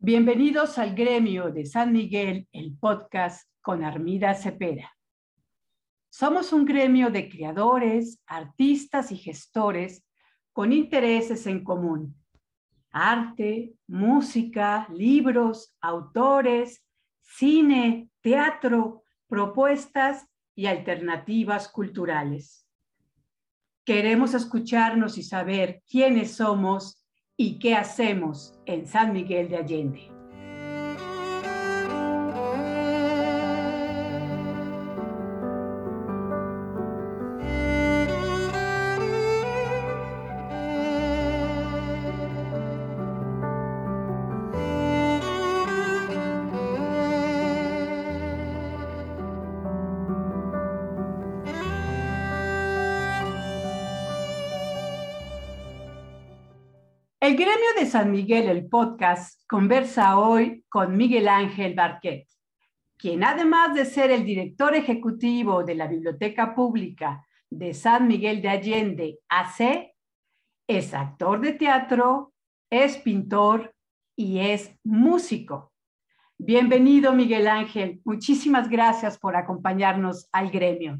Bienvenidos 0.00 0.78
al 0.78 0.94
gremio 0.94 1.50
de 1.50 1.66
San 1.66 1.92
Miguel, 1.92 2.46
el 2.52 2.78
podcast 2.78 3.50
con 3.60 3.82
Armida 3.82 4.32
Cepeda. 4.36 4.96
Somos 6.08 6.52
un 6.52 6.64
gremio 6.64 7.10
de 7.10 7.28
creadores, 7.28 8.22
artistas 8.24 9.10
y 9.10 9.16
gestores 9.16 10.06
con 10.52 10.72
intereses 10.72 11.48
en 11.48 11.64
común. 11.64 12.14
Arte, 12.92 13.74
música, 13.88 14.86
libros, 14.94 15.74
autores, 15.80 16.86
cine, 17.20 18.08
teatro, 18.20 19.02
propuestas 19.26 20.28
y 20.54 20.66
alternativas 20.66 21.68
culturales. 21.68 22.64
Queremos 23.84 24.32
escucharnos 24.34 25.18
y 25.18 25.24
saber 25.24 25.82
quiénes 25.90 26.36
somos 26.36 26.97
y 27.40 27.60
qué 27.60 27.76
hacemos 27.76 28.52
en 28.66 28.84
San 28.86 29.12
Miguel 29.12 29.48
de 29.48 29.56
Allende. 29.56 30.17
Gremio 57.38 57.68
de 57.78 57.86
San 57.86 58.10
Miguel, 58.10 58.48
el 58.48 58.68
podcast, 58.68 59.40
conversa 59.48 60.18
hoy 60.18 60.64
con 60.68 60.96
Miguel 60.96 61.28
Ángel 61.28 61.72
Barquet, 61.72 62.26
quien 62.96 63.22
además 63.22 63.76
de 63.76 63.84
ser 63.84 64.10
el 64.10 64.24
director 64.24 64.74
ejecutivo 64.74 65.62
de 65.62 65.76
la 65.76 65.86
Biblioteca 65.86 66.52
Pública 66.52 67.24
de 67.48 67.74
San 67.74 68.08
Miguel 68.08 68.42
de 68.42 68.48
Allende, 68.48 69.18
AC, 69.28 69.94
es 70.66 70.92
actor 70.92 71.40
de 71.40 71.52
teatro, 71.52 72.32
es 72.70 72.96
pintor 72.96 73.72
y 74.16 74.40
es 74.40 74.74
músico. 74.82 75.72
Bienvenido, 76.38 77.12
Miguel 77.12 77.46
Ángel. 77.46 78.00
Muchísimas 78.04 78.68
gracias 78.68 79.16
por 79.16 79.36
acompañarnos 79.36 80.28
al 80.32 80.50
gremio. 80.50 80.98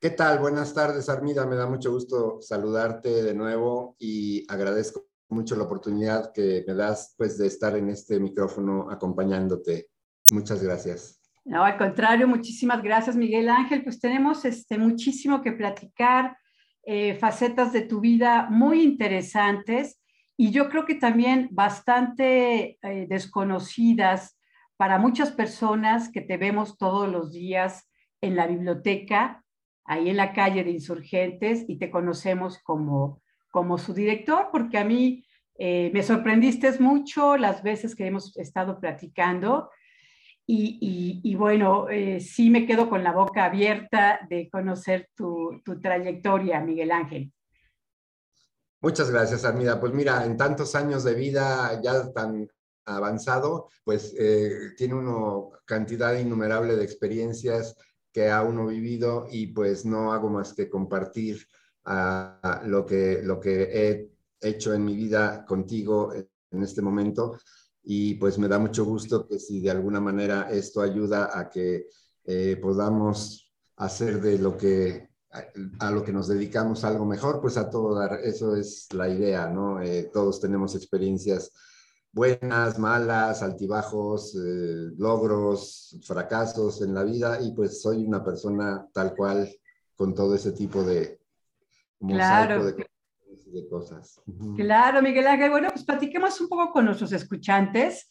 ¿Qué 0.00 0.10
tal? 0.10 0.38
Buenas 0.38 0.74
tardes, 0.74 1.08
Armida. 1.08 1.44
Me 1.44 1.56
da 1.56 1.66
mucho 1.66 1.90
gusto 1.90 2.40
saludarte 2.40 3.20
de 3.24 3.34
nuevo 3.34 3.96
y 3.98 4.44
agradezco 4.48 5.08
mucho 5.28 5.56
la 5.56 5.64
oportunidad 5.64 6.32
que 6.32 6.64
me 6.68 6.74
das 6.74 7.16
pues, 7.18 7.36
de 7.36 7.48
estar 7.48 7.76
en 7.76 7.88
este 7.88 8.20
micrófono 8.20 8.88
acompañándote. 8.92 9.88
Muchas 10.30 10.62
gracias. 10.62 11.20
No, 11.44 11.64
al 11.64 11.76
contrario, 11.76 12.28
muchísimas 12.28 12.80
gracias, 12.80 13.16
Miguel 13.16 13.48
Ángel. 13.48 13.82
Pues 13.82 13.98
tenemos 13.98 14.44
este, 14.44 14.78
muchísimo 14.78 15.42
que 15.42 15.50
platicar, 15.50 16.38
eh, 16.84 17.16
facetas 17.16 17.72
de 17.72 17.82
tu 17.82 17.98
vida 17.98 18.46
muy 18.50 18.82
interesantes 18.82 20.00
y 20.36 20.52
yo 20.52 20.68
creo 20.68 20.86
que 20.86 20.94
también 20.94 21.48
bastante 21.50 22.78
eh, 22.82 23.06
desconocidas 23.08 24.38
para 24.76 24.98
muchas 24.98 25.32
personas 25.32 26.08
que 26.08 26.20
te 26.20 26.36
vemos 26.36 26.78
todos 26.78 27.08
los 27.08 27.32
días 27.32 27.90
en 28.20 28.36
la 28.36 28.46
biblioteca 28.46 29.42
ahí 29.88 30.10
en 30.10 30.16
la 30.16 30.32
calle 30.32 30.62
de 30.62 30.70
Insurgentes 30.70 31.64
y 31.66 31.78
te 31.78 31.90
conocemos 31.90 32.58
como, 32.58 33.20
como 33.50 33.78
su 33.78 33.94
director, 33.94 34.48
porque 34.52 34.78
a 34.78 34.84
mí 34.84 35.24
eh, 35.58 35.90
me 35.92 36.02
sorprendiste 36.02 36.78
mucho 36.78 37.36
las 37.36 37.62
veces 37.62 37.96
que 37.96 38.06
hemos 38.06 38.36
estado 38.36 38.78
platicando. 38.78 39.70
Y, 40.50 41.34
bueno, 41.34 41.90
eh, 41.90 42.20
sí 42.20 42.48
me 42.48 42.64
quedo 42.64 42.88
con 42.88 43.04
la 43.04 43.12
boca 43.12 43.44
abierta 43.44 44.20
de 44.30 44.48
conocer 44.48 45.10
tu, 45.14 45.60
tu 45.62 45.78
trayectoria, 45.78 46.60
Miguel 46.60 46.90
Ángel. 46.90 47.30
Muchas 48.80 49.10
gracias, 49.10 49.44
Armida. 49.44 49.78
Pues 49.78 49.92
mira, 49.92 50.24
en 50.24 50.38
tantos 50.38 50.74
años 50.74 51.04
de 51.04 51.14
vida 51.14 51.78
ya 51.82 52.10
tan 52.12 52.48
avanzado, 52.86 53.68
pues 53.84 54.14
eh, 54.18 54.72
tiene 54.76 54.94
uno 54.94 55.50
cantidad 55.66 56.14
innumerable 56.14 56.76
de 56.76 56.84
experiencias 56.84 57.76
que 58.18 58.30
ha 58.30 58.42
uno 58.42 58.66
vivido 58.66 59.28
y 59.30 59.46
pues 59.46 59.86
no 59.86 60.12
hago 60.12 60.28
más 60.28 60.52
que 60.52 60.68
compartir 60.68 61.46
uh, 61.86 62.66
lo, 62.66 62.84
que, 62.84 63.20
lo 63.22 63.38
que 63.38 63.62
he 63.62 64.10
hecho 64.40 64.74
en 64.74 64.84
mi 64.84 64.96
vida 64.96 65.44
contigo 65.46 66.12
en 66.12 66.62
este 66.64 66.82
momento 66.82 67.38
y 67.84 68.14
pues 68.14 68.36
me 68.36 68.48
da 68.48 68.58
mucho 68.58 68.84
gusto 68.84 69.24
que 69.28 69.38
si 69.38 69.60
de 69.60 69.70
alguna 69.70 70.00
manera 70.00 70.50
esto 70.50 70.80
ayuda 70.80 71.30
a 71.32 71.48
que 71.48 71.86
eh, 72.24 72.58
podamos 72.60 73.54
hacer 73.76 74.20
de 74.20 74.36
lo 74.40 74.56
que 74.56 75.10
a, 75.78 75.90
lo 75.92 76.02
que 76.02 76.12
nos 76.12 76.26
dedicamos 76.26 76.82
algo 76.82 77.06
mejor, 77.06 77.40
pues 77.40 77.56
a 77.56 77.70
todo 77.70 77.94
dar, 77.94 78.18
eso 78.24 78.56
es 78.56 78.92
la 78.94 79.08
idea, 79.08 79.46
¿no? 79.46 79.80
Eh, 79.80 80.10
todos 80.12 80.40
tenemos 80.40 80.74
experiencias 80.74 81.52
buenas, 82.18 82.80
malas, 82.80 83.42
altibajos, 83.44 84.34
eh, 84.34 84.90
logros, 84.98 85.96
fracasos 86.02 86.82
en 86.82 86.92
la 86.92 87.04
vida 87.04 87.38
y 87.40 87.52
pues 87.52 87.80
soy 87.80 88.04
una 88.04 88.24
persona 88.24 88.84
tal 88.92 89.14
cual 89.14 89.48
con 89.94 90.16
todo 90.16 90.34
ese 90.34 90.50
tipo 90.50 90.82
de 90.82 91.20
claro. 92.00 92.64
de, 92.64 92.86
cosas. 93.70 94.20
Claro, 94.56 95.00
Miguel 95.00 95.28
Ángel. 95.28 95.50
Bueno, 95.50 95.68
pues 95.70 95.84
platiquemos 95.84 96.40
un 96.40 96.48
poco 96.48 96.72
con 96.72 96.86
nuestros 96.86 97.12
escuchantes. 97.12 98.08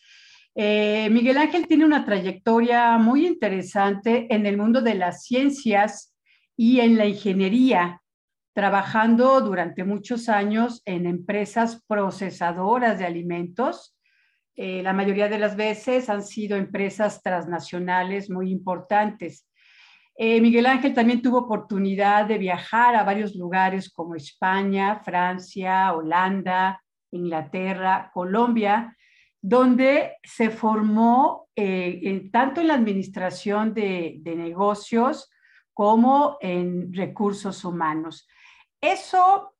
Eh, 0.56 1.10
Miguel 1.12 1.38
Ángel 1.38 1.68
tiene 1.68 1.86
una 1.86 2.06
trayectoria 2.06 2.98
muy 2.98 3.28
interesante 3.28 4.34
en 4.34 4.46
el 4.46 4.58
mundo 4.58 4.82
de 4.82 4.96
las 4.96 5.24
ciencias 5.24 6.16
y 6.56 6.80
en 6.80 6.98
la 6.98 7.06
ingeniería, 7.06 8.02
trabajando 8.54 9.42
durante 9.42 9.84
muchos 9.84 10.30
años 10.30 10.82
en 10.86 11.06
empresas 11.06 11.84
procesadoras 11.88 13.00
de 13.00 13.06
alimentos. 13.06 13.97
Eh, 14.60 14.82
la 14.82 14.92
mayoría 14.92 15.30
de 15.30 15.38
las 15.38 15.56
veces 15.56 16.10
han 16.10 16.24
sido 16.24 16.58
empresas 16.58 17.22
transnacionales 17.22 18.28
muy 18.28 18.52
importantes. 18.52 19.48
Eh, 20.18 20.42
Miguel 20.42 20.66
Ángel 20.66 20.96
también 20.96 21.22
tuvo 21.22 21.38
oportunidad 21.42 22.26
de 22.26 22.40
viajar 22.40 22.96
a 22.96 23.04
varios 23.04 23.36
lugares 23.36 23.92
como 23.92 24.16
España, 24.16 25.00
Francia, 25.06 25.94
Holanda, 25.94 26.84
Inglaterra, 27.12 28.10
Colombia, 28.12 28.98
donde 29.40 30.14
se 30.24 30.50
formó 30.50 31.50
eh, 31.56 32.28
tanto 32.34 32.60
en 32.60 32.70
la 32.70 32.74
administración 32.74 33.76
de 33.76 34.20
negocios 34.26 35.30
como 35.72 36.38
en 36.42 36.92
recursos 36.92 37.64
humanos. 37.64 38.28
Eso 38.82 39.54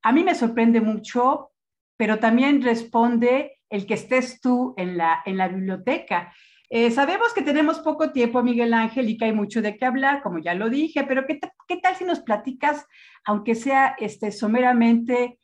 a 0.00 0.12
mí 0.12 0.22
me 0.22 0.36
sorprende 0.36 0.80
mucho, 0.80 1.50
pero 1.96 2.20
también 2.20 2.62
responde 2.62 3.53
el 3.74 3.86
que 3.86 3.94
estés 3.94 4.40
tú 4.40 4.72
en 4.76 4.96
la, 4.96 5.20
en 5.26 5.36
la 5.36 5.48
biblioteca. 5.48 6.32
Eh, 6.70 6.92
sabemos 6.92 7.32
que 7.34 7.42
tenemos 7.42 7.80
poco 7.80 8.12
tiempo, 8.12 8.42
Miguel 8.42 8.72
Ángel, 8.72 9.08
y 9.08 9.16
que 9.16 9.26
hay 9.26 9.32
mucho 9.32 9.60
de 9.62 9.76
qué 9.76 9.84
hablar, 9.84 10.22
como 10.22 10.38
ya 10.38 10.54
lo 10.54 10.70
dije, 10.70 11.02
pero 11.04 11.26
¿qué, 11.26 11.40
qué 11.66 11.76
tal 11.78 11.96
si 11.96 12.04
nos 12.04 12.20
platicas, 12.20 12.86
aunque 13.24 13.56
sea 13.56 13.96
este, 13.98 14.30
someramente, 14.30 15.40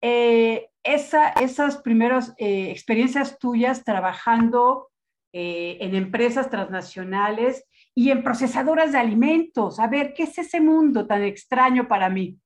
eh, 0.00 0.68
esa, 0.82 1.28
esas 1.28 1.76
primeras 1.78 2.34
eh, 2.38 2.70
experiencias 2.70 3.38
tuyas 3.38 3.84
trabajando 3.84 4.88
en 5.36 5.96
empresas 5.96 6.48
transnacionales 6.48 7.64
y 7.92 8.10
en 8.10 8.22
procesadoras 8.22 8.92
de 8.92 8.98
alimentos? 8.98 9.80
A 9.80 9.88
ver, 9.88 10.14
¿qué 10.14 10.22
es 10.22 10.38
ese 10.38 10.60
mundo 10.60 11.08
tan 11.08 11.24
extraño 11.24 11.88
para 11.88 12.08
mí? 12.08 12.38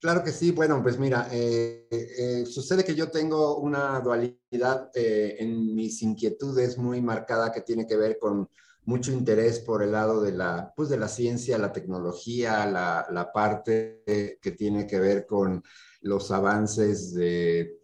Claro 0.00 0.22
que 0.22 0.30
sí. 0.30 0.52
Bueno, 0.52 0.80
pues 0.82 0.96
mira, 0.98 1.28
eh, 1.32 1.88
eh, 1.90 2.46
sucede 2.46 2.84
que 2.84 2.94
yo 2.94 3.10
tengo 3.10 3.58
una 3.58 3.98
dualidad 4.00 4.90
eh, 4.94 5.36
en 5.40 5.74
mis 5.74 6.02
inquietudes 6.02 6.78
muy 6.78 7.00
marcada 7.02 7.50
que 7.50 7.62
tiene 7.62 7.84
que 7.84 7.96
ver 7.96 8.18
con 8.18 8.48
mucho 8.84 9.10
interés 9.10 9.58
por 9.58 9.82
el 9.82 9.92
lado 9.92 10.22
de 10.22 10.32
la, 10.32 10.72
pues 10.76 10.88
de 10.88 10.98
la 10.98 11.08
ciencia, 11.08 11.58
la 11.58 11.72
tecnología, 11.72 12.64
la, 12.66 13.30
parte 13.34 14.02
que 14.40 14.52
tiene 14.52 14.86
que 14.86 15.00
ver 15.00 15.26
con 15.26 15.62
los 16.00 16.30
avances 16.30 17.12
de, 17.12 17.74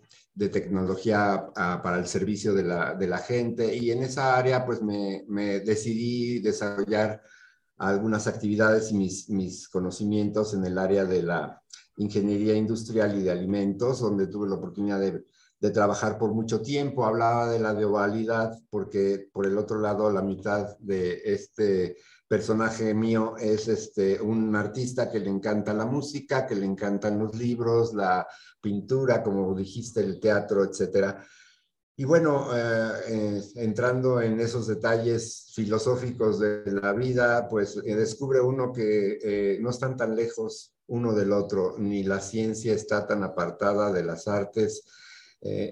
tecnología 0.52 1.46
ah, 1.56 1.80
para 1.82 1.98
el 1.98 2.06
servicio 2.06 2.54
de 2.54 2.62
la, 2.62 2.94
de 2.94 3.08
la, 3.08 3.18
gente. 3.18 3.74
Y 3.76 3.90
en 3.90 4.02
esa 4.04 4.36
área, 4.36 4.64
pues 4.64 4.82
me, 4.82 5.24
me 5.28 5.60
decidí 5.60 6.38
desarrollar 6.40 7.22
algunas 7.76 8.26
actividades 8.26 8.90
y 8.92 8.94
mis, 8.94 9.28
mis 9.28 9.68
conocimientos 9.68 10.54
en 10.54 10.64
el 10.64 10.78
área 10.78 11.04
de 11.04 11.22
la 11.22 11.63
ingeniería 11.96 12.54
industrial 12.54 13.18
y 13.18 13.22
de 13.22 13.30
alimentos, 13.30 14.00
donde 14.00 14.26
tuve 14.26 14.48
la 14.48 14.56
oportunidad 14.56 15.00
de, 15.00 15.24
trabajar 15.72 16.18
por 16.18 16.34
mucho 16.34 16.60
tiempo. 16.60 17.06
Hablaba 17.06 17.50
de 17.50 17.58
la 17.58 17.72
dualidad 17.72 18.52
porque 18.68 19.30
por 19.32 19.46
el 19.46 19.56
otro 19.56 19.80
lado 19.80 20.12
la 20.12 20.20
mitad 20.20 20.76
de 20.78 21.22
este 21.24 21.96
personaje 22.28 22.92
mío 22.92 23.34
es 23.38 23.68
este, 23.68 24.20
un 24.20 24.54
artista 24.56 25.10
que 25.10 25.20
le 25.20 25.30
encanta 25.30 25.72
la 25.72 25.86
música, 25.86 26.46
que 26.46 26.54
le 26.54 26.66
encantan 26.66 27.18
los 27.18 27.34
libros, 27.34 27.94
la 27.94 28.26
pintura, 28.60 29.22
como 29.22 29.54
dijiste, 29.54 30.00
el 30.00 30.20
teatro, 30.20 30.64
etcétera. 30.64 31.24
y 31.96 32.04
bueno, 32.04 32.48
eh, 32.54 33.40
entrando 33.54 34.20
en 34.20 34.40
esos 34.40 34.66
detalles 34.66 35.50
filosóficos 35.54 36.40
de 36.40 36.72
la 36.72 36.92
vida, 36.92 37.48
pues 37.48 37.76
descubre 37.76 38.38
uno 38.38 38.70
que 38.70 39.58
no 39.62 39.70
están 39.70 39.96
tan 39.96 40.14
lejos 40.14 40.73
uno 40.88 41.14
del 41.14 41.32
otro, 41.32 41.76
ni 41.78 42.02
la 42.02 42.20
ciencia 42.20 42.74
está 42.74 43.06
tan 43.06 43.22
apartada 43.22 43.92
de 43.92 44.04
las 44.04 44.28
artes, 44.28 44.84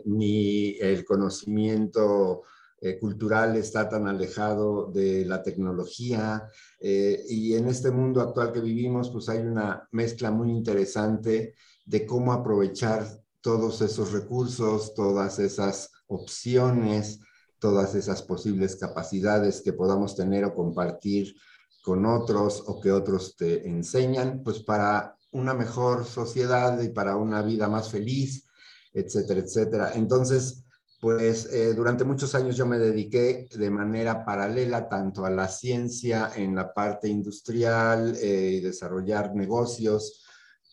ni 0.04 0.76
el 0.80 1.02
conocimiento 1.02 2.42
eh, 2.84 2.98
cultural 2.98 3.54
está 3.54 3.88
tan 3.88 4.08
alejado 4.08 4.90
de 4.90 5.24
la 5.24 5.40
tecnología 5.40 6.48
eh, 6.80 7.24
y 7.28 7.54
en 7.54 7.68
este 7.68 7.92
mundo 7.92 8.20
actual 8.20 8.50
que 8.50 8.60
vivimos 8.60 9.08
pues 9.08 9.28
hay 9.28 9.38
una 9.38 9.88
mezcla 9.92 10.32
muy 10.32 10.50
interesante 10.50 11.54
de 11.86 12.04
cómo 12.04 12.32
aprovechar 12.32 13.06
todos 13.40 13.82
esos 13.82 14.10
recursos, 14.10 14.94
todas 14.94 15.38
esas 15.38 15.92
opciones, 16.08 17.20
todas 17.60 17.94
esas 17.94 18.20
posibles 18.20 18.74
capacidades 18.74 19.60
que 19.60 19.72
podamos 19.72 20.16
tener 20.16 20.44
o 20.44 20.52
compartir 20.52 21.36
con 21.82 22.06
otros 22.06 22.62
o 22.66 22.80
que 22.80 22.92
otros 22.92 23.36
te 23.36 23.68
enseñan, 23.68 24.42
pues 24.42 24.60
para 24.60 25.16
una 25.32 25.54
mejor 25.54 26.04
sociedad 26.04 26.80
y 26.80 26.90
para 26.90 27.16
una 27.16 27.42
vida 27.42 27.68
más 27.68 27.90
feliz, 27.90 28.46
etcétera, 28.92 29.40
etcétera. 29.40 29.92
Entonces, 29.94 30.64
pues 31.02 31.52
eh, 31.52 31.74
durante 31.74 32.04
muchos 32.04 32.32
años 32.36 32.56
yo 32.56 32.64
me 32.64 32.78
dediqué 32.78 33.48
de 33.50 33.70
manera 33.70 34.24
paralela 34.24 34.88
tanto 34.88 35.24
a 35.26 35.30
la 35.30 35.48
ciencia 35.48 36.30
en 36.36 36.54
la 36.54 36.72
parte 36.72 37.08
industrial 37.08 38.14
eh, 38.22 38.52
y 38.52 38.60
desarrollar 38.60 39.34
negocios 39.34 40.24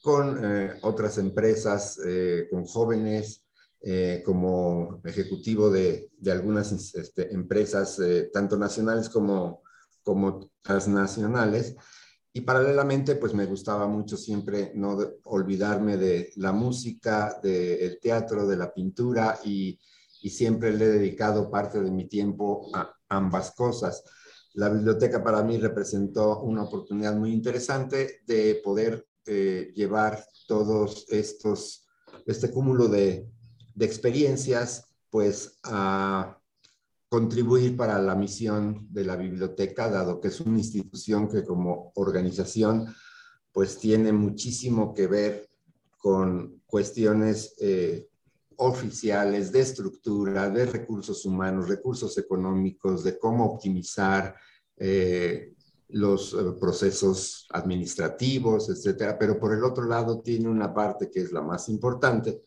con 0.03 0.39
eh, 0.39 0.73
otras 0.83 1.17
empresas, 1.17 1.99
con 2.51 2.63
jóvenes, 2.65 3.43
como 4.23 5.01
ejecutivo 5.03 5.69
de, 5.69 6.11
algunas 6.31 6.71
este, 6.95 7.33
empresas, 7.33 7.99
tanto 8.31 8.57
nacionales 8.57 9.09
como, 9.09 9.63
como 10.13 10.51
transnacionales. 10.61 11.75
Y 12.31 12.41
paralelamente, 12.41 13.15
pues 13.15 13.33
me 13.33 13.45
gustaba 13.45 13.87
mucho 13.87 14.15
siempre 14.15 14.71
no 14.75 14.97
olvidarme 15.23 15.97
de 15.97 16.31
la 16.35 16.51
música, 16.51 17.39
del 17.41 17.99
teatro, 17.99 18.47
de 18.47 18.57
la 18.57 18.73
pintura 18.73 19.39
y 19.43 19.79
y 20.21 20.29
siempre 20.29 20.73
le 20.73 20.85
he 20.85 20.89
dedicado 20.89 21.49
parte 21.49 21.81
de 21.81 21.91
mi 21.91 22.07
tiempo 22.07 22.69
a 22.73 22.93
ambas 23.09 23.51
cosas. 23.51 24.03
La 24.53 24.69
biblioteca 24.69 25.23
para 25.23 25.43
mí 25.43 25.57
representó 25.57 26.41
una 26.41 26.63
oportunidad 26.63 27.15
muy 27.15 27.31
interesante 27.31 28.21
de 28.25 28.61
poder 28.63 29.07
eh, 29.25 29.71
llevar 29.75 30.23
todos 30.47 31.05
estos, 31.09 31.87
este 32.25 32.51
cúmulo 32.51 32.87
de, 32.87 33.27
de 33.75 33.85
experiencias, 33.85 34.85
pues 35.09 35.59
a 35.63 36.38
contribuir 37.09 37.75
para 37.75 37.99
la 37.99 38.15
misión 38.15 38.87
de 38.91 39.03
la 39.03 39.15
biblioteca, 39.15 39.89
dado 39.89 40.21
que 40.21 40.27
es 40.27 40.39
una 40.39 40.59
institución 40.59 41.27
que 41.27 41.43
como 41.43 41.91
organización, 41.95 42.87
pues 43.51 43.79
tiene 43.79 44.11
muchísimo 44.11 44.93
que 44.93 45.07
ver 45.07 45.49
con 45.97 46.61
cuestiones 46.67 47.55
eh, 47.59 48.07
oficiales 48.57 49.51
de 49.51 49.61
estructura, 49.61 50.49
de 50.49 50.67
recursos 50.67 51.25
humanos, 51.25 51.67
recursos 51.67 52.17
económicos, 52.17 53.03
de 53.03 53.17
cómo 53.17 53.45
optimizar 53.53 54.35
eh, 54.77 55.55
los 55.89 56.33
eh, 56.33 56.37
procesos 56.59 57.47
administrativos, 57.49 58.69
etcétera. 58.69 59.17
Pero 59.17 59.39
por 59.39 59.53
el 59.53 59.63
otro 59.63 59.85
lado 59.85 60.21
tiene 60.21 60.47
una 60.47 60.73
parte 60.73 61.09
que 61.09 61.21
es 61.21 61.31
la 61.31 61.41
más 61.41 61.69
importante, 61.69 62.43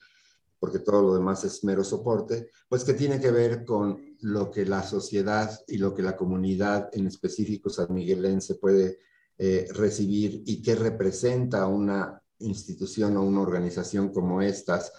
porque 0.63 0.79
todo 0.79 1.03
lo 1.03 1.15
demás 1.15 1.43
es 1.43 1.65
mero 1.65 1.83
soporte, 1.83 2.51
pues 2.69 2.85
que 2.85 2.95
tiene 2.95 3.19
que 3.19 3.33
ver 3.33 3.65
con 3.65 4.01
lo 4.21 4.49
que 4.49 4.65
la 4.65 4.85
sociedad 4.85 5.51
y 5.67 5.79
lo 5.79 5.93
que 5.93 6.03
la 6.03 6.17
comunidad, 6.17 6.89
en 6.93 7.09
específico 7.09 7.69
San 7.69 7.93
Miguelense, 7.93 8.55
puede 8.55 9.01
eh, 9.39 9.67
recibir 9.75 10.41
y 10.47 10.63
qué 10.63 10.77
representa 10.77 11.67
una 11.67 12.23
institución 12.39 13.17
o 13.17 13.25
una 13.25 13.41
organización 13.41 14.13
como 14.13 14.41
estas 14.41 14.93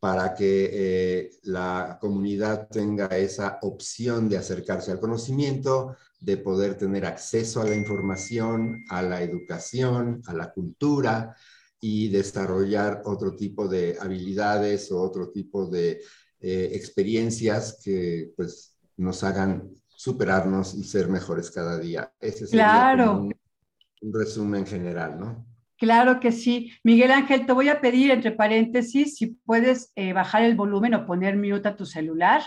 para 0.00 0.32
que 0.32 0.70
eh, 0.72 1.30
la 1.42 1.98
comunidad 2.00 2.68
tenga 2.70 3.08
esa 3.08 3.58
opción 3.60 4.30
de 4.30 4.38
acercarse 4.38 4.90
al 4.90 5.00
conocimiento, 5.00 5.96
de 6.18 6.38
poder 6.38 6.78
tener 6.78 7.04
acceso 7.04 7.60
a 7.60 7.66
la 7.66 7.74
información, 7.74 8.82
a 8.88 9.02
la 9.02 9.20
educación, 9.20 10.22
a 10.24 10.32
la 10.32 10.50
cultura 10.50 11.36
y 11.86 12.08
desarrollar 12.08 13.02
otro 13.04 13.36
tipo 13.36 13.68
de 13.68 13.98
habilidades 14.00 14.90
o 14.90 15.02
otro 15.02 15.30
tipo 15.30 15.66
de 15.66 16.00
eh, 16.40 16.70
experiencias 16.72 17.78
que 17.84 18.32
pues 18.34 18.78
nos 18.96 19.22
hagan 19.22 19.70
superarnos 19.86 20.72
y 20.72 20.82
ser 20.82 21.08
mejores 21.08 21.50
cada 21.50 21.78
día. 21.78 22.10
Ese 22.18 22.48
claro. 22.48 23.20
un, 23.20 23.34
un 24.00 24.14
resumen 24.14 24.64
general, 24.64 25.20
¿no? 25.20 25.46
Claro 25.76 26.20
que 26.20 26.32
sí. 26.32 26.72
Miguel 26.84 27.10
Ángel, 27.10 27.44
te 27.44 27.52
voy 27.52 27.68
a 27.68 27.82
pedir 27.82 28.10
entre 28.10 28.32
paréntesis 28.32 29.16
si 29.16 29.26
puedes 29.44 29.92
eh, 29.94 30.14
bajar 30.14 30.42
el 30.42 30.56
volumen 30.56 30.94
o 30.94 31.04
poner 31.04 31.36
mute 31.36 31.68
a 31.68 31.76
tu 31.76 31.84
celular 31.84 32.40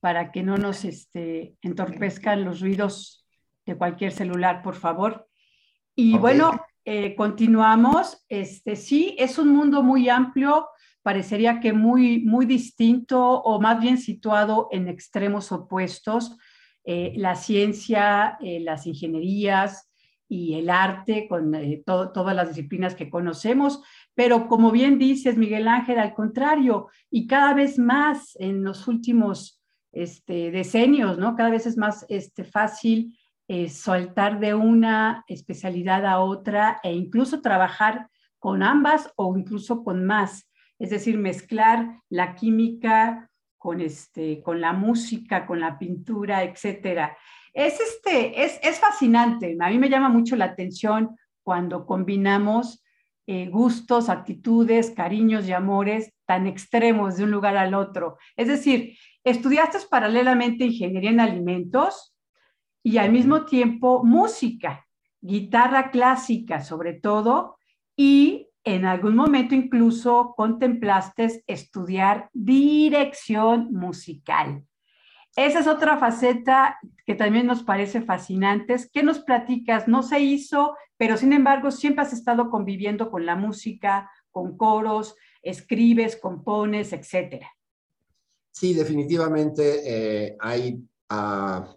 para 0.00 0.30
que 0.30 0.42
no 0.42 0.58
nos 0.58 0.84
este, 0.84 1.56
entorpezcan 1.62 2.44
los 2.44 2.60
ruidos 2.60 3.24
de 3.64 3.76
cualquier 3.76 4.12
celular, 4.12 4.62
por 4.62 4.74
favor. 4.74 5.26
Y 5.96 6.18
bueno, 6.18 6.60
eh, 6.84 7.14
continuamos. 7.14 8.24
Este, 8.28 8.76
sí, 8.76 9.16
es 9.18 9.38
un 9.38 9.48
mundo 9.48 9.82
muy 9.82 10.08
amplio, 10.08 10.68
parecería 11.02 11.60
que 11.60 11.72
muy, 11.72 12.20
muy 12.24 12.46
distinto 12.46 13.20
o 13.20 13.60
más 13.60 13.80
bien 13.80 13.98
situado 13.98 14.68
en 14.70 14.88
extremos 14.88 15.52
opuestos. 15.52 16.36
Eh, 16.84 17.14
la 17.16 17.34
ciencia, 17.34 18.38
las 18.40 18.86
ingenierías, 18.86 19.90
y 20.28 20.54
el 20.54 20.70
arte, 20.70 21.28
con 21.28 21.54
eh, 21.54 21.82
todas 21.86 22.34
las 22.34 22.48
disciplinas 22.48 22.94
que 22.94 23.10
conocemos, 23.10 23.82
pero 24.14 24.48
como 24.48 24.70
bien 24.70 24.98
dices, 24.98 25.36
Miguel 25.36 25.68
Ángel, 25.68 25.98
al 25.98 26.14
contrario, 26.14 26.88
y 27.10 27.26
cada 27.26 27.54
vez 27.54 27.78
más 27.78 28.36
en 28.40 28.64
los 28.64 28.88
últimos 28.88 29.62
este, 29.92 30.50
decenios, 30.50 31.18
¿no? 31.18 31.36
Cada 31.36 31.50
vez 31.50 31.66
es 31.66 31.76
más 31.76 32.04
este, 32.08 32.44
fácil 32.44 33.16
eh, 33.48 33.68
soltar 33.68 34.40
de 34.40 34.54
una 34.54 35.24
especialidad 35.28 36.06
a 36.06 36.20
otra 36.20 36.80
e 36.82 36.92
incluso 36.92 37.42
trabajar 37.42 38.08
con 38.38 38.62
ambas 38.62 39.12
o 39.16 39.36
incluso 39.36 39.84
con 39.84 40.04
más, 40.04 40.50
es 40.78 40.90
decir, 40.90 41.18
mezclar 41.18 42.00
la 42.08 42.34
química 42.34 43.30
con, 43.58 43.80
este, 43.80 44.42
con 44.42 44.60
la 44.60 44.72
música, 44.72 45.46
con 45.46 45.60
la 45.60 45.78
pintura, 45.78 46.42
etcétera. 46.42 47.16
Es, 47.52 47.80
este, 47.80 48.44
es, 48.44 48.58
es 48.62 48.80
fascinante, 48.80 49.56
a 49.60 49.68
mí 49.68 49.78
me 49.78 49.88
llama 49.88 50.08
mucho 50.08 50.36
la 50.36 50.46
atención 50.46 51.16
cuando 51.42 51.86
combinamos 51.86 52.84
eh, 53.26 53.48
gustos, 53.48 54.08
actitudes, 54.08 54.90
cariños 54.90 55.46
y 55.48 55.52
amores 55.52 56.12
tan 56.26 56.46
extremos 56.46 57.16
de 57.16 57.24
un 57.24 57.30
lugar 57.30 57.56
al 57.56 57.74
otro. 57.74 58.18
Es 58.36 58.48
decir, 58.48 58.98
estudiaste 59.22 59.78
paralelamente 59.88 60.64
ingeniería 60.64 61.10
en 61.10 61.20
alimentos 61.20 62.13
y 62.84 62.98
al 62.98 63.10
mismo 63.10 63.46
tiempo 63.46 64.04
música, 64.04 64.86
guitarra 65.20 65.90
clásica 65.90 66.60
sobre 66.60 66.92
todo, 66.92 67.56
y 67.96 68.50
en 68.62 68.84
algún 68.84 69.16
momento 69.16 69.54
incluso 69.54 70.34
contemplaste 70.36 71.42
estudiar 71.46 72.28
dirección 72.32 73.72
musical. 73.72 74.62
Esa 75.34 75.60
es 75.60 75.66
otra 75.66 75.98
faceta 75.98 76.78
que 77.06 77.14
también 77.14 77.46
nos 77.46 77.64
parece 77.64 78.02
fascinante. 78.02 78.76
¿Qué 78.92 79.02
nos 79.02 79.18
platicas? 79.18 79.88
No 79.88 80.02
se 80.02 80.20
hizo, 80.20 80.76
pero 80.96 81.16
sin 81.16 81.32
embargo 81.32 81.70
siempre 81.70 82.02
has 82.02 82.12
estado 82.12 82.50
conviviendo 82.50 83.10
con 83.10 83.26
la 83.26 83.34
música, 83.34 84.10
con 84.30 84.56
coros, 84.56 85.16
escribes, 85.42 86.16
compones, 86.16 86.92
etcétera. 86.92 87.50
Sí, 88.52 88.74
definitivamente 88.74 90.26
eh, 90.26 90.36
hay, 90.38 90.78
ah, 91.08 91.76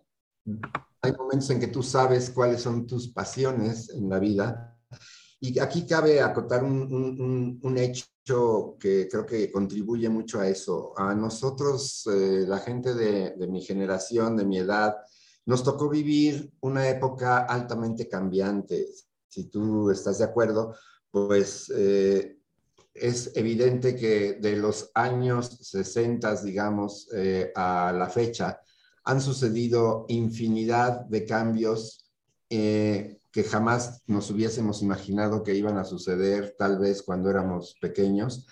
hay 1.08 1.14
momentos 1.14 1.50
en 1.50 1.60
que 1.60 1.68
tú 1.68 1.82
sabes 1.82 2.30
cuáles 2.30 2.62
son 2.62 2.86
tus 2.86 3.10
pasiones 3.10 3.90
en 3.90 4.10
la 4.10 4.20
vida. 4.20 4.78
Y 5.40 5.60
aquí 5.60 5.86
cabe 5.86 6.22
acotar 6.22 6.64
un, 6.64 7.60
un 7.62 7.78
hecho 7.78 8.06
que 8.80 9.08
creo 9.10 9.26
que 9.26 9.52
contribuye 9.52 10.10
mucho 10.10 10.40
a 10.40 10.48
eso. 10.48 10.94
A 10.98 11.14
nosotros, 11.16 12.08
eh, 12.08 12.46
la 12.48 12.60
gente 12.60 12.94
de, 12.94 13.36
mi 13.48 13.62
generación, 13.62 14.36
de 14.36 14.46
mi 14.46 14.58
edad, 14.58 14.98
nos 15.46 15.64
tocó 15.64 15.90
vivir 15.90 16.52
una 16.62 16.90
época 16.90 17.46
altamente 17.46 18.08
cambiante. 18.08 18.88
Si 19.28 19.46
tú 19.46 19.90
estás 19.92 20.18
de 20.18 20.26
acuerdo, 20.26 20.76
pues 21.10 21.72
eh, 21.76 22.38
es 22.94 23.32
evidente 23.36 23.96
que 23.96 24.34
de 24.34 24.58
los 24.58 24.92
años 24.94 25.60
60, 25.62 26.44
digamos, 26.44 27.08
eh, 27.14 27.52
a 27.56 27.94
la 27.94 28.10
fecha, 28.10 28.60
han 29.08 29.22
sucedido 29.22 30.06
infinidad 30.10 31.06
de 31.06 31.26
cambios 31.26 32.04
que 33.38 33.44
jamás 33.44 34.02
nos 34.08 34.32
hubiésemos 34.32 34.82
imaginado 34.82 35.44
que 35.44 35.54
iban 35.54 35.78
a 35.78 35.84
suceder 35.84 36.56
tal 36.58 36.80
vez 36.80 37.04
cuando 37.04 37.30
éramos 37.30 37.76
pequeños. 37.80 38.48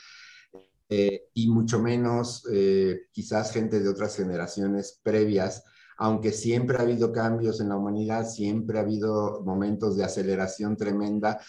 eh, 0.88 1.30
y 1.34 1.50
mucho 1.50 1.82
menos 1.82 2.48
eh, 2.52 3.08
quizás 3.12 3.52
gente 3.52 3.80
de 3.80 3.90
otras 3.90 4.16
generaciones 4.16 5.00
previas, 5.02 5.64
aunque 5.98 6.32
siempre 6.32 6.78
ha 6.78 6.82
habido 6.82 7.12
cambios 7.12 7.60
en 7.60 7.70
la 7.70 7.78
humanidad, 7.78 8.30
siempre 8.30 8.78
ha 8.78 8.82
habido 8.82 9.42
momentos 9.44 9.98
de 9.98 10.04
aceleración 10.04 10.78
tremenda, 10.78 11.40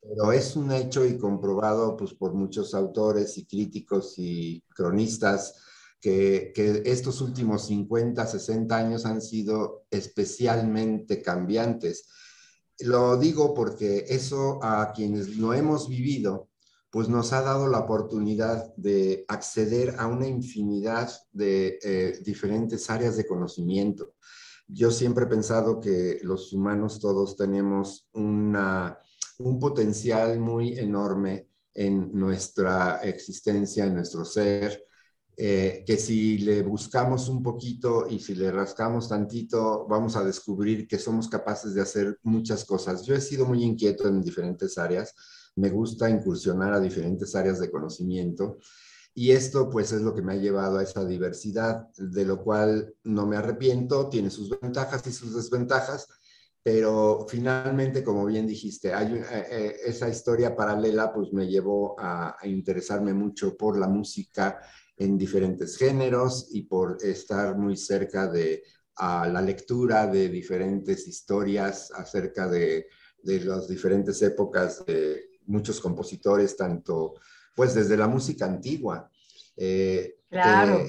pero 0.00 0.32
es 0.32 0.54
un 0.54 0.70
hecho 0.70 1.04
y 1.04 1.18
comprobado 1.18 1.96
pues, 1.96 2.14
por 2.14 2.34
muchos 2.34 2.74
autores 2.74 3.36
y 3.38 3.46
críticos 3.46 4.14
y 4.18 4.62
cronistas 4.72 5.54
que, 6.04 6.82
estos 6.84 7.22
últimos 7.22 7.66
50, 7.66 8.26
60 8.26 8.76
años 8.76 9.06
han 9.06 9.22
sido 9.22 9.86
especialmente 9.90 11.22
cambiantes. 11.22 12.08
Lo 12.80 13.16
digo 13.16 13.54
porque 13.54 14.04
eso 14.08 14.62
a 14.62 14.92
quienes 14.92 15.38
lo 15.38 15.54
hemos 15.54 15.88
vivido, 15.88 16.50
pues 16.90 17.08
nos 17.08 17.32
ha 17.32 17.40
dado 17.40 17.68
la 17.68 17.78
oportunidad 17.78 18.74
de 18.76 19.24
acceder 19.28 19.94
a 19.98 20.06
una 20.06 20.26
infinidad 20.26 21.10
de 21.32 21.78
eh, 21.82 22.20
diferentes 22.22 22.90
áreas 22.90 23.16
de 23.16 23.26
conocimiento. 23.26 24.12
Yo 24.68 24.90
siempre 24.90 25.24
he 25.24 25.28
pensado 25.28 25.80
que 25.80 26.18
los 26.22 26.52
humanos 26.52 27.00
todos 27.00 27.34
tenemos 27.34 28.10
una, 28.12 28.98
un 29.38 29.58
potencial 29.58 30.38
muy 30.38 30.78
enorme 30.78 31.48
en 31.72 32.12
nuestra 32.12 33.00
existencia, 33.02 33.86
en 33.86 33.94
nuestro 33.94 34.24
ser, 34.26 34.84
eh, 35.36 35.82
que 35.86 35.96
si 35.96 36.38
le 36.38 36.62
buscamos 36.62 37.28
un 37.28 37.42
poquito 37.42 38.06
y 38.08 38.20
si 38.20 38.34
le 38.34 38.50
rascamos 38.50 39.08
tantito, 39.08 39.86
vamos 39.88 40.16
a 40.16 40.24
descubrir 40.24 40.86
que 40.86 40.98
somos 40.98 41.28
capaces 41.28 41.74
de 41.74 41.82
hacer 41.82 42.18
muchas 42.22 42.64
cosas. 42.64 43.04
Yo 43.04 43.14
he 43.14 43.20
sido 43.20 43.46
muy 43.46 43.62
inquieto 43.62 44.08
en 44.08 44.22
diferentes 44.22 44.78
áreas 44.78 45.14
me 45.56 45.70
gusta 45.70 46.10
incursionar 46.10 46.72
a 46.72 46.80
diferentes 46.80 47.34
áreas 47.34 47.60
de 47.60 47.70
conocimiento 47.70 48.58
y 49.14 49.30
esto 49.30 49.70
pues 49.70 49.92
es 49.92 50.02
lo 50.02 50.14
que 50.14 50.22
me 50.22 50.32
ha 50.32 50.36
llevado 50.36 50.78
a 50.78 50.82
esa 50.82 51.04
diversidad, 51.04 51.88
de 51.96 52.24
lo 52.24 52.42
cual 52.42 52.94
no 53.04 53.26
me 53.26 53.36
arrepiento, 53.36 54.08
tiene 54.08 54.30
sus 54.30 54.50
ventajas 54.60 55.06
y 55.06 55.12
sus 55.12 55.36
desventajas, 55.36 56.08
pero 56.60 57.24
finalmente, 57.28 58.02
como 58.02 58.24
bien 58.26 58.46
dijiste, 58.46 58.88
eh, 58.88 59.24
eh, 59.30 59.76
esa 59.84 60.08
historia 60.08 60.56
paralela 60.56 61.12
pues 61.12 61.32
me 61.32 61.46
llevó 61.46 61.94
a 61.98 62.36
interesarme 62.42 63.14
mucho 63.14 63.56
por 63.56 63.78
la 63.78 63.86
música 63.86 64.60
en 64.96 65.18
diferentes 65.18 65.76
géneros 65.76 66.48
y 66.52 66.62
por 66.62 66.98
estar 67.02 67.56
muy 67.56 67.76
cerca 67.76 68.28
de 68.28 68.62
a 68.96 69.26
la 69.26 69.42
lectura 69.42 70.06
de 70.06 70.28
diferentes 70.28 71.08
historias 71.08 71.90
acerca 71.90 72.48
de, 72.48 72.86
de 73.22 73.40
las 73.40 73.66
diferentes 73.66 74.22
épocas 74.22 74.86
de, 74.86 75.34
muchos 75.46 75.80
compositores, 75.80 76.56
tanto 76.56 77.14
pues 77.54 77.74
desde 77.74 77.96
la 77.96 78.08
música 78.08 78.46
antigua. 78.46 79.10
Eh, 79.56 80.16
claro. 80.28 80.84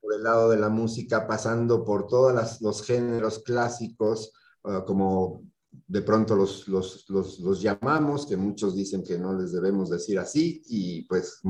por 0.00 0.14
el 0.14 0.22
lado 0.22 0.50
de 0.50 0.58
la 0.58 0.68
música, 0.68 1.26
pasando 1.26 1.84
por 1.84 2.06
todos 2.06 2.60
los 2.60 2.82
géneros 2.84 3.40
clásicos, 3.40 4.32
ah, 4.64 4.84
como 4.86 5.42
de 5.86 6.02
pronto 6.02 6.36
los, 6.36 6.68
los, 6.68 7.08
los, 7.08 7.62
llamamos, 7.62 8.26
que 8.26 8.36
muchos 8.36 8.74
dicen 8.74 9.02
que 9.02 9.18
no 9.18 9.38
les 9.38 9.52
debemos 9.52 9.90
decir 9.90 10.18
así, 10.18 10.62
y 10.66 11.02
pues 11.02 11.40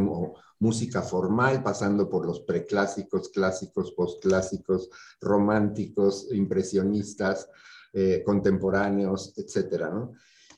música 0.59 1.03
formal, 1.03 1.63
pasando 1.63 2.09
por 2.09 2.27
los 2.27 2.41
preclásicos, 2.41 3.29
clásicos, 3.29 3.93
postclásicos, 3.93 4.89
románticos, 5.21 6.29
impresionistas, 6.33 7.49
eh, 7.93 8.23
contemporáneos, 8.25 9.35
etcétera, 9.37 9.91
¿no? 9.91 10.13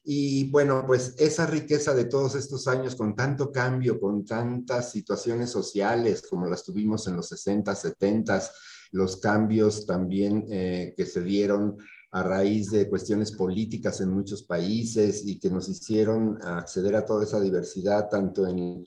Y 0.08 0.49
bueno, 0.50 0.85
pues 0.87 1.16
esa 1.18 1.46
riqueza 1.46 1.92
de 1.92 2.04
todos 2.04 2.37
estos 2.37 2.68
años 2.68 2.94
con 2.94 3.16
tanto 3.16 3.50
cambio, 3.50 3.99
con 3.99 4.25
tantas 4.25 4.92
situaciones 4.92 5.50
sociales 5.50 6.25
como 6.30 6.46
las 6.46 6.62
tuvimos 6.62 7.08
en 7.08 7.16
los 7.16 7.26
60, 7.26 7.75
70, 7.75 8.40
los 8.92 9.16
cambios 9.16 9.85
también 9.85 10.46
eh, 10.49 10.94
que 10.96 11.06
se 11.06 11.23
dieron 11.23 11.76
a 12.10 12.22
raíz 12.22 12.70
de 12.70 12.88
cuestiones 12.88 13.32
políticas 13.32 14.00
en 14.00 14.10
muchos 14.10 14.42
países 14.42 15.26
y 15.26 15.38
que 15.38 15.50
nos 15.50 15.68
hicieron 15.68 16.38
acceder 16.42 16.96
a 16.96 17.04
toda 17.04 17.25
esa 17.25 17.40
diversidad, 17.40 18.08
tanto 18.08 18.46
en, 18.46 18.86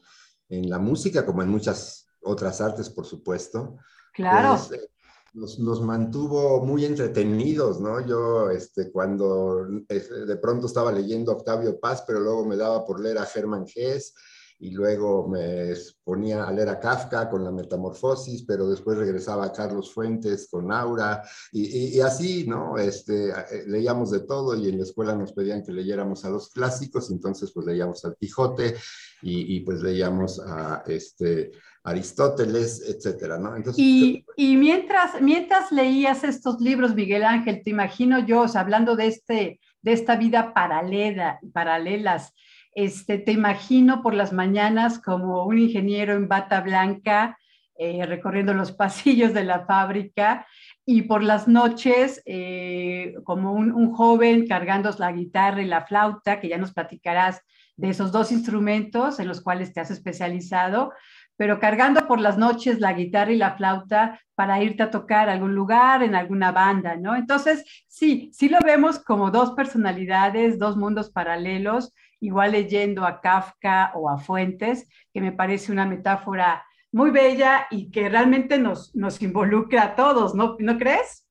en 0.50 0.70
la 0.70 0.80
música 0.80 1.26
como 1.26 1.44
en 1.44 1.50
muchas 1.50 2.08
otras 2.22 2.62
artes, 2.62 2.90
por 2.90 3.06
supuesto. 3.06 3.78
Claro. 4.14 4.60
Pues, 4.68 4.82
eh, 4.82 4.90
nos, 5.34 5.82
mantuvo 5.82 6.66
muy 6.66 6.86
entretenidos, 6.86 7.80
¿no? 7.80 8.06
Yo, 8.06 8.50
este, 8.50 8.92
cuando 8.92 9.66
de 9.66 10.38
pronto 10.38 10.66
estaba 10.66 10.92
leyendo 10.92 11.32
Octavio 11.32 11.80
Paz, 11.80 12.04
pero 12.06 12.20
luego 12.20 12.46
me 12.46 12.58
daba 12.58 12.86
por 12.86 13.00
leer 13.00 13.20
a 13.20 13.26
Germán 13.26 13.68
Gess, 13.68 14.16
y 14.60 14.72
luego 14.72 15.28
me 15.28 15.74
ponía 16.04 16.44
a 16.44 16.52
leer 16.52 16.70
a 16.70 16.80
Kafka 16.80 17.30
con 17.30 17.44
la 17.44 17.52
metamorfosis, 17.52 18.44
pero 18.44 18.70
después 18.70 18.98
regresaba 18.98 19.46
a 19.46 19.54
Carlos 19.54 19.94
Fuentes 19.94 20.50
con 20.52 20.72
Aura, 20.72 21.24
y, 21.52 22.00
así, 22.02 22.46
¿no? 22.46 22.78
Este, 22.78 23.30
eh, 23.30 23.64
leíamos 23.68 24.12
de 24.12 24.22
todo 24.22 24.56
y 24.56 24.68
en 24.68 24.78
la 24.78 24.84
escuela 24.84 25.16
nos 25.16 25.32
pedían 25.32 25.64
que 25.64 25.72
leyéramos 25.72 26.26
a 26.26 26.30
los 26.30 26.50
clásicos, 26.50 27.10
entonces 27.10 27.52
pues 27.54 27.66
leíamos 27.66 28.04
al 28.04 28.18
Quijote 28.18 28.76
y, 29.22 29.56
y 29.56 29.60
pues 29.62 29.82
leíamos 29.82 30.42
a, 30.46 30.84
este, 30.88 31.52
Aristóteles, 31.84 32.84
etcétera, 32.88 33.38
¿no? 33.40 33.56
y, 33.78 34.26
y, 34.36 34.58
mientras, 34.58 35.22
mientras 35.22 35.72
leías 35.72 36.26
estos 36.26 36.60
libros, 36.60 36.94
Miguel 36.94 37.24
Ángel, 37.24 37.62
te 37.64 37.70
imagino 37.70 38.20
yo, 38.26 38.46
hablando 38.54 38.98
de, 38.98 39.08
este, 39.08 39.62
de 39.82 39.94
esta 39.94 40.18
vida 40.18 40.54
paralela, 40.54 41.40
paralelas, 41.54 42.34
este, 42.74 43.18
te 43.18 43.32
imagino 43.32 44.02
por 44.02 44.14
las 44.14 44.34
mañanas 44.34 45.00
como 45.00 45.46
un 45.46 45.58
ingeniero 45.58 46.14
en 46.14 46.28
bata 46.28 46.62
blanca, 46.62 47.38
eh, 47.78 48.06
recorriendo 48.06 48.54
los 48.54 48.72
pasillos 48.84 49.34
de 49.34 49.44
la 49.44 49.66
fábrica, 49.66 50.46
y 50.86 51.04
por 51.04 51.24
las 51.24 51.48
noches 51.48 52.22
eh, 52.26 53.16
como 53.24 53.54
un, 53.54 53.94
joven 53.94 54.48
cargando 54.48 54.90
la 54.98 55.12
guitarra 55.12 55.62
y 55.62 55.66
la 55.66 55.86
flauta, 55.86 56.40
que 56.40 56.50
ya 56.50 56.58
nos 56.58 56.74
platicarás 56.74 57.42
de 57.78 57.90
esos 57.90 58.12
dos 58.12 58.32
instrumentos 58.32 59.20
en 59.20 59.28
los 59.28 59.42
cuales 59.42 59.72
te 59.72 59.80
has 59.80 59.92
especializado, 59.92 60.92
pero 61.38 61.60
cargando 61.60 62.08
por 62.08 62.20
las 62.20 62.38
noches 62.38 62.80
la 62.80 62.94
guitarra 62.94 63.32
y 63.32 63.38
la 63.38 63.56
flauta 63.56 64.20
para 64.36 64.62
irte 64.62 64.84
a 64.84 64.92
tocar 64.92 65.30
a 65.30 65.34
algún 65.34 65.56
lugar, 65.56 66.04
en 66.04 66.16
alguna 66.16 66.52
banda, 66.52 66.98
¿no? 66.98 67.16
Entonces, 67.16 67.64
sí, 67.88 68.30
sí 68.34 68.50
lo 68.50 68.60
vemos 68.60 69.00
como 69.00 69.32
dos 69.32 69.52
personalidades, 69.52 70.60
dos 70.60 70.76
mundos 70.76 71.12
paralelos, 71.12 71.94
igual 72.20 72.52
leyendo 72.52 73.06
a 73.06 73.22
Kafka 73.22 73.92
o 73.96 74.10
a 74.10 74.18
Fuentes, 74.18 74.88
que 75.14 75.22
me 75.22 75.32
parece 75.32 75.72
una 75.72 75.86
metáfora 75.86 76.64
muy 76.92 77.12
bella 77.12 77.68
y 77.70 77.92
que 77.92 78.10
realmente 78.10 78.58
nos, 78.58 78.96
nos 78.96 79.22
involucra 79.22 79.84
a 79.84 79.96
todos, 79.96 80.36
¿no, 80.36 80.56
¿no 80.60 80.78
crees? 80.78 81.26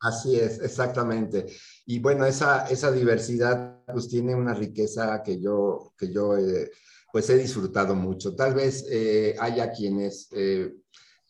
Así 0.00 0.36
es, 0.36 0.60
exactamente. 0.60 1.46
Y 1.84 1.98
bueno, 1.98 2.24
esa, 2.24 2.66
esa 2.68 2.90
diversidad 2.90 3.82
pues 3.86 4.08
tiene 4.08 4.34
una 4.34 4.54
riqueza 4.54 5.22
que 5.22 5.40
yo, 5.40 5.92
que 5.98 6.10
yo 6.10 6.38
eh, 6.38 6.70
pues 7.12 7.28
he 7.28 7.36
disfrutado 7.36 7.94
mucho. 7.94 8.34
Tal 8.34 8.54
vez 8.54 8.86
eh, 8.90 9.36
haya 9.38 9.70
quienes, 9.72 10.28
eh, 10.32 10.72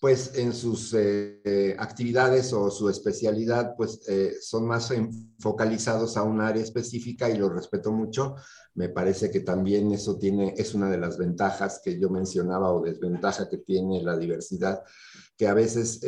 pues 0.00 0.32
en 0.36 0.54
sus 0.54 0.94
eh, 0.94 1.76
actividades 1.78 2.52
o 2.54 2.70
su 2.70 2.88
especialidad, 2.88 3.74
pues 3.76 4.00
son 4.40 4.66
más 4.66 4.92
focalizados 5.38 6.16
a 6.16 6.22
un 6.22 6.40
área 6.40 6.62
específica 6.62 7.28
y 7.28 7.36
lo 7.36 7.50
respeto 7.50 7.92
mucho. 7.92 8.34
Me 8.74 8.88
parece 8.88 9.30
que 9.30 9.40
también 9.40 9.92
eso 9.92 10.18
tiene, 10.18 10.54
es 10.56 10.74
una 10.74 10.88
de 10.90 10.96
las 10.98 11.18
ventajas 11.18 11.82
que 11.84 12.00
yo 12.00 12.08
mencionaba 12.08 12.72
o 12.72 12.82
desventaja 12.82 13.48
que 13.48 13.58
tiene 13.58 14.02
la 14.02 14.16
diversidad, 14.16 14.82
que 15.36 15.46
a 15.46 15.54
veces 15.54 16.00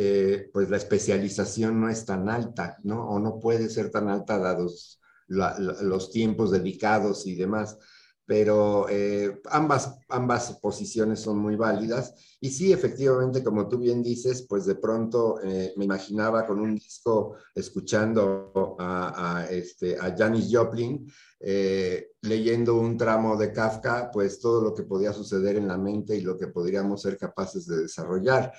pues 0.51 0.71
la 0.71 0.77
especialización 0.77 1.79
no 1.79 1.87
es 1.87 2.03
tan 2.03 2.29
alta, 2.29 2.77
¿no? 2.83 3.07
O 3.07 3.19
no 3.19 3.39
puede 3.39 3.69
ser 3.69 3.91
tan 3.91 4.09
alta 4.09 4.39
dados 4.39 4.99
los 5.27 6.11
tiempos 6.11 6.51
dedicados 6.51 7.27
y 7.27 7.35
demás 7.35 7.77
pero 8.25 8.87
eh, 8.89 9.41
ambas, 9.49 9.97
ambas 10.09 10.53
posiciones 10.61 11.19
son 11.19 11.39
muy 11.39 11.55
válidas. 11.55 12.13
Y 12.39 12.49
sí, 12.49 12.71
efectivamente, 12.71 13.43
como 13.43 13.67
tú 13.67 13.77
bien 13.77 14.01
dices, 14.01 14.45
pues 14.47 14.65
de 14.65 14.75
pronto 14.75 15.41
eh, 15.43 15.73
me 15.77 15.85
imaginaba 15.85 16.45
con 16.45 16.59
un 16.59 16.75
disco 16.75 17.35
escuchando 17.53 18.75
a, 18.79 19.45
este, 19.49 19.97
a 19.99 20.15
Janis 20.15 20.49
Joplin, 20.51 21.05
eh, 21.39 22.11
leyendo 22.21 22.75
un 22.75 22.97
tramo 22.97 23.35
de 23.35 23.51
Kafka, 23.51 24.09
pues 24.11 24.39
todo 24.39 24.61
lo 24.61 24.73
que 24.73 24.83
podía 24.83 25.11
suceder 25.11 25.57
en 25.57 25.67
la 25.67 25.77
mente 25.77 26.15
y 26.15 26.21
lo 26.21 26.37
que 26.37 26.47
podríamos 26.47 27.01
ser 27.01 27.17
capaces 27.17 27.65
de 27.67 27.81
desarrollar. 27.81 28.53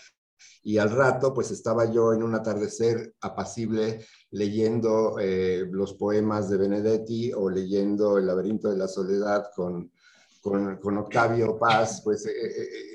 Y 0.63 0.79
al 0.79 0.91
rato, 0.91 1.35
pues 1.35 1.51
estaba 1.51 1.91
yo 1.91 2.13
en 2.13 2.23
un 2.23 2.35
atardecer 2.35 3.15
apacible 3.21 4.07
leyendo 4.31 5.19
eh, 5.21 5.67
los 5.71 5.95
poemas 5.95 6.49
de 6.49 6.57
Benedetti 6.57 7.33
o 7.33 7.51
leyendo 7.51 8.19
El 8.19 8.27
laberinto 8.27 8.71
de 8.71 8.77
la 8.77 8.89
soledad 8.89 9.51
con, 9.55 9.93
con, 10.41 10.99
Octavio 10.99 11.59
Paz, 11.59 12.01
pues 12.03 12.27
eh, 12.27 12.33
eh, 12.33 12.95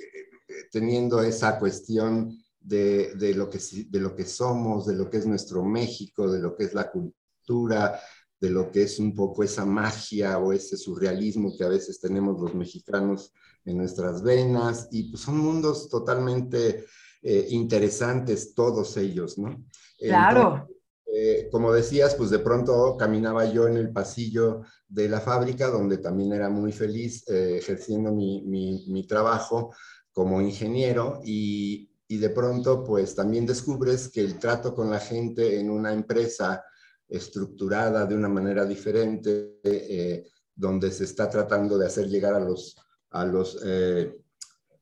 teniendo 0.71 1.21
esa 1.21 1.57
cuestión 1.57 2.37
de, 2.59 3.15
de, 3.15 3.33
lo 3.33 3.49
que, 3.49 3.59
de 3.89 3.99
lo 3.99 4.15
que 4.15 4.25
somos, 4.25 4.85
de 4.85 4.95
lo 4.95 5.09
que 5.09 5.17
es 5.17 5.25
nuestro 5.25 5.63
México, 5.63 6.29
de 6.31 6.39
lo 6.39 6.55
que 6.55 6.65
es 6.65 6.73
la 6.73 6.91
cultura, 6.91 7.99
de 8.39 8.49
lo 8.49 8.71
que 8.71 8.83
es 8.83 8.99
un 8.99 9.13
poco 9.13 9.43
esa 9.43 9.65
magia 9.65 10.37
o 10.37 10.53
ese 10.53 10.77
surrealismo 10.77 11.55
que 11.57 11.63
a 11.63 11.69
veces 11.69 11.99
tenemos 11.99 12.39
los 12.39 12.55
mexicanos 12.55 13.33
en 13.65 13.77
nuestras 13.77 14.23
venas, 14.23 14.87
y 14.91 15.11
pues 15.11 15.23
son 15.23 15.37
mundos 15.37 15.89
totalmente 15.89 16.85
eh, 17.21 17.47
interesantes 17.49 18.53
todos 18.53 18.95
ellos, 18.97 19.37
¿no? 19.37 19.65
Claro. 19.97 20.67
Eh, 21.11 21.49
como 21.51 21.73
decías, 21.73 22.13
pues 22.13 22.29
de 22.29 22.39
pronto 22.39 22.95
caminaba 22.95 23.45
yo 23.45 23.67
en 23.67 23.77
el 23.77 23.91
pasillo 23.91 24.61
de 24.87 25.09
la 25.09 25.19
fábrica, 25.19 25.67
donde 25.67 25.97
también 25.97 26.33
era 26.33 26.49
muy 26.49 26.71
feliz 26.71 27.27
eh, 27.27 27.57
ejerciendo 27.57 28.11
mi, 28.11 28.43
mi, 28.43 28.85
mi, 28.89 29.07
trabajo 29.07 29.73
como 30.11 30.39
ingeniero 30.39 31.19
y, 31.23 31.89
y, 32.07 32.17
de 32.17 32.29
pronto 32.29 32.83
pues 32.83 33.15
también 33.15 33.47
descubres 33.47 34.09
que 34.09 34.21
el 34.21 34.37
trato 34.37 34.75
con 34.75 34.91
la 34.91 34.99
gente 34.99 35.59
en 35.59 35.71
una 35.71 35.93
empresa 35.93 36.63
estructurada 37.07 38.05
de 38.05 38.13
una 38.13 38.29
manera 38.29 38.65
diferente, 38.65 39.59
eh, 39.63 40.27
donde 40.53 40.91
se 40.91 41.05
está 41.05 41.27
tratando 41.27 41.79
de 41.79 41.87
hacer 41.87 42.07
llegar 42.07 42.35
a 42.35 42.39
los, 42.39 42.75
a 43.09 43.25
los 43.25 43.59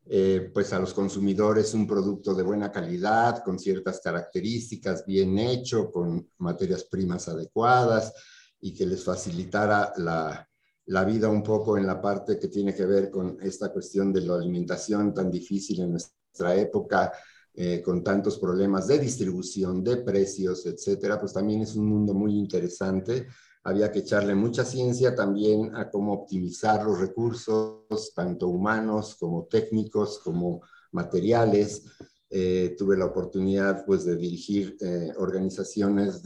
eh, 0.09 0.51
pues 0.53 0.71
a 0.73 0.79
los 0.79 0.93
consumidores 0.93 1.73
un 1.73 1.85
producto 1.85 2.33
de 2.33 2.43
buena 2.43 2.71
calidad, 2.71 3.43
con 3.43 3.59
ciertas 3.59 3.99
características, 3.99 5.05
bien 5.05 5.37
hecho, 5.37 5.91
con 5.91 6.29
materias 6.37 6.85
primas 6.85 7.27
adecuadas 7.27 8.13
y 8.59 8.73
que 8.73 8.85
les 8.85 9.03
facilitara 9.03 9.93
la, 9.97 10.47
la 10.85 11.03
vida 11.03 11.29
un 11.29 11.43
poco 11.43 11.77
en 11.77 11.85
la 11.85 12.01
parte 12.01 12.39
que 12.39 12.47
tiene 12.47 12.73
que 12.73 12.85
ver 12.85 13.09
con 13.09 13.37
esta 13.41 13.71
cuestión 13.71 14.13
de 14.13 14.21
la 14.21 14.35
alimentación 14.35 15.13
tan 15.13 15.29
difícil 15.29 15.81
en 15.81 15.91
nuestra 15.91 16.55
época, 16.55 17.11
eh, 17.53 17.81
con 17.81 18.03
tantos 18.03 18.37
problemas 18.37 18.87
de 18.87 18.99
distribución, 18.99 19.83
de 19.83 19.97
precios, 19.97 20.65
etcétera, 20.65 21.19
pues 21.19 21.33
también 21.33 21.61
es 21.61 21.75
un 21.75 21.87
mundo 21.87 22.13
muy 22.13 22.37
interesante 22.37 23.27
había 23.67 23.91
que 23.91 23.99
echarle 23.99 24.33
mucha 24.33 24.63
ciencia 24.63 25.13
también 25.13 25.75
a 25.75 25.89
cómo 25.89 26.13
optimizar 26.13 26.85
los 26.85 27.01
recursos, 27.01 28.13
tanto 28.15 28.47
humanos 28.47 29.17
como 29.19 29.45
técnicos, 29.45 30.19
como 30.23 30.61
materiales. 30.93 31.83
Eh, 32.29 32.75
tuve 32.77 32.95
la 32.95 33.05
oportunidad 33.05 33.85
pues, 33.85 34.05
de 34.05 34.15
dirigir 34.15 34.77
eh, 34.79 35.11
organizaciones 35.17 36.21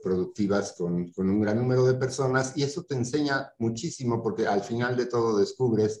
productivas 0.00 0.74
con, 0.78 1.10
con, 1.10 1.28
un 1.28 1.40
gran 1.40 1.56
número 1.58 1.84
de 1.84 1.94
personas 1.94 2.56
y 2.56 2.62
eso 2.62 2.84
te 2.84 2.94
enseña 2.94 3.52
muchísimo 3.58 4.22
porque 4.22 4.46
al 4.46 4.60
final 4.62 4.96
de 4.96 5.06
todo 5.06 5.38
descubres 5.38 6.00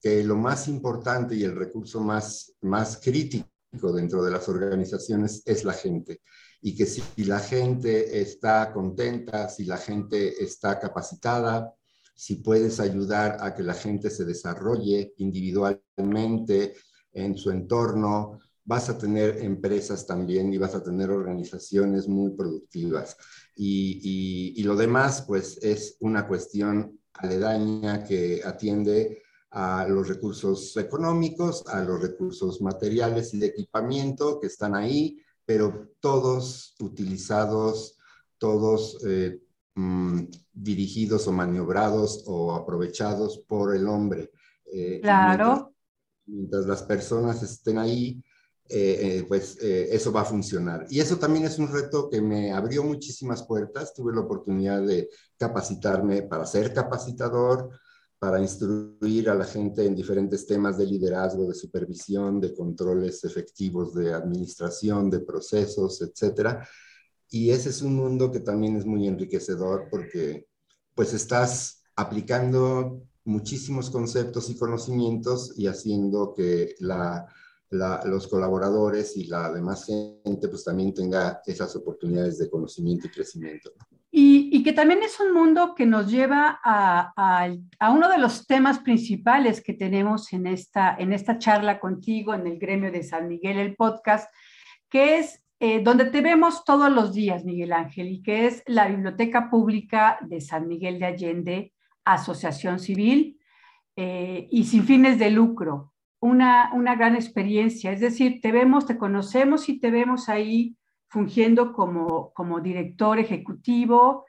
que 0.00 0.22
lo 0.22 0.36
más 0.36 0.68
importante 0.68 1.34
y 1.34 1.42
el 1.42 1.56
recurso 1.56 2.00
más, 2.00 2.54
más 2.60 3.00
crítico 3.02 3.48
dentro 3.92 4.24
de 4.24 4.30
las 4.30 4.48
organizaciones 4.48 5.42
es 5.44 5.64
la 5.64 5.72
gente 5.72 6.20
y 6.66 6.74
que 6.74 6.86
si 6.86 7.02
la 7.26 7.40
gente 7.40 8.22
está 8.22 8.72
contenta, 8.72 9.50
si 9.50 9.66
la 9.66 9.76
gente 9.76 10.42
está 10.42 10.80
capacitada, 10.80 11.74
si 12.14 12.36
puedes 12.36 12.80
ayudar 12.80 13.36
a 13.40 13.54
que 13.54 13.62
la 13.62 13.74
gente 13.74 14.08
se 14.08 14.24
desarrolle 14.24 15.12
individualmente 15.18 16.74
en 17.12 17.36
su 17.36 17.50
entorno, 17.50 18.38
vas 18.64 18.88
a 18.88 18.96
tener 18.96 19.44
empresas 19.44 20.06
también 20.06 20.54
y 20.54 20.56
vas 20.56 20.74
a 20.74 20.82
tener 20.82 21.10
organizaciones 21.10 22.08
muy 22.08 22.30
productivas. 22.30 23.18
Y, 23.54 24.54
y, 24.56 24.62
lo 24.62 24.74
demás, 24.74 25.26
pues, 25.28 25.58
es 25.62 25.98
una 26.00 26.26
cuestión 26.26 26.98
aledaña 27.12 28.04
que 28.04 28.40
atiende 28.42 29.22
a 29.50 29.86
los 29.86 30.08
recursos 30.08 30.74
económicos, 30.78 31.62
a 31.66 31.82
los 31.84 32.00
recursos 32.00 32.62
materiales 32.62 33.34
y 33.34 33.38
de 33.38 33.48
equipamiento 33.48 34.40
que 34.40 34.46
están 34.46 34.74
ahí, 34.74 35.20
pero 35.46 35.90
todos 36.00 36.74
utilizados, 36.80 37.98
todos 38.38 38.98
eh, 39.06 39.40
mm, 39.74 40.22
dirigidos 40.52 41.26
o 41.26 41.32
maniobrados 41.32 42.24
o 42.26 42.54
aprovechados 42.54 43.38
por 43.46 43.74
el 43.74 43.88
hombre. 43.88 44.30
Eh, 44.72 45.00
claro. 45.02 45.74
Mientras, 46.26 46.66
las 46.66 46.82
personas 46.82 47.42
estén 47.42 47.78
ahí, 47.78 48.22
eh, 48.66 49.26
pues 49.28 49.58
eso 49.60 50.10
va 50.10 50.22
a 50.22 50.24
funcionar. 50.24 50.86
Y 50.88 51.00
eso 51.00 51.18
también 51.18 51.44
es 51.44 51.58
un 51.58 51.70
reto 51.70 52.08
que 52.08 52.22
me 52.22 52.50
abrió 52.50 52.82
muchísimas 52.82 53.42
puertas. 53.42 53.92
Tuve 53.92 54.14
la 54.14 54.22
oportunidad 54.22 54.82
de 54.82 55.10
capacitarme 55.36 56.22
para 56.22 56.46
ser 56.46 56.72
capacitador, 56.72 57.68
para 58.24 58.40
instruir 58.40 59.28
a 59.28 59.34
la 59.34 59.44
gente 59.44 59.84
en 59.84 59.94
diferentes 59.94 60.46
temas 60.46 60.78
de 60.78 60.86
liderazgo, 60.86 61.46
de 61.46 61.54
supervisión, 61.54 62.40
de 62.40 62.54
controles 62.54 63.22
efectivos 63.22 63.92
de 63.92 64.14
administración, 64.14 65.10
de 65.10 65.20
procesos, 65.20 66.00
etcétera. 66.00 66.66
Y 67.28 67.50
ese 67.50 67.68
es 67.68 67.82
un 67.82 67.96
mundo 67.96 68.32
que 68.32 68.40
también 68.40 68.76
es 68.76 68.86
muy 68.86 69.06
enriquecedor 69.06 69.88
porque 69.90 70.46
pues 70.94 71.12
estás 71.12 71.82
aplicando 71.96 73.02
muchísimos 73.24 73.90
conceptos 73.90 74.48
y 74.48 74.56
conocimientos 74.56 75.52
y 75.58 75.66
haciendo 75.66 76.32
que 76.32 76.76
los 77.68 78.26
colaboradores 78.26 79.18
y 79.18 79.26
la 79.26 79.52
demás 79.52 79.84
gente 79.84 80.48
pues 80.48 80.64
también 80.64 80.94
tenga 80.94 81.42
esas 81.44 81.76
oportunidades 81.76 82.38
de 82.38 82.48
conocimiento 82.48 83.06
y 83.06 83.10
crecimiento. 83.10 83.70
Y, 84.16 84.62
que 84.62 84.72
también 84.72 85.02
es 85.02 85.18
un 85.18 85.34
mundo 85.34 85.74
que 85.74 85.86
nos 85.86 86.08
lleva 86.08 86.60
a, 86.62 87.48
uno 87.90 88.08
de 88.08 88.18
los 88.18 88.46
temas 88.46 88.78
principales 88.78 89.60
que 89.60 89.74
tenemos 89.74 90.32
en 90.32 90.46
esta, 90.46 90.94
en 90.96 91.12
esta 91.12 91.36
charla 91.36 91.80
contigo, 91.80 92.32
en 92.32 92.46
el 92.46 92.60
gremio 92.60 92.92
de 92.92 93.02
San 93.02 93.26
Miguel, 93.26 93.58
el 93.58 93.74
podcast, 93.74 94.32
que 94.88 95.18
es 95.18 95.42
eh, 95.58 95.82
donde 95.82 96.04
te 96.04 96.20
vemos 96.20 96.64
todos 96.64 96.92
los 96.92 97.12
días, 97.12 97.44
Miguel 97.44 97.72
Ángel, 97.72 98.06
y 98.06 98.22
que 98.22 98.46
es 98.46 98.62
la 98.66 98.86
Biblioteca 98.86 99.50
Pública 99.50 100.20
de 100.20 100.40
San 100.40 100.68
Miguel 100.68 101.00
de 101.00 101.06
Allende, 101.06 101.72
Asociación 102.04 102.78
Civil 102.78 103.40
eh, 103.96 104.46
y 104.48 104.62
sin 104.62 104.84
fines 104.84 105.18
de 105.18 105.30
lucro. 105.30 105.92
Una, 106.20 106.70
una 106.72 106.94
gran 106.94 107.16
experiencia, 107.16 107.90
es 107.90 107.98
decir, 107.98 108.40
te 108.40 108.52
vemos, 108.52 108.86
te 108.86 108.96
conocemos 108.96 109.68
y 109.68 109.80
te 109.80 109.90
vemos 109.90 110.28
ahí 110.28 110.76
fungiendo 111.14 111.72
como, 111.72 112.32
como 112.32 112.60
director 112.60 113.20
ejecutivo, 113.20 114.26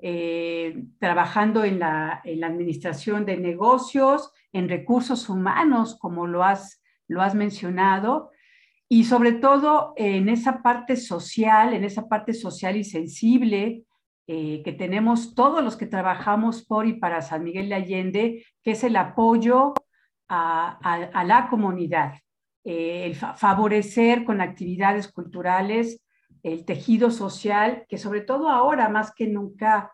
eh, 0.00 0.84
trabajando 1.00 1.64
en 1.64 1.80
la, 1.80 2.20
en 2.22 2.38
la, 2.38 2.46
administración 2.46 3.26
de 3.26 3.38
negocios, 3.38 4.32
en 4.52 4.68
recursos 4.68 5.28
humanos, 5.28 5.98
como 5.98 6.28
lo 6.28 6.44
has, 6.44 6.80
lo 7.08 7.22
has 7.22 7.34
mencionado, 7.34 8.30
y 8.88 9.02
sobre 9.02 9.32
todo 9.32 9.94
en 9.96 10.28
esa 10.28 10.62
parte 10.62 10.94
social, 10.94 11.74
en 11.74 11.82
esa 11.82 12.08
parte 12.08 12.32
social 12.32 12.76
y 12.76 12.84
sensible 12.84 13.82
eh, 14.28 14.62
que 14.64 14.72
tenemos 14.72 15.34
todos 15.34 15.64
los 15.64 15.76
que 15.76 15.86
trabajamos 15.86 16.64
por 16.64 16.86
y 16.86 16.92
para 17.00 17.20
San 17.20 17.42
Miguel 17.42 17.68
de 17.68 17.74
Allende, 17.74 18.46
que 18.62 18.70
es 18.70 18.84
el 18.84 18.94
apoyo 18.94 19.74
a, 20.28 20.78
a, 21.12 21.24
la 21.24 21.48
comunidad, 21.48 22.14
eh, 22.62 23.06
el 23.06 23.16
favorecer 23.16 24.24
con 24.24 24.40
actividades 24.40 25.10
culturales 25.10 26.00
el 26.52 26.64
tejido 26.64 27.10
social, 27.10 27.84
que 27.88 27.98
sobre 27.98 28.20
todo 28.20 28.48
ahora 28.48 28.88
más 28.88 29.12
que 29.14 29.26
nunca 29.26 29.92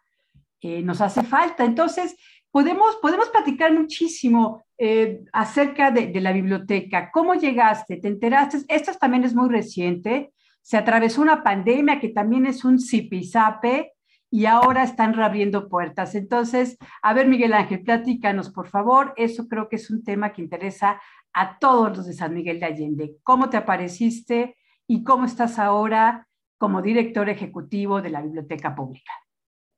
eh, 0.60 0.82
nos 0.82 1.00
hace 1.00 1.22
falta. 1.22 1.64
Entonces, 1.64 2.16
podemos, 2.50 2.96
podemos 3.02 3.28
platicar 3.30 3.72
muchísimo 3.72 4.64
eh, 4.78 5.24
acerca 5.32 5.90
de, 5.90 6.20
la 6.20 6.32
biblioteca. 6.32 7.10
¿Cómo 7.12 7.34
llegaste? 7.34 7.96
¿Te 7.96 8.08
enteraste? 8.08 8.58
Esto 8.68 8.92
también 8.94 9.24
es 9.24 9.34
muy 9.34 9.48
reciente. 9.48 10.32
Se 10.62 10.76
atravesó 10.76 11.20
una 11.20 11.42
pandemia 11.42 12.00
que 12.00 12.08
también 12.08 12.46
es 12.46 12.64
un 12.64 12.78
zipizape 12.80 13.92
y 14.30 14.46
ahora 14.46 14.84
están 14.84 15.14
reabriendo 15.14 15.68
puertas. 15.68 16.14
Entonces, 16.14 16.78
a 17.02 17.12
ver, 17.12 17.28
Miguel 17.28 17.52
Ángel, 17.52 17.82
platícanos, 17.82 18.50
por 18.50 18.68
favor. 18.68 19.14
Eso 19.16 19.48
creo 19.48 19.68
que 19.68 19.76
es 19.76 19.90
un 19.90 20.02
tema 20.02 20.32
que 20.32 20.42
interesa 20.42 21.00
a 21.32 21.58
todos 21.58 21.96
los 21.96 22.06
de 22.06 22.14
San 22.14 22.34
Miguel 22.34 22.60
de 22.60 22.66
Allende. 22.66 23.16
¿Cómo 23.22 23.50
te 23.50 23.56
apareciste 23.56 24.56
y 24.86 25.02
cómo 25.02 25.24
estás 25.24 25.58
ahora 25.58 26.28
como 26.64 26.80
director 26.80 27.28
ejecutivo 27.28 28.00
de 28.00 28.08
la 28.08 28.22
Biblioteca 28.22 28.74
Pública? 28.74 29.12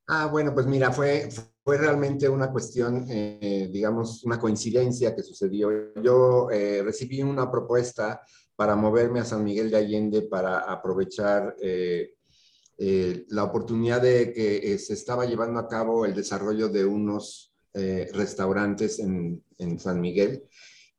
Ah, 0.07 0.27
bueno, 0.27 0.55
pues 0.55 0.67
mira, 0.67 0.93
fue, 0.93 1.29
fue 1.65 1.79
realmente 1.79 2.29
una 2.29 2.53
cuestión, 2.53 3.05
eh, 3.11 3.69
digamos, 3.73 4.23
una 4.23 4.39
coincidencia 4.39 5.13
que 5.13 5.25
sucedió. 5.25 5.69
Yo 6.01 6.49
eh, 6.49 6.85
recibí 6.85 7.25
una 7.25 7.51
propuesta 7.51 8.21
para 8.55 8.77
moverme 8.77 9.19
a 9.19 9.25
San 9.25 9.43
Miguel 9.43 9.69
de 9.69 9.79
Allende 9.79 10.23
para 10.23 10.61
aprovechar 10.61 11.57
eh, 11.61 12.15
la 13.31 13.43
oportunidad 13.43 14.01
de 14.01 14.33
que 14.33 14.79
se 14.79 14.93
estaba 14.93 15.27
llevando 15.27 15.59
a 15.59 15.67
cabo 15.67 16.07
el 16.07 16.15
desarrollo 16.15 16.69
de 16.69 16.85
unos 16.85 17.53
restaurantes 17.75 19.01
en, 19.01 19.43
en 19.59 19.81
San 19.81 20.01
Miguel 20.01 20.45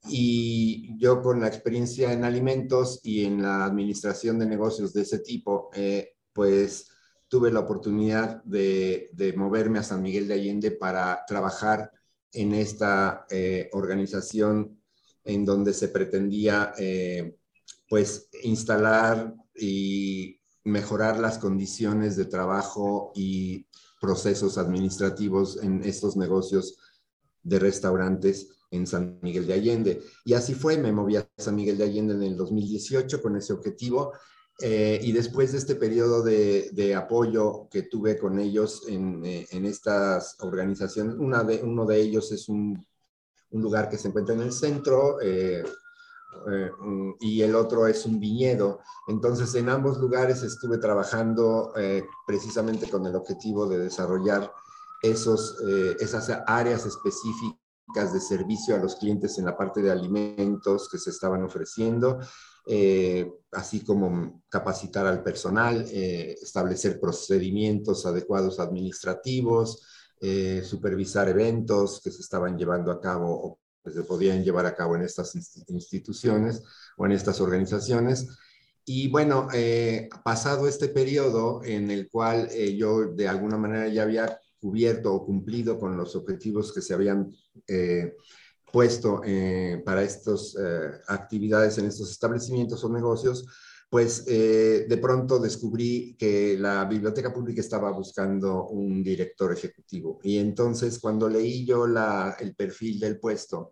y 0.10 0.98
yo 0.98 1.22
con 1.22 1.40
la 1.42 1.48
experiencia 1.48 2.12
en 2.12 2.24
alimentos 2.24 3.00
y 3.04 3.26
en 3.26 3.42
la 3.42 3.66
administración 3.66 4.40
de 4.40 4.46
negocios 4.46 4.94
de 4.94 5.02
ese 5.02 5.20
tipo, 5.20 5.70
eh, 5.74 6.16
pues 6.34 6.90
tuve 7.28 7.52
la 7.52 7.60
oportunidad 7.60 8.44
de, 8.44 9.34
moverme 9.36 9.80
a 9.80 9.84
San 9.84 10.02
Miguel 10.02 10.28
de 10.28 10.36
Allende 10.36 10.72
para 10.72 11.24
trabajar 11.28 11.92
en 12.32 12.54
esta 12.54 13.26
eh, 13.30 13.70
organización 13.74 14.82
en 15.24 15.44
donde 15.44 15.74
se 15.74 15.90
pretendía 15.90 16.74
eh, 16.78 17.36
pues 17.90 18.30
instalar 18.44 19.34
y 19.56 20.40
mejorar 20.64 21.20
las 21.20 21.38
condiciones 21.38 22.16
de 22.16 22.26
trabajo 22.26 23.12
y 23.16 23.68
procesos 24.00 24.58
administrativos 24.58 25.62
en 25.62 25.84
estos 25.84 26.16
negocios 26.16 26.78
de 27.44 27.60
restaurantes 27.60 28.57
en 28.72 28.88
San 28.88 29.20
Miguel 29.22 29.48
de 29.48 29.54
Allende. 29.54 30.04
Y 30.26 30.34
así 30.34 30.54
fue, 30.54 30.78
me 30.78 30.92
moví 30.92 31.16
a 31.16 31.28
San 31.38 31.56
Miguel 31.56 31.78
de 31.78 31.86
Allende 31.86 32.14
en 32.14 32.24
el 32.24 32.38
2018 32.38 33.22
con 33.22 33.36
ese 33.38 33.54
objetivo. 33.54 34.14
Eh, 34.60 35.00
y 35.04 35.12
después 35.12 35.52
de 35.52 35.60
este 35.60 35.76
periodo 35.76 36.24
de, 36.24 36.96
apoyo 36.96 37.68
que 37.70 37.84
tuve 37.84 38.18
con 38.18 38.40
ellos 38.40 38.86
en, 38.88 39.24
eh, 39.24 39.48
estas 39.52 40.36
organizaciones, 40.40 41.16
una 41.20 41.44
de, 41.44 41.62
uno 41.64 41.86
de 41.86 42.02
ellos 42.02 42.32
es 42.32 42.50
un, 42.50 42.86
lugar 43.52 43.90
que 43.90 43.98
se 43.98 44.10
encuentra 44.10 44.36
en 44.36 44.42
el 44.42 44.52
centro 44.52 45.20
eh, 45.22 45.64
y 47.22 47.42
el 47.42 47.56
otro 47.56 47.88
es 47.88 48.06
un 48.06 48.20
viñedo. 48.20 48.82
Entonces, 49.08 49.56
en 49.56 49.70
ambos 49.70 49.98
lugares 50.00 50.44
estuve 50.44 50.78
trabajando 50.78 51.74
precisamente 52.28 52.90
con 52.90 53.06
el 53.08 53.16
objetivo 53.16 53.68
de 53.68 53.80
desarrollar 53.80 54.52
esos, 55.02 55.58
esas 56.00 56.30
áreas 56.46 56.86
específicas 56.86 57.57
de 57.94 58.20
servicio 58.20 58.76
a 58.76 58.80
los 58.80 58.96
clientes 58.96 59.38
en 59.38 59.46
la 59.46 59.58
parte 59.58 59.82
de 59.82 59.92
alimentos 59.92 60.90
que 60.90 60.98
se 60.98 61.10
estaban 61.10 61.44
ofreciendo, 61.44 62.20
eh, 62.68 63.32
así 63.54 63.84
como 63.84 64.44
capacitar 64.50 65.08
al 65.08 65.24
personal, 65.24 65.86
eh, 65.90 66.36
establecer 66.42 67.00
procedimientos 67.00 68.06
adecuados 68.06 68.60
administrativos, 68.60 69.88
eh, 70.20 70.62
supervisar 70.66 71.30
eventos 71.30 72.02
que 72.04 72.12
se 72.12 72.22
estaban 72.22 72.58
llevando 72.58 72.92
a 72.92 73.00
cabo 73.00 73.32
o 73.32 73.60
que 73.84 73.92
se 73.92 74.04
podían 74.04 74.44
llevar 74.44 74.66
a 74.66 74.76
cabo 74.76 74.96
en 74.96 75.04
estas 75.04 75.34
instituciones 75.70 76.62
o 76.98 77.06
en 77.06 77.14
estas 77.14 77.40
organizaciones. 77.40 78.28
Y 78.84 79.08
bueno, 79.10 79.48
pasado 80.24 80.68
este 80.68 80.90
periodo 80.90 81.62
en 81.64 81.92
el 81.92 82.10
cual 82.10 82.50
yo 82.50 83.14
de 83.14 83.28
alguna 83.28 83.58
manera 83.58 83.88
ya 83.90 84.04
había 84.04 84.40
cubierto 84.60 85.14
o 85.14 85.26
cumplido 85.26 85.80
con 85.80 85.98
los 85.98 86.16
objetivos 86.16 86.74
que 86.74 86.82
se 86.82 86.94
habían 86.94 87.32
eh, 87.68 88.16
puesto 88.72 89.22
eh, 89.24 89.82
para 89.86 90.04
estas 90.04 90.56
eh, 90.60 90.92
actividades 91.08 91.78
en 91.78 91.86
estos 91.86 92.12
establecimientos 92.12 92.84
o 92.84 92.90
negocios, 92.90 93.46
pues 93.90 94.26
de 94.26 95.00
pronto 95.02 95.40
descubrí 95.40 96.18
que 96.20 96.58
la 96.60 96.84
biblioteca 96.84 97.34
pública 97.34 97.62
estaba 97.62 97.90
buscando 97.90 98.68
un 98.68 99.02
director 99.02 99.54
ejecutivo. 99.54 100.20
Y 100.24 100.40
entonces 100.40 101.00
cuando 101.00 101.30
leí 101.30 101.66
yo 101.66 101.88
la, 101.88 102.36
el 102.38 102.54
perfil 102.54 103.00
del 103.00 103.18
puesto, 103.18 103.72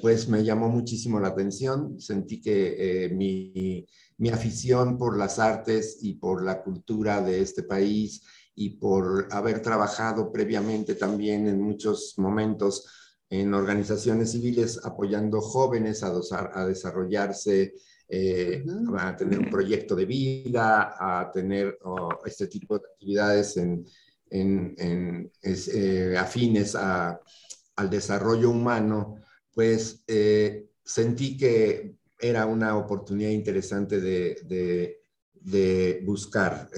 pues 0.00 0.28
me 0.28 0.44
llamó 0.44 0.68
muchísimo 0.68 1.18
la 1.18 1.28
atención. 1.28 2.00
Sentí 2.00 2.40
que 2.40 3.10
mi, 3.12 3.84
mi 4.18 4.28
afición 4.28 4.96
por 4.98 5.18
las 5.18 5.40
artes 5.40 5.98
y 6.00 6.14
por 6.14 6.44
la 6.44 6.62
cultura 6.62 7.20
de 7.20 7.42
este 7.42 7.64
país 7.64 8.22
y 8.56 8.70
por 8.70 9.28
haber 9.30 9.60
trabajado 9.60 10.32
previamente 10.32 10.94
también 10.94 11.46
en 11.46 11.60
muchos 11.60 12.14
momentos 12.16 12.86
en 13.28 13.52
organizaciones 13.52 14.32
civiles 14.32 14.80
apoyando 14.82 15.40
jóvenes 15.40 16.02
a, 16.02 16.12
a 16.54 16.66
desarrollarse, 16.66 17.74
eh, 18.08 18.64
a 18.98 19.14
tener 19.14 19.38
un 19.38 19.50
proyecto 19.50 19.94
de 19.94 20.06
vida, 20.06 20.94
a 20.98 21.30
tener 21.30 21.78
este 22.24 22.46
tipo 22.46 22.78
de 22.78 22.86
actividades 22.86 23.56
en, 23.58 23.84
en, 24.30 25.30
eh, 25.42 26.16
afines 26.18 26.74
a, 26.76 27.20
al 27.76 27.90
desarrollo 27.90 28.50
humano, 28.50 29.16
pues 29.52 30.02
eh, 30.06 30.70
sentí 30.82 31.36
que 31.36 31.96
era 32.18 32.46
una 32.46 32.78
oportunidad 32.78 33.30
interesante 33.30 34.00
de, 34.00 34.38
de, 34.44 35.02
de 35.34 36.00
buscar 36.04 36.70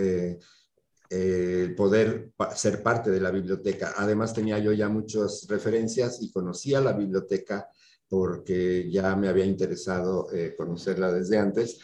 el 1.10 1.74
poder 1.74 2.32
ser 2.54 2.82
parte 2.82 3.10
de 3.10 3.20
la 3.20 3.30
biblioteca. 3.30 3.94
Además 3.96 4.34
tenía 4.34 4.58
yo 4.58 4.72
ya 4.72 4.88
muchas 4.88 5.46
referencias 5.48 6.22
y 6.22 6.30
conocía 6.30 6.80
la 6.80 6.92
biblioteca 6.92 7.68
porque 8.08 8.90
ya 8.90 9.14
me 9.16 9.28
había 9.28 9.44
interesado 9.44 10.32
eh, 10.32 10.54
conocerla 10.56 11.12
desde 11.12 11.38
antes. 11.38 11.78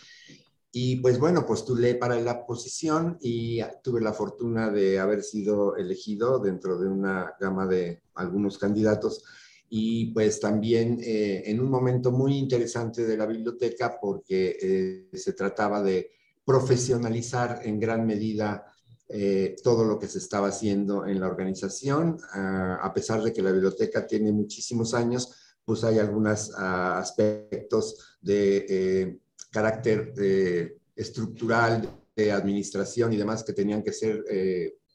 Y 0.72 0.96
pues 0.96 1.18
bueno, 1.18 1.46
postulé 1.46 1.94
para 1.94 2.18
la 2.20 2.44
posición 2.46 3.16
y 3.20 3.60
tuve 3.82 4.00
la 4.00 4.12
fortuna 4.12 4.70
de 4.70 4.98
haber 4.98 5.22
sido 5.22 5.76
elegido 5.76 6.40
dentro 6.40 6.78
de 6.78 6.88
una 6.88 7.34
gama 7.38 7.66
de 7.66 8.02
algunos 8.14 8.58
candidatos 8.58 9.22
y 9.68 10.06
pues 10.12 10.40
también 10.40 10.98
eh, 11.02 11.42
en 11.46 11.60
un 11.60 11.70
momento 11.70 12.12
muy 12.12 12.36
interesante 12.36 13.04
de 13.04 13.16
la 13.16 13.26
biblioteca 13.26 13.98
porque 14.00 14.56
eh, 14.60 15.16
se 15.16 15.32
trataba 15.32 15.82
de 15.82 16.10
profesionalizar 16.44 17.60
en 17.64 17.80
gran 17.80 18.06
medida 18.06 18.73
eh, 19.06 19.56
todo 19.62 19.84
lo 19.84 19.98
que 19.98 20.08
se 20.08 20.16
estaba 20.16 20.48
haciendo 20.48 21.06
en 21.06 21.20
la 21.20 21.26
organización. 21.26 22.16
Ah, 22.32 22.78
a 22.82 22.94
pesar 22.94 23.22
de 23.22 23.34
que 23.34 23.42
la 23.42 23.52
biblioteca 23.52 24.06
tiene 24.06 24.32
muchísimos 24.32 24.94
años, 24.94 25.56
pues 25.62 25.84
hay 25.84 25.98
algunos 25.98 26.52
ah, 26.56 26.98
aspectos 26.98 28.16
de 28.22 28.66
eh, 28.68 29.18
carácter 29.50 30.14
eh, 30.16 30.78
estructural, 30.96 32.00
de 32.16 32.32
administración 32.32 33.12
y 33.12 33.16
demás 33.16 33.42
que 33.42 33.52
tenían 33.52 33.82
que 33.82 33.92
ser 33.92 34.24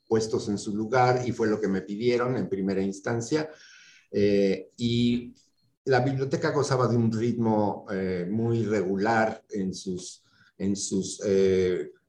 puestos 0.07 0.47
en 0.47 0.57
su 0.57 0.73
lugar 0.73 1.21
y 1.27 1.33
fue 1.33 1.49
lo 1.49 1.59
que 1.59 1.67
me 1.67 1.81
pidieron 1.81 2.37
en 2.37 2.47
primera 2.47 2.81
instancia. 2.81 3.49
y 4.77 5.35
la 5.83 5.99
biblioteca 5.99 6.51
gozaba 6.51 6.87
de 6.87 6.95
un 6.95 7.11
ritmo 7.11 7.85
muy 8.29 8.63
regular 8.63 9.43
en 9.49 9.73
sus, 9.73 10.23
en 10.57 10.77
sus 10.77 11.19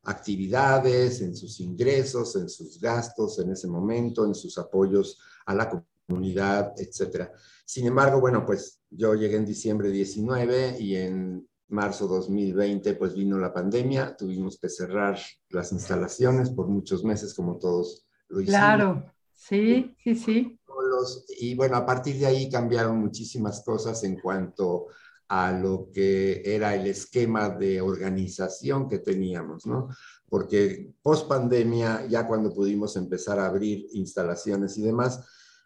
actividades, 0.04 1.20
en 1.20 1.36
sus 1.36 1.60
ingresos, 1.60 2.36
en 2.36 2.48
sus 2.48 2.80
gastos 2.80 3.38
en 3.38 3.52
ese 3.52 3.68
momento, 3.68 4.24
en 4.24 4.34
sus 4.34 4.56
apoyos 4.58 5.18
a 5.46 5.54
la 5.54 5.84
comunidad, 6.08 6.72
etcétera. 6.76 7.32
Sin 7.64 7.86
embargo, 7.86 8.20
bueno, 8.20 8.44
pues 8.44 8.80
yo 8.90 9.14
llegué 9.14 9.36
en 9.36 9.46
diciembre 9.46 9.90
19 9.90 10.76
y 10.80 10.96
en 10.96 11.48
marzo 11.68 12.08
2020 12.08 12.94
pues 12.94 13.14
vino 13.14 13.38
la 13.38 13.52
pandemia, 13.52 14.16
tuvimos 14.16 14.58
que 14.58 14.68
cerrar 14.68 15.18
las 15.50 15.72
instalaciones 15.72 16.50
por 16.50 16.68
muchos 16.68 17.04
meses 17.04 17.32
como 17.34 17.58
todos 17.58 18.06
lo 18.28 18.40
hicimos. 18.40 18.58
Claro, 18.58 19.12
sí, 19.34 19.94
sí, 20.02 20.14
sí. 20.16 20.60
y 21.38 21.54
bueno, 21.54 21.76
a 21.76 21.86
partir 21.86 22.18
de 22.18 22.26
ahí 22.26 22.50
cambiaron 22.50 22.98
muchísimas 22.98 23.62
cosas 23.62 24.02
en 24.04 24.18
cuanto 24.18 24.86
a 24.88 24.92
lo 25.30 25.90
que 25.92 26.42
era 26.44 26.74
el 26.74 26.86
esquema 26.88 27.50
de 27.50 27.80
organización 27.80 28.88
que 28.88 28.98
teníamos, 28.98 29.64
¿no? 29.64 29.88
Porque 30.28 30.92
post 31.02 31.28
pandemia, 31.28 32.06
ya 32.06 32.26
cuando 32.26 32.52
pudimos 32.52 32.96
empezar 32.96 33.38
a 33.38 33.46
abrir 33.46 33.86
instalaciones 33.92 34.76
y 34.76 34.82
demás, 34.82 35.24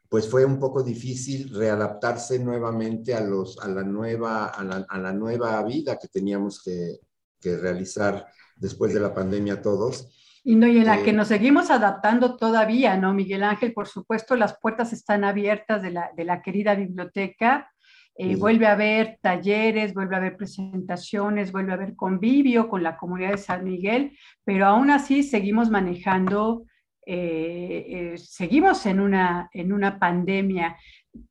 pues 0.09 0.29
fue 0.29 0.45
un 0.45 0.59
poco 0.59 0.83
difícil 0.83 1.51
readaptarse 1.55 2.39
nuevamente 2.39 3.15
a, 3.15 3.21
los, 3.21 3.59
a, 3.59 3.69
la, 3.69 3.83
nueva, 3.83 4.49
a, 4.49 4.99
la, 4.99 5.13
nueva 5.13 5.63
vida 5.63 5.99
que 5.99 6.09
teníamos 6.09 6.63
que, 6.63 6.99
que, 7.41 7.57
realizar 7.57 8.27
después 8.57 8.93
de 8.93 9.01
la 9.01 9.15
pandemia 9.15 9.63
todos. 9.63 10.41
Y, 10.45 10.57
no, 10.57 10.67
y 10.67 10.79
en 10.79 10.85
la 10.85 11.03
que 11.03 11.11
eh, 11.11 11.15
nos 11.15 11.29
seguimos 11.29 11.71
adaptando 11.71 12.37
todavía, 12.37 12.99
¿no, 12.99 13.15
Miguel 13.15 13.43
Ángel? 13.43 13.73
Por 13.73 13.89
supuesto, 13.89 14.37
las 14.37 14.59
puertas 14.59 14.93
están 14.93 15.25
abiertas 15.25 15.83
de 15.83 15.91
la, 15.91 16.11
de 16.15 16.25
la 16.25 16.43
querida 16.43 16.75
biblioteca 16.75 17.74
eh, 18.17 18.37
vuelve 18.37 18.67
a 18.67 18.73
haber 18.73 19.19
talleres, 19.21 19.93
vuelve 19.93 20.15
a 20.15 20.19
haber 20.19 20.37
presentaciones, 20.37 21.51
vuelve 21.51 21.73
a 21.73 21.75
haber 21.75 21.97
convivio 21.97 22.69
con 22.69 22.83
la 22.83 22.97
comunidad 22.97 23.33
de 23.33 23.39
San 23.39 23.65
Miguel, 23.65 24.17
pero 24.45 24.67
aún 24.67 24.91
así 24.91 25.23
seguimos 25.25 25.69
manejando, 25.69 26.65
eh, 27.07 27.87
eh, 27.89 28.19
seguimos 28.19 28.87
en 28.87 29.01
una, 29.01 29.49
en 29.53 29.73
una 29.73 29.99
pandemia. 29.99 30.77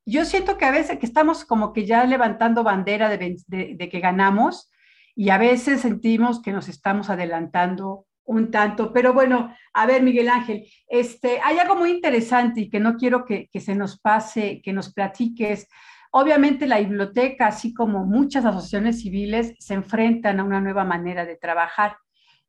Yo 0.06 0.26
siento 0.26 0.58
que 0.58 0.65
a 0.65 0.72
veces 0.72 1.00
que 1.00 1.06
estamos 1.06 1.46
como 1.46 1.72
que 1.72 1.86
ya 1.86 2.06
levantando 2.06 2.63
bandera 2.63 3.10
de, 3.10 3.38
de 3.48 3.89
que 3.89 4.00
ganamos 4.00 4.69
y 5.15 5.30
a 5.30 5.38
veces 5.38 5.82
sentimos 5.82 6.41
que 6.41 6.52
nos 6.52 6.67
estamos 6.67 7.10
adelantando 7.10 8.08
un 8.26 8.52
tanto. 8.52 8.93
Pero 8.93 9.13
bueno, 9.13 9.56
a 9.74 9.86
ver, 9.86 10.02
Miguel 10.04 10.30
Ángel, 10.30 10.67
este, 10.88 11.39
hay 11.43 11.58
algo 11.58 11.76
muy 11.76 11.91
interesante 11.91 12.62
y 12.62 12.69
que 12.69 12.80
no 12.80 12.96
quiero 12.96 13.26
que, 13.26 13.50
que 13.52 13.60
se 13.60 13.76
nos 13.76 14.00
pase, 14.00 14.62
que 14.62 14.74
nos 14.74 14.93
platiques 14.93 15.67
Obviamente 16.15 16.67
la 16.67 16.78
biblioteca, 16.78 17.47
así 17.47 17.73
como 17.73 18.06
muchas 18.06 18.45
asociaciones 18.45 19.02
civiles, 19.02 19.56
se 19.58 19.73
enfrentan 19.73 20.39
a 20.39 20.43
una 20.43 20.62
nueva 20.62 20.84
manera 20.84 21.26
de 21.26 21.38
trabajar. 21.38 21.97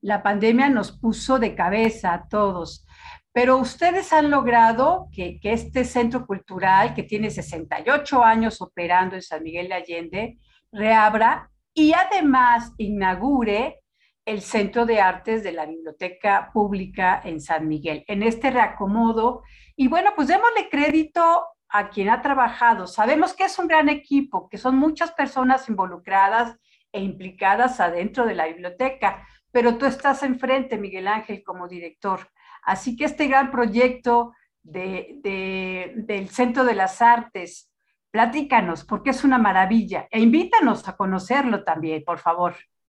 La 0.02 0.22
pandemia 0.22 0.68
nos 0.68 0.92
puso 0.92 1.38
de 1.38 1.54
cabeza 1.54 2.12
a 2.12 2.28
todos, 2.28 2.86
pero 3.32 3.56
ustedes 3.56 4.12
han 4.12 4.30
logrado 4.30 5.08
que, 5.10 5.40
este 5.42 5.86
centro 5.86 6.26
cultural, 6.26 6.92
que 6.92 7.04
tiene 7.04 7.30
68 7.30 8.22
años 8.22 8.60
operando 8.60 9.14
en 9.14 9.22
San 9.22 9.42
Miguel 9.42 9.68
de 9.68 9.74
Allende, 9.74 10.38
reabra 10.70 11.50
y 11.72 11.94
además 11.94 12.74
inaugure 12.76 13.80
el 14.26 14.42
Centro 14.42 14.84
de 14.84 15.00
Artes 15.00 15.42
de 15.42 15.52
la 15.52 15.64
Biblioteca 15.64 16.50
Pública 16.52 17.22
en 17.24 17.40
San 17.40 17.66
Miguel, 17.66 18.04
en 18.08 18.22
este 18.22 18.50
reacomodo. 18.50 19.42
Y 19.74 19.88
bueno, 19.88 20.10
pues 20.14 20.28
démosle 20.28 20.68
crédito 20.70 21.46
a 21.74 21.90
quien 21.90 22.08
ha 22.08 22.22
trabajado. 22.22 22.86
Sabemos 22.86 23.34
que 23.34 23.46
es 23.46 23.58
un 23.58 23.66
gran 23.66 23.88
equipo, 23.88 24.48
que 24.48 24.58
son 24.58 24.76
muchas 24.76 25.10
personas 25.10 25.68
involucradas 25.68 26.56
e 26.92 27.00
implicadas 27.00 27.80
adentro 27.80 28.24
de 28.26 28.36
la 28.36 28.46
biblioteca, 28.46 29.26
pero 29.50 29.76
tú 29.76 29.84
estás 29.84 30.22
enfrente, 30.22 30.78
Miguel 30.78 31.08
Ángel, 31.08 31.42
como 31.42 31.66
director. 31.66 32.28
Así 32.62 32.94
que 32.94 33.06
este 33.06 33.26
gran 33.26 33.50
proyecto 33.50 34.34
del 34.62 36.28
Centro 36.30 36.64
de 36.64 36.76
las 36.76 37.02
Artes. 37.02 37.72
Platícanos, 38.12 38.84
porque 38.84 39.10
es 39.10 39.24
una 39.24 39.38
maravilla. 39.38 40.06
E 40.12 40.20
invítanos 40.20 40.86
a 40.86 40.96
conocerlo 40.96 41.64
también, 41.64 42.04
por 42.04 42.20
favor. 42.20 42.54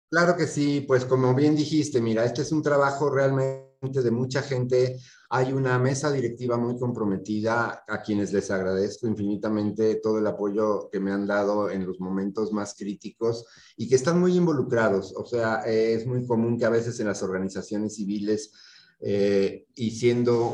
Claro 0.09 0.37
que 0.37 0.47
sí, 0.47 0.85
pues 0.87 1.03
como 1.03 1.35
bien 1.35 1.57
dijiste, 1.57 1.99
mira, 1.99 2.23
este 2.23 2.43
es 2.43 2.53
un 2.53 2.63
trabajo 2.63 3.13
realmente 3.13 3.68
de 3.81 4.11
mucha 4.11 4.41
gente. 4.41 4.99
Hay 5.29 5.53
una 5.53 5.79
mesa 5.79 6.11
directiva 6.11 6.57
muy 6.57 6.77
comprometida 6.77 7.85
a 7.87 8.01
quienes 8.01 8.33
les 8.33 8.51
agradezco 8.51 9.07
infinitamente 9.07 9.95
todo 9.95 10.19
el 10.19 10.27
apoyo 10.27 10.89
que 10.91 10.99
me 10.99 11.11
han 11.11 11.25
dado 11.25 11.69
en 11.69 11.85
los 11.85 11.99
momentos 11.99 12.51
más 12.51 12.75
críticos 12.75 13.45
y 13.77 13.87
que 13.87 13.95
están 13.95 14.19
muy 14.19 14.35
involucrados. 14.35 15.13
O 15.15 15.25
sea, 15.25 15.61
es 15.65 16.05
muy 16.05 16.25
común 16.25 16.57
que 16.57 16.65
a 16.65 16.69
veces 16.69 16.99
en 16.99 17.07
las 17.07 17.23
organizaciones 17.23 17.95
civiles 17.95 18.51
eh, 19.01 19.65
y 19.75 19.91
siendo 19.91 20.51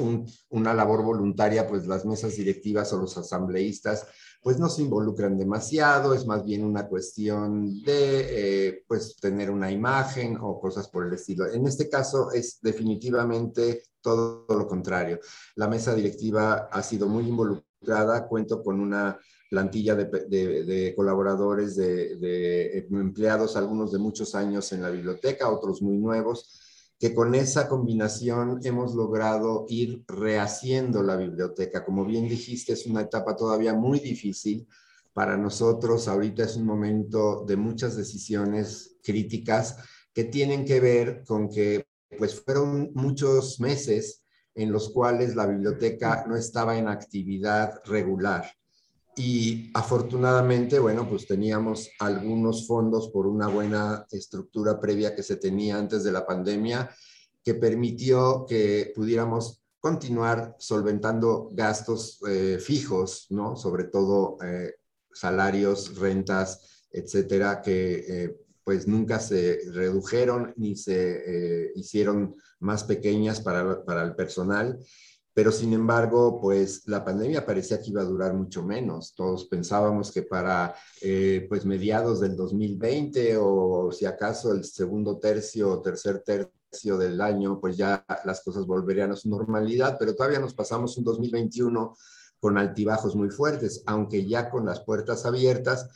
una 0.50 0.74
labor 0.76 1.04
voluntaria, 1.04 1.68
pues 1.68 1.88
las 1.88 2.06
mesas 2.06 2.36
directivas 2.36 2.94
o 2.94 3.00
los 3.00 3.18
asambleístas 3.18 4.06
pues 4.46 4.60
no 4.60 4.70
se 4.70 4.84
involucran 4.84 5.40
demasiado, 5.40 6.14
es 6.14 6.28
más 6.28 6.46
bien 6.46 6.64
una 6.64 6.88
cuestión 6.88 7.82
de 7.82 8.68
eh, 8.68 8.84
pues 8.88 9.16
tener 9.16 9.50
una 9.50 9.72
imagen 9.72 10.38
o 10.40 10.60
cosas 10.60 10.88
por 10.88 11.08
el 11.08 11.14
estilo. 11.14 11.52
En 11.52 11.66
este 11.66 11.90
caso 11.90 12.32
es 12.32 12.60
definitivamente 12.62 13.82
todo 14.02 14.46
lo 14.48 14.68
contrario. 14.68 15.20
La 15.56 15.68
mesa 15.68 15.96
directiva 15.96 16.70
ha 16.72 16.84
sido 16.84 17.08
muy 17.08 17.28
involucrada, 17.28 18.28
cuento 18.28 18.62
con 18.62 18.80
una 18.80 19.18
plantilla 19.50 19.96
de, 19.96 20.94
colaboradores, 20.96 21.76
de, 21.76 22.16
de 22.18 22.88
empleados, 22.92 23.58
algunos 23.58 23.92
de 23.92 23.98
muchos 23.98 24.36
años 24.36 24.72
en 24.74 24.84
la 24.84 24.92
biblioteca, 24.92 25.50
otros 25.50 25.82
muy 25.82 25.98
nuevos, 25.98 26.65
que 27.00 27.14
con 27.14 27.36
esa 27.36 27.68
combinación 27.68 28.60
hemos 28.64 28.96
logrado 28.96 29.66
ir 29.68 30.04
rehaciendo 30.08 31.04
la 31.04 31.18
biblioteca. 31.18 31.84
Como 31.84 32.06
bien 32.06 32.28
dijiste, 32.28 32.74
es 32.74 32.86
una 32.86 33.02
etapa 33.02 33.36
todavía 33.36 33.74
muy 33.74 34.00
difícil 34.00 34.68
para 35.14 35.38
nosotros. 35.38 36.08
Ahorita 36.08 36.44
es 36.44 36.56
un 36.56 36.66
momento 36.66 37.44
de 37.46 37.58
muchas 37.58 37.96
decisiones 37.98 38.98
críticas 39.04 39.78
que 40.14 40.24
tienen 40.24 40.66
que 40.66 40.80
ver 40.80 41.24
con 41.26 41.50
que 41.50 41.86
pues 42.18 42.42
fueron 42.42 42.92
muchos 42.94 43.60
meses 43.60 44.24
en 44.54 44.72
los 44.72 44.90
cuales 44.90 45.36
la 45.36 45.46
biblioteca 45.46 46.26
no 46.28 46.38
estaba 46.38 46.78
en 46.78 46.88
actividad 46.88 47.82
regular. 47.84 48.46
Y 49.18 49.72
afortunadamente, 49.74 50.78
bueno, 50.78 51.08
pues 51.08 51.26
teníamos 51.26 51.90
algunos 52.00 52.68
fondos 52.68 53.10
por 53.10 53.28
una 53.28 53.48
buena 53.48 54.06
estructura 54.12 54.80
previa 54.80 55.16
que 55.16 55.24
se 55.24 55.38
tenía 55.38 55.78
antes 55.78 56.04
de 56.04 56.12
la 56.12 56.26
pandemia, 56.26 56.90
que 57.42 57.54
permitió 57.54 58.46
que 58.46 58.92
pudiéramos 58.94 59.62
continuar 59.80 60.56
solventando 60.60 61.50
gastos 61.54 62.20
eh, 62.28 62.58
fijos, 62.60 63.28
¿no? 63.30 63.56
Sobre 63.56 63.86
todo 63.86 64.38
eh, 64.44 64.74
salarios, 65.14 65.98
rentas, 65.98 66.86
etcétera, 66.92 67.62
que 67.62 68.06
eh, 68.08 68.36
pues 68.66 68.88
nunca 68.88 69.20
se 69.20 69.60
redujeron 69.72 70.54
ni 70.58 70.76
se 70.76 71.72
hicieron 71.76 72.36
más 72.60 72.84
pequeñas 72.84 73.40
para, 73.40 73.86
para 73.86 74.02
el 74.04 74.16
personal 74.16 74.80
pero 75.36 75.52
sin 75.52 75.74
embargo, 75.74 76.40
pues 76.40 76.88
la 76.88 77.04
pandemia 77.04 77.46
parecía 77.46 77.82
que 77.82 77.90
iba 77.90 78.02
a 78.02 78.06
durar 78.06 78.34
mucho 78.34 78.64
menos. 78.64 79.14
Todos 79.14 79.44
pensábamos 79.48 80.10
que 80.10 80.24
para 80.24 80.74
eh, 81.02 81.46
pues 81.50 81.66
mediados 81.66 82.22
del 82.22 82.38
2020 82.38 83.36
o 83.38 83.92
si 83.92 84.06
acaso 84.06 84.54
el 84.54 84.64
segundo 84.64 85.20
tercio 85.20 85.74
o 85.74 85.82
tercer 85.82 86.20
tercio 86.20 86.98
del 86.98 87.20
año, 87.20 87.60
pues 87.60 87.76
ya 87.76 88.06
las 88.24 88.42
cosas 88.46 88.66
volverían 88.66 89.12
a 89.12 89.18
su 89.18 89.28
normalidad, 89.30 89.98
pero 90.00 90.16
todavía 90.16 90.40
nos 90.40 90.54
pasamos 90.54 90.98
un 90.98 91.04
2021 91.04 91.98
con 92.40 92.58
altibajos 92.58 93.14
muy 93.14 93.30
fuertes, 93.30 93.84
aunque 93.88 94.26
ya 94.26 94.50
con 94.50 94.66
las 94.66 94.86
puertas 94.86 95.26
abiertas, 95.26 95.90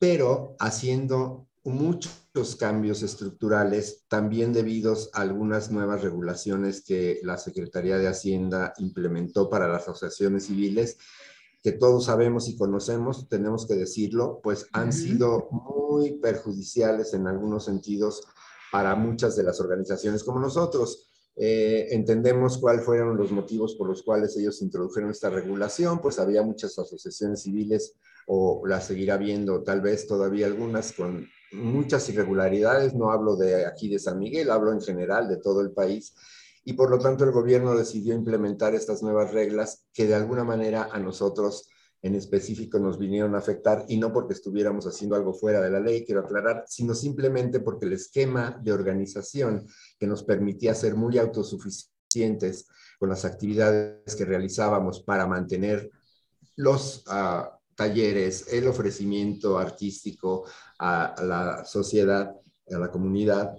pero 0.00 0.56
haciendo 0.58 1.46
muchos 1.64 2.56
cambios 2.56 3.02
estructurales, 3.02 4.04
también 4.08 4.52
debidos 4.52 5.10
a 5.12 5.20
algunas 5.20 5.70
nuevas 5.70 6.02
regulaciones 6.02 6.82
que 6.82 7.20
la 7.22 7.36
Secretaría 7.36 7.98
de 7.98 8.08
Hacienda 8.08 8.72
implementó 8.78 9.50
para 9.50 9.68
las 9.68 9.82
asociaciones 9.82 10.46
civiles, 10.46 10.96
que 11.62 11.72
todos 11.72 12.06
sabemos 12.06 12.48
y 12.48 12.56
conocemos, 12.56 13.28
tenemos 13.28 13.66
que 13.66 13.74
decirlo, 13.74 14.40
pues 14.42 14.66
han 14.72 14.92
sido 14.92 15.48
muy 15.50 16.18
perjudiciales 16.18 17.12
en 17.12 17.26
algunos 17.26 17.66
sentidos 17.66 18.22
para 18.72 18.94
muchas 18.94 19.36
de 19.36 19.42
las 19.42 19.60
organizaciones 19.60 20.24
como 20.24 20.40
nosotros. 20.40 21.09
Eh, 21.36 21.88
entendemos 21.90 22.58
cuáles 22.58 22.84
fueron 22.84 23.16
los 23.16 23.32
motivos 23.32 23.74
por 23.76 23.88
los 23.88 24.02
cuales 24.02 24.36
ellos 24.36 24.60
introdujeron 24.62 25.10
esta 25.10 25.30
regulación, 25.30 26.00
pues 26.00 26.18
había 26.18 26.42
muchas 26.42 26.78
asociaciones 26.78 27.42
civiles 27.42 27.94
o 28.26 28.62
las 28.66 28.86
seguirá 28.86 29.16
viendo 29.16 29.62
tal 29.62 29.80
vez 29.80 30.06
todavía 30.06 30.46
algunas 30.46 30.92
con 30.92 31.26
muchas 31.52 32.08
irregularidades, 32.08 32.94
no 32.94 33.10
hablo 33.10 33.36
de 33.36 33.66
aquí 33.66 33.88
de 33.88 33.98
San 33.98 34.18
Miguel, 34.18 34.50
hablo 34.50 34.72
en 34.72 34.80
general 34.80 35.28
de 35.28 35.38
todo 35.38 35.60
el 35.60 35.72
país, 35.72 36.14
y 36.64 36.74
por 36.74 36.90
lo 36.90 36.98
tanto 36.98 37.24
el 37.24 37.32
gobierno 37.32 37.74
decidió 37.74 38.14
implementar 38.14 38.74
estas 38.74 39.02
nuevas 39.02 39.32
reglas 39.32 39.86
que 39.92 40.06
de 40.06 40.14
alguna 40.14 40.44
manera 40.44 40.88
a 40.92 40.98
nosotros 40.98 41.68
en 42.02 42.14
específico 42.14 42.78
nos 42.78 42.98
vinieron 42.98 43.34
a 43.34 43.38
afectar 43.38 43.84
y 43.88 43.98
no 43.98 44.12
porque 44.12 44.34
estuviéramos 44.34 44.86
haciendo 44.86 45.16
algo 45.16 45.34
fuera 45.34 45.60
de 45.60 45.70
la 45.70 45.80
ley, 45.80 46.04
quiero 46.04 46.22
aclarar, 46.22 46.64
sino 46.66 46.94
simplemente 46.94 47.60
porque 47.60 47.86
el 47.86 47.92
esquema 47.92 48.58
de 48.62 48.72
organización 48.72 49.66
que 49.98 50.06
nos 50.06 50.24
permitía 50.24 50.74
ser 50.74 50.94
muy 50.94 51.18
autosuficientes 51.18 52.66
con 52.98 53.08
las 53.08 53.24
actividades 53.24 54.14
que 54.16 54.24
realizábamos 54.24 55.02
para 55.02 55.26
mantener 55.26 55.90
los 56.56 57.04
uh, 57.06 57.44
talleres, 57.74 58.52
el 58.52 58.68
ofrecimiento 58.68 59.58
artístico 59.58 60.44
a, 60.78 61.14
la 61.22 61.64
sociedad, 61.64 62.34
a 62.70 62.78
la 62.78 62.90
comunidad, 62.90 63.56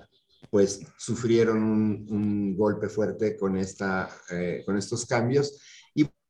pues 0.50 0.82
sufrieron 0.98 1.58
un, 1.58 2.56
golpe 2.56 2.90
fuerte 2.90 3.38
con, 3.38 3.58
esta, 3.58 4.10
eh, 4.30 4.62
con 4.66 4.78
estos 4.78 5.06
cambios. 5.06 5.60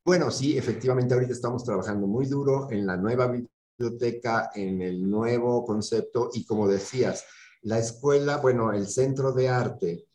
Bueno, 0.03 0.31
sí, 0.31 0.57
efectivamente 0.57 1.13
ahorita 1.13 1.31
estamos 1.31 1.63
trabajando 1.63 2.07
muy 2.07 2.25
duro 2.25 2.71
en 2.71 2.87
la 2.87 2.97
nueva 2.97 3.27
biblioteca, 3.27 4.49
en 4.55 4.81
el 4.81 5.07
nuevo 5.07 5.63
concepto 5.63 6.31
y 6.33 6.43
como 6.43 6.67
decías, 6.67 7.23
la 7.61 7.77
escuela, 7.77 8.37
bueno, 8.37 8.73
el 8.73 8.87
centro 8.87 9.31
de 9.31 9.49
arte 9.49 10.05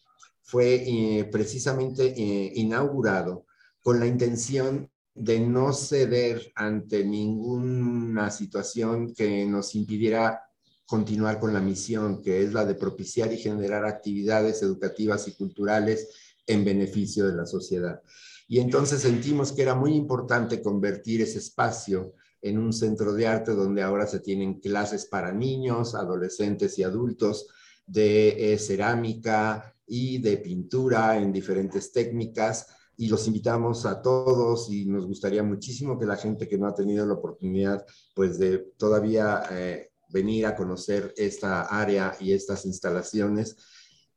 fue 0.43 0.75
eh, 0.75 1.25
precisamente 1.27 2.07
eh, 2.07 2.53
inaugurado 2.57 3.47
con 3.81 4.01
la 4.01 4.07
intención 4.07 4.91
de 5.15 5.39
no 5.39 5.73
ceder 5.73 6.53
ante 6.57 7.05
ninguna 7.05 8.31
situación 8.33 9.15
que 9.15 9.47
nos 9.47 9.77
impidiera 9.77 10.43
continuar 10.85 11.39
con 11.39 11.53
la 11.53 11.61
misión, 11.61 12.23
que 12.23 12.43
es 12.43 12.53
la 12.53 12.65
de 12.65 12.75
propiciar 12.75 13.33
y 13.33 13.39
generar 13.39 13.85
actividades 13.85 14.63
educativas 14.63 15.29
y 15.29 15.35
culturales 15.35 16.09
en 16.45 16.65
beneficio 16.65 17.27
de 17.27 17.37
la 17.37 17.47
sociedad. 17.47 18.03
Y 18.49 18.61
entonces 18.61 19.03
sentimos 19.03 19.53
que 19.53 19.63
era 19.63 19.75
muy 19.75 19.95
importante 19.95 20.63
convertir 20.63 21.23
ese 21.23 21.39
espacio 21.39 22.15
en 22.41 22.59
un 22.59 22.73
centro 22.73 23.13
de 23.13 23.27
arte 23.27 23.53
donde 23.53 23.83
ahora 23.83 24.07
se 24.07 24.21
tienen 24.21 24.61
clases 24.61 25.07
para 25.07 25.33
niños, 25.33 25.95
adolescentes 25.95 26.79
y 26.79 26.85
adultos 26.85 27.49
de 27.87 28.53
eh, 28.53 28.59
cerámica 28.59 29.75
y 29.87 30.19
de 30.19 30.37
pintura 30.39 31.17
en 31.19 31.33
diferentes 31.33 31.93
técnicas, 31.93 32.67
y 32.97 33.09
los 33.09 33.27
invitamos 33.27 33.85
a 33.85 34.01
todos 34.01 34.71
y 34.71 34.87
nos 34.87 35.07
gustaría 35.07 35.43
muchísimo 35.43 35.99
que 35.99 36.07
la 36.07 36.17
gente 36.17 36.49
que 36.49 36.57
no 36.57 36.67
ha 36.67 36.75
tenido 36.75 37.05
la 37.05 37.15
oportunidad 37.15 37.85
pues 38.15 38.39
de 38.39 38.59
todavía 38.79 39.43
eh, 39.51 39.91
venir 40.09 40.47
a 40.47 40.57
conocer 40.57 41.13
esta 41.17 41.63
área 41.63 42.17
y 42.19 42.33
estas 42.33 42.65
instalaciones 42.65 43.57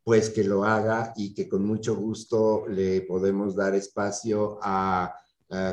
pues 0.09 0.31
que 0.31 0.43
lo 0.43 0.63
haga 0.63 1.13
y 1.15 1.35
que 1.35 1.47
con 1.47 1.63
mucho 1.63 1.95
gusto 1.95 2.65
le 2.67 3.01
podemos 3.01 3.55
dar 3.55 3.75
espacio 3.75 4.57
a, 4.59 5.13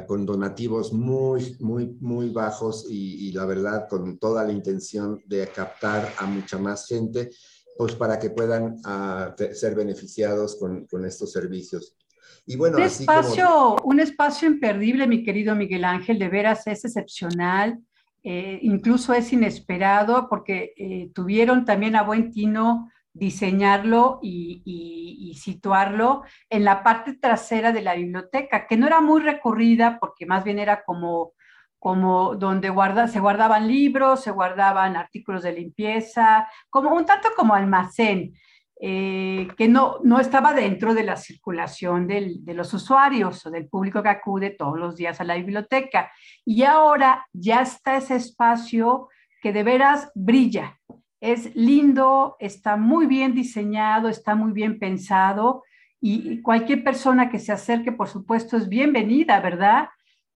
con 0.07 0.27
donativos 0.27 0.92
muy, 0.92 1.57
muy, 1.61 1.96
muy 2.03 2.29
bajos 2.29 2.85
y, 2.87 3.33
la 3.33 3.46
verdad 3.46 3.88
con 3.88 4.18
toda 4.18 4.44
la 4.44 4.53
intención 4.53 5.22
de 5.25 5.49
captar 5.49 6.12
a 6.18 6.27
mucha 6.27 6.59
más 6.59 6.87
gente, 6.87 7.31
pues 7.79 7.94
para 7.94 8.18
que 8.18 8.29
puedan 8.29 8.77
ah, 8.85 9.35
ser 9.55 9.75
beneficiados 9.75 10.57
con, 10.57 10.87
con 10.87 11.07
estos 11.07 11.33
servicios. 11.33 11.96
Y 12.44 12.57
bueno, 12.57 12.77
un, 12.77 12.83
espacio, 12.83 13.77
un 13.85 14.01
espacio 14.01 14.49
imperdible, 14.49 15.07
mi 15.07 15.25
querido 15.25 15.57
Miguel 15.57 15.85
Ángel, 15.85 16.18
de 16.18 16.29
veras 16.29 16.66
es 16.66 16.85
excepcional, 16.85 17.79
eh, 18.22 18.59
incluso 18.61 19.14
es 19.14 19.33
inesperado 19.33 20.29
porque 20.29 20.75
eh, 20.77 21.11
tuvieron 21.14 21.64
también 21.64 21.96
a 21.96 22.03
buen 22.03 22.31
tino 22.31 22.90
diseñarlo 23.16 24.18
y, 24.22 25.33
situarlo 25.37 26.22
en 26.48 26.64
la 26.64 26.83
parte 26.83 27.12
trasera 27.14 27.70
de 27.70 27.83
la 27.83 27.94
biblioteca, 27.94 28.66
que 28.66 28.76
no 28.76 28.87
era 28.87 29.02
muy 29.02 29.20
recurrida 29.20 29.98
porque 30.00 30.24
más 30.24 30.44
bien 30.44 30.59
era 30.59 30.83
como, 30.83 31.33
como 31.79 32.37
donde 32.37 32.70
guarda, 32.70 33.07
se 33.07 33.20
guardaban 33.20 33.68
libros, 33.68 34.22
se 34.22 34.31
guardaban 34.31 34.96
artículos 34.96 35.42
de 35.42 35.52
limpieza, 35.52 36.48
como 36.70 36.94
un 36.94 37.05
tanto 37.05 37.29
como 37.37 37.55
almacén. 37.55 38.35
eh, 38.79 39.48
que 39.57 39.68
no, 39.68 40.00
no 40.05 40.20
estaba 40.20 40.52
dentro 40.52 40.92
de 40.94 41.02
la 41.02 41.16
circulación 41.16 42.07
de 42.07 42.55
los 42.55 42.74
usuarios 42.74 43.46
o 43.46 43.50
del 43.50 43.68
público 43.68 44.02
que 44.02 44.11
acude 44.11 44.50
todos 44.50 44.79
los 44.79 44.96
días 44.96 45.20
a 45.20 45.24
la 45.24 45.37
biblioteca. 45.37 46.11
Y 46.44 46.62
ahora 46.62 47.26
ya 47.33 47.62
está 47.62 47.96
ese 47.96 48.16
espacio 48.16 49.09
que 49.40 49.52
de 49.52 49.62
veras 49.62 50.11
brilla. 50.14 50.79
Es 51.27 51.57
lindo, 51.57 52.37
está 52.39 52.77
muy 52.77 53.07
bien 53.07 53.35
diseñado, 53.35 54.09
está 54.09 54.37
muy 54.37 54.53
bien 54.53 54.79
pensado 54.79 55.65
y 56.01 56.41
cualquier 56.41 56.85
persona 56.85 57.29
que 57.29 57.41
se 57.41 57.51
acerque, 57.51 57.91
por 57.91 58.09
supuesto, 58.09 58.57
es 58.57 58.69
bienvenida, 58.69 59.41
¿verdad? 59.41 59.89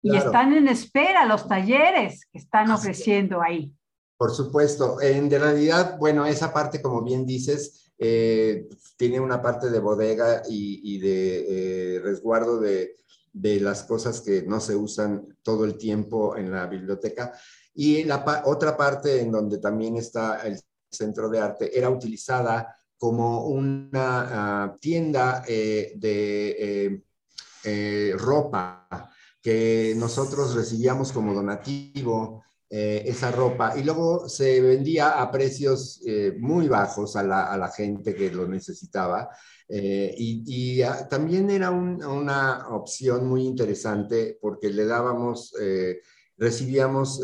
Y 0.03 0.17
están 0.17 0.53
en 0.53 0.67
espera 0.67 1.27
los 1.27 1.47
talleres 1.47 2.27
que 2.33 2.39
están 2.39 2.73
ofreciendo 2.73 3.41
ahí. 3.41 3.73
Por 4.17 4.33
supuesto. 4.33 5.01
En 5.01 5.31
realidad, 5.31 5.97
bueno, 5.97 6.27
esa 6.27 6.53
parte, 6.53 6.83
como 6.83 7.05
bien 7.05 7.25
dices, 7.25 7.93
eh, 7.97 8.69
tiene 8.97 9.21
una 9.21 9.41
parte 9.41 9.71
de 9.71 9.79
bodega 9.79 10.43
y, 10.49 10.99
de 10.99 11.97
eh, 11.97 12.01
resguardo 12.01 12.59
de, 12.59 12.97
las 13.33 13.85
cosas 13.85 14.23
que 14.23 14.43
no 14.43 14.59
se 14.59 14.75
usan 14.75 15.39
todo 15.43 15.65
el 15.65 15.79
tiempo 15.79 16.37
en 16.37 16.51
la 16.51 16.67
biblioteca. 16.67 17.33
Y 17.75 18.03
la 18.03 18.43
otra 18.45 18.77
parte 18.77 19.21
en 19.21 19.31
donde 19.31 19.59
también 19.59 19.97
está 19.97 20.41
el 20.45 20.59
centro 20.91 21.29
de 21.29 21.41
arte 21.41 21.77
era 21.77 21.91
utilizada 21.91 22.77
como 22.97 23.47
una 23.47 24.65
ah, 24.65 24.77
tienda 24.81 25.45
eh, 25.47 25.93
de 25.97 27.03
ropa 28.19 29.11
que 29.43 29.95
nosotros 29.97 30.55
recibíamos 30.55 31.13
como 31.13 31.35
donativo 31.35 32.43
eh, 32.73 33.03
esa 33.07 33.33
ropa 33.33 33.77
y 33.77 33.83
luego 33.83 34.29
se 34.29 34.61
vendía 34.61 35.21
a 35.21 35.29
precios 35.33 36.01
eh, 36.07 36.37
muy 36.39 36.69
bajos 36.69 37.17
a 37.17 37.25
la, 37.25 37.69
gente 37.75 38.15
que 38.15 38.31
lo 38.31 38.47
necesitaba. 38.47 39.29
Eh, 39.69 40.15
y, 40.17 40.81
ah, 40.83 41.09
también 41.09 41.51
era 41.51 41.73
una 41.73 42.69
opción 42.69 43.27
muy 43.27 43.43
interesante 43.45 44.39
porque 44.41 44.71
le 44.71 44.85
dábamos, 44.85 45.53
recibíamos 46.37 47.21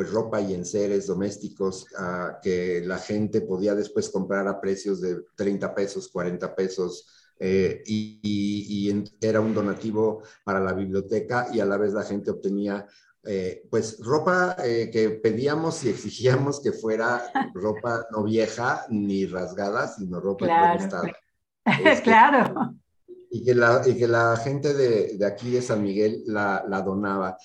pues 0.00 0.12
ropa 0.12 0.40
y 0.40 0.54
enseres 0.54 1.06
domésticos 1.06 1.86
ah, 1.98 2.38
que 2.42 2.82
la 2.84 2.98
gente 2.98 3.42
podía 3.42 3.74
después 3.74 4.08
comprar 4.08 4.48
a 4.48 4.60
precios 4.60 5.00
de 5.00 5.20
30 5.36 5.74
pesos, 5.74 6.08
40 6.08 6.54
pesos. 6.54 7.06
y, 7.40 8.20
y, 8.22 9.04
era 9.20 9.40
un 9.40 9.54
donativo 9.54 10.22
para 10.44 10.60
la 10.60 10.74
biblioteca 10.74 11.48
y 11.52 11.60
a 11.60 11.64
la 11.64 11.78
vez 11.78 11.92
la 11.94 12.02
gente 12.02 12.30
obtenía 12.30 12.86
eh, 13.22 13.66
pues 13.70 13.98
ropa 14.02 14.56
eh, 14.64 14.88
que 14.90 15.10
pedíamos 15.10 15.84
y 15.84 15.90
exigíamos 15.90 16.58
que 16.60 16.72
fuera 16.72 17.22
ropa 17.54 18.06
no 18.10 18.24
vieja 18.24 18.86
ni 18.88 19.26
rasgada, 19.26 19.88
sino 19.88 20.20
ropa 20.20 20.46
claro. 20.46 20.80
estado. 20.80 21.04
Este, 21.84 22.02
claro. 22.02 22.74
Y 23.30 23.44
que, 23.44 23.54
la, 23.54 23.82
y 23.86 23.94
que 23.96 24.08
la 24.08 24.36
gente 24.38 24.72
de, 24.72 25.18
de, 25.18 25.26
aquí 25.26 25.50
de 25.50 25.62
San 25.62 25.82
Miguel 25.82 26.22
la, 26.26 26.64
la 26.66 26.80
donaba. 26.80 27.36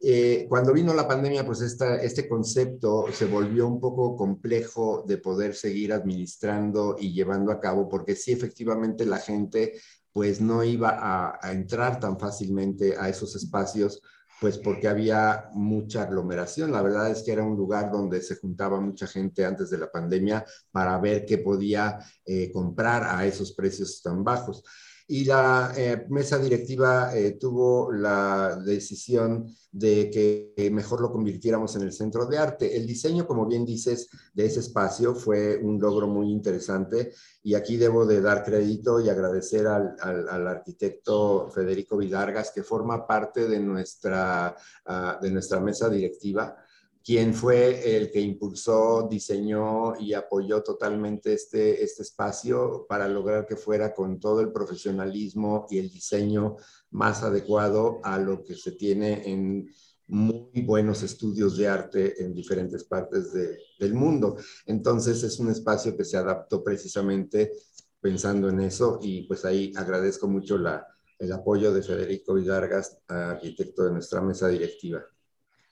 Eh, 0.00 0.46
cuando 0.48 0.72
vino 0.72 0.94
la 0.94 1.08
pandemia, 1.08 1.44
pues 1.44 1.60
este 1.60 2.28
concepto 2.28 3.06
se 3.12 3.26
volvió 3.26 3.66
un 3.66 3.80
poco 3.80 4.16
complejo 4.16 5.04
de 5.06 5.18
poder 5.18 5.54
seguir 5.54 5.92
administrando 5.92 6.96
y 6.98 7.12
llevando 7.12 7.50
a 7.50 7.60
cabo, 7.60 7.88
porque 7.88 8.14
sí, 8.14 8.32
efectivamente, 8.32 9.04
la 9.04 9.18
gente 9.18 9.80
pues 10.12 10.40
no 10.40 10.64
iba 10.64 10.90
a, 10.90 11.38
a 11.40 11.52
entrar 11.52 12.00
tan 12.00 12.18
fácilmente 12.18 12.96
a 12.96 13.08
esos 13.08 13.36
espacios 13.36 14.00
pues 14.40 14.58
porque 14.58 14.88
había 14.88 15.48
mucha 15.52 16.02
aglomeración. 16.02 16.72
La 16.72 16.82
verdad 16.82 17.10
es 17.10 17.22
que 17.22 17.32
era 17.32 17.42
un 17.42 17.56
lugar 17.56 17.90
donde 17.90 18.22
se 18.22 18.36
juntaba 18.36 18.80
mucha 18.80 19.06
gente 19.06 19.44
antes 19.44 19.70
de 19.70 19.78
la 19.78 19.90
pandemia 19.90 20.44
para 20.70 20.98
ver 20.98 21.24
qué 21.24 21.38
podía 21.38 21.98
eh, 22.24 22.50
comprar 22.52 23.04
a 23.04 23.26
esos 23.26 23.52
precios 23.52 24.00
tan 24.02 24.22
bajos 24.22 24.62
y 25.10 25.24
la 25.24 25.72
eh, 25.74 26.04
mesa 26.10 26.38
directiva 26.38 27.16
eh, 27.16 27.38
tuvo 27.40 27.90
la 27.90 28.56
decisión 28.62 29.46
de 29.72 30.10
que 30.10 30.70
mejor 30.70 31.00
lo 31.00 31.10
convirtiéramos 31.10 31.74
en 31.76 31.82
el 31.82 31.92
centro 31.92 32.26
de 32.26 32.36
arte. 32.36 32.76
El 32.76 32.86
diseño, 32.86 33.26
como 33.26 33.46
bien 33.46 33.64
dices, 33.64 34.08
de 34.34 34.44
ese 34.44 34.60
espacio 34.60 35.14
fue 35.14 35.56
un 35.56 35.80
logro 35.80 36.06
muy 36.08 36.30
interesante 36.30 37.14
y 37.42 37.54
aquí 37.54 37.78
debo 37.78 38.04
de 38.04 38.20
dar 38.20 38.44
crédito 38.44 39.00
y 39.00 39.08
agradecer 39.08 39.66
al, 39.66 40.46
arquitecto 40.46 41.48
Federico 41.54 41.96
Vidargas, 41.96 42.50
que 42.50 42.62
forma 42.62 43.06
parte 43.06 43.48
de 43.48 43.60
nuestra, 43.60 44.54
uh, 44.86 45.22
de 45.22 45.30
nuestra 45.30 45.58
mesa 45.60 45.88
directiva 45.88 46.54
quien 47.04 47.32
fue 47.34 47.96
el 47.96 48.10
que 48.10 48.20
impulsó, 48.20 49.08
diseñó 49.10 49.98
y 49.98 50.12
apoyó 50.12 50.62
totalmente 50.62 51.32
este, 51.32 51.82
este 51.82 52.02
espacio 52.02 52.86
para 52.88 53.08
lograr 53.08 53.46
que 53.46 53.56
fuera 53.56 53.94
con 53.94 54.20
todo 54.20 54.40
el 54.40 54.52
profesionalismo 54.52 55.66
y 55.70 55.78
el 55.78 55.90
diseño 55.90 56.56
más 56.90 57.22
adecuado 57.22 58.00
a 58.02 58.18
lo 58.18 58.44
que 58.44 58.54
se 58.54 58.72
tiene 58.72 59.30
en 59.30 59.70
muy 60.08 60.62
buenos 60.62 61.02
estudios 61.02 61.56
de 61.56 61.68
arte 61.68 62.22
en 62.22 62.34
diferentes 62.34 62.84
partes 62.84 63.32
del 63.32 63.94
mundo. 63.94 64.36
Entonces 64.66 65.22
es 65.22 65.38
un 65.38 65.50
espacio 65.50 65.96
que 65.96 66.04
se 66.04 66.16
adaptó 66.16 66.64
precisamente 66.64 67.52
pensando 68.00 68.48
en 68.48 68.60
eso 68.60 68.98
y 69.02 69.22
pues 69.22 69.44
ahí 69.44 69.72
agradezco 69.76 70.28
mucho 70.28 70.56
la, 70.56 70.86
el 71.18 71.32
apoyo 71.32 71.72
de 71.72 71.82
Federico 71.82 72.34
Villargas, 72.34 72.98
arquitecto 73.06 73.84
de 73.84 73.92
nuestra 73.92 74.20
mesa 74.20 74.48
directiva. 74.48 75.04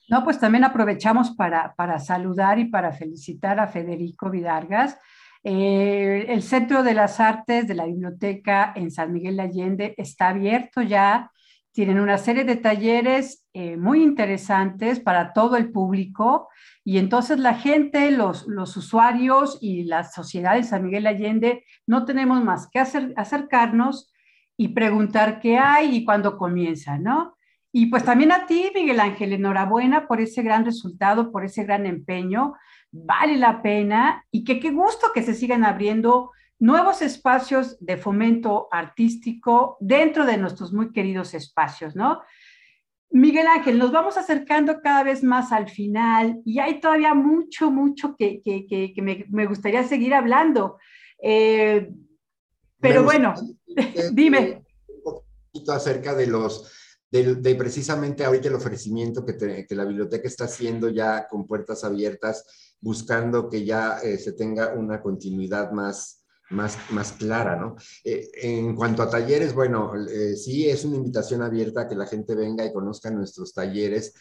No, 0.08 0.22
pues 0.22 0.38
también 0.38 0.64
aprovechamos 0.64 1.32
para, 1.32 1.74
saludar 1.98 2.58
y 2.58 2.66
para 2.66 2.92
felicitar 2.92 3.58
a 3.58 3.66
Federico 3.66 4.30
Vidargas. 4.30 4.98
Eh, 5.42 6.26
el 6.28 6.42
Centro 6.42 6.82
de 6.82 6.94
las 6.94 7.20
Artes 7.20 7.66
de 7.66 7.74
la 7.74 7.86
Biblioteca 7.86 8.72
en 8.76 8.90
San 8.90 9.12
Miguel 9.12 9.36
de 9.36 9.42
Allende 9.42 9.94
está 9.96 10.28
abierto 10.28 10.80
ya. 10.82 11.30
Tienen 11.72 12.00
una 12.00 12.18
serie 12.18 12.44
de 12.44 12.56
talleres 12.56 13.44
eh, 13.52 13.76
muy 13.76 14.02
interesantes 14.02 15.00
para 15.00 15.32
todo 15.32 15.56
el 15.56 15.70
público 15.70 16.48
y 16.84 16.98
entonces 16.98 17.38
la 17.38 17.54
gente, 17.54 18.10
los, 18.12 18.46
los 18.46 18.76
usuarios 18.76 19.58
y 19.60 19.84
la 19.84 20.04
sociedad 20.04 20.54
de 20.54 20.62
San 20.62 20.84
Miguel 20.84 21.02
de 21.02 21.08
Allende 21.10 21.64
no 21.86 22.04
tenemos 22.04 22.42
más 22.42 22.68
que 22.70 22.78
acercarnos 22.78 24.12
y 24.56 24.68
preguntar 24.68 25.40
qué 25.40 25.58
hay 25.58 25.96
y 25.96 26.04
cuándo 26.04 26.38
comienza, 26.38 26.96
¿no? 26.96 27.35
Y 27.78 27.88
pues 27.88 28.04
también 28.04 28.32
a 28.32 28.46
ti, 28.46 28.70
Miguel 28.74 29.00
Ángel, 29.00 29.34
enhorabuena 29.34 30.08
por 30.08 30.22
ese 30.22 30.42
gran 30.42 30.64
resultado, 30.64 31.30
por 31.30 31.44
ese 31.44 31.62
gran 31.64 31.84
empeño. 31.84 32.54
Vale 32.90 33.36
la 33.36 33.60
pena 33.60 34.24
y 34.30 34.44
que 34.44 34.58
qué 34.60 34.70
gusto 34.70 35.08
que 35.12 35.22
se 35.22 35.34
sigan 35.34 35.62
abriendo 35.62 36.30
nuevos 36.58 37.02
espacios 37.02 37.76
de 37.78 37.98
fomento 37.98 38.68
artístico 38.70 39.76
dentro 39.78 40.24
de 40.24 40.38
nuestros 40.38 40.72
muy 40.72 40.90
queridos 40.90 41.34
espacios, 41.34 41.94
¿no? 41.94 42.22
Miguel 43.10 43.46
Ángel, 43.46 43.76
nos 43.78 43.92
vamos 43.92 44.16
acercando 44.16 44.80
cada 44.80 45.02
vez 45.02 45.22
más 45.22 45.52
al 45.52 45.68
final 45.68 46.40
y 46.46 46.60
hay 46.60 46.80
todavía 46.80 47.12
mucho, 47.12 47.70
mucho 47.70 48.16
que, 48.16 48.40
que, 48.42 48.66
que, 48.66 49.26
me, 49.28 49.44
gustaría 49.44 49.84
seguir 49.84 50.14
hablando. 50.14 50.78
Eh, 51.22 51.90
pero 52.80 53.04
bueno, 53.04 53.34
dime. 54.14 54.62
Un 54.88 55.02
poquito 55.52 55.72
acerca 55.72 56.14
de 56.14 56.28
los 56.28 56.72
de, 57.10 57.54
precisamente 57.54 58.24
ahorita 58.24 58.48
el 58.48 58.54
ofrecimiento 58.54 59.24
que, 59.24 59.66
que, 59.66 59.74
la 59.74 59.84
biblioteca 59.84 60.26
está 60.28 60.44
haciendo 60.44 60.88
ya 60.88 61.28
con 61.28 61.46
puertas 61.46 61.84
abiertas, 61.84 62.44
buscando 62.80 63.48
que 63.48 63.64
ya 63.64 63.98
eh, 63.98 64.18
se 64.18 64.32
tenga 64.32 64.74
una 64.74 65.00
continuidad 65.00 65.70
más, 65.70 66.24
más, 66.50 66.78
más 66.90 67.12
clara, 67.12 67.56
¿no? 67.56 67.76
Eh, 68.04 68.28
en 68.42 68.74
cuanto 68.74 69.02
a 69.02 69.10
talleres, 69.10 69.54
bueno, 69.54 69.92
eh, 70.08 70.36
sí 70.36 70.68
es 70.68 70.84
una 70.84 70.96
invitación 70.96 71.42
abierta 71.42 71.82
a 71.82 71.88
que 71.88 71.94
la 71.94 72.06
gente 72.06 72.34
venga 72.34 72.64
y 72.64 72.72
conozca 72.72 73.10
nuestros 73.10 73.54
talleres 73.54 74.14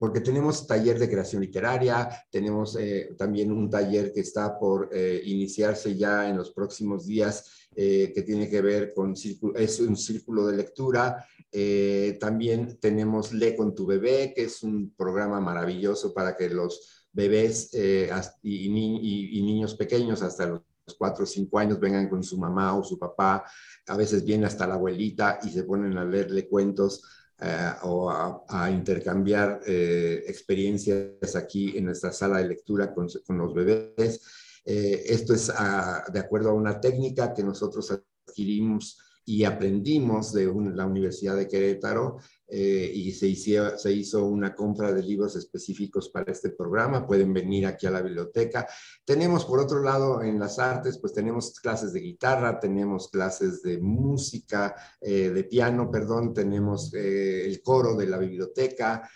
porque 0.00 0.22
tenemos 0.22 0.66
taller 0.66 0.98
de 0.98 1.10
creación 1.10 1.42
literaria, 1.42 2.08
tenemos 2.30 2.76
también 3.18 3.52
un 3.52 3.68
taller 3.68 4.14
que 4.14 4.20
está 4.20 4.58
por 4.58 4.88
iniciarse 5.24 5.94
ya 5.94 6.26
en 6.26 6.38
los 6.38 6.52
próximos 6.52 7.06
días, 7.06 7.68
que 7.76 8.24
tiene 8.24 8.48
que 8.48 8.62
ver 8.62 8.94
con, 8.94 9.12
es 9.12 9.80
un 9.80 9.96
círculo 9.98 10.46
de 10.46 10.56
lectura, 10.56 11.26
eh, 11.52 12.16
también 12.20 12.78
tenemos 12.80 13.32
Le 13.32 13.56
con 13.56 13.74
tu 13.74 13.84
bebé, 13.86 14.32
que 14.34 14.44
es 14.44 14.62
un 14.62 14.94
programa 14.94 15.40
maravilloso 15.40 16.14
para 16.14 16.36
que 16.36 16.48
los 16.48 17.06
bebés 17.12 17.70
eh, 17.72 18.08
y, 18.42 18.68
niños 18.68 19.74
pequeños 19.74 20.22
hasta 20.22 20.46
los 20.46 20.62
4 20.96 21.24
o 21.24 21.26
5 21.26 21.58
años 21.58 21.80
vengan 21.80 22.08
con 22.08 22.22
su 22.22 22.38
mamá 22.38 22.76
o 22.76 22.84
su 22.84 22.98
papá, 22.98 23.44
a 23.86 23.96
veces 23.96 24.24
viene 24.24 24.46
hasta 24.46 24.66
la 24.66 24.74
abuelita 24.74 25.40
y 25.42 25.50
se 25.50 25.64
ponen 25.64 25.98
a 25.98 26.04
leerle 26.04 26.48
cuentos 26.48 27.02
eh, 27.40 27.72
o 27.82 28.10
a, 28.10 28.70
intercambiar 28.70 29.60
experiencias 29.66 31.36
aquí 31.36 31.76
en 31.76 31.86
nuestra 31.86 32.12
sala 32.12 32.38
de 32.38 32.48
lectura 32.48 32.92
con, 32.92 33.08
los 33.38 33.54
bebés. 33.54 34.20
esto 34.64 35.34
es 35.34 35.50
ah, 35.54 36.04
de 36.12 36.18
acuerdo 36.18 36.50
a 36.50 36.54
una 36.54 36.80
técnica 36.80 37.32
que 37.32 37.42
nosotros 37.42 37.90
adquirimos 37.90 38.98
y 39.24 39.44
aprendimos 39.44 40.32
de 40.32 40.52
la 40.74 40.86
Universidad 40.86 41.36
de 41.36 41.46
Querétaro 41.46 42.18
eh, 42.52 42.90
y 42.92 43.12
se 43.12 43.28
hizo, 43.28 43.78
se 43.78 43.92
hizo 43.92 44.26
una 44.26 44.56
compra 44.56 44.92
de 44.92 45.02
libros 45.02 45.36
específicos 45.36 46.08
para 46.08 46.32
este 46.32 46.50
programa. 46.50 47.06
Pueden 47.06 47.32
venir 47.32 47.64
aquí 47.64 47.86
a 47.86 47.92
la 47.92 48.02
biblioteca. 48.02 48.66
Tenemos, 49.04 49.44
por 49.44 49.60
otro 49.60 49.80
lado, 49.82 50.20
en 50.22 50.38
las 50.38 50.58
artes, 50.58 50.98
pues 50.98 51.12
tenemos 51.12 51.60
clases 51.60 51.92
de 51.92 52.00
guitarra, 52.00 52.58
tenemos 52.58 53.08
clases 53.08 53.62
de 53.62 53.78
música, 53.78 54.74
eh, 55.00 55.30
de 55.30 55.44
piano, 55.44 55.90
perdón, 55.90 56.34
tenemos 56.34 56.92
eh, 56.94 57.46
el 57.46 57.62
coro 57.62 57.94
de 57.96 58.06
la 58.06 58.18
biblioteca. 58.18 59.08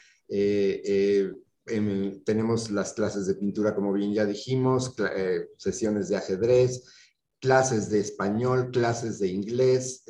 tenemos 2.25 2.71
las 2.71 2.93
clases 2.93 3.27
de 3.27 3.35
pintura, 3.35 3.75
como 3.75 3.93
bien 3.93 4.15
ya 4.15 4.25
dijimos, 4.25 4.95
sesiones 5.59 6.09
de 6.09 6.17
ajedrez, 6.17 6.85
clases 7.41 7.91
de 7.91 8.01
español, 8.01 8.71
clases 8.71 9.19
de 9.19 9.29
inglés. 9.29 10.05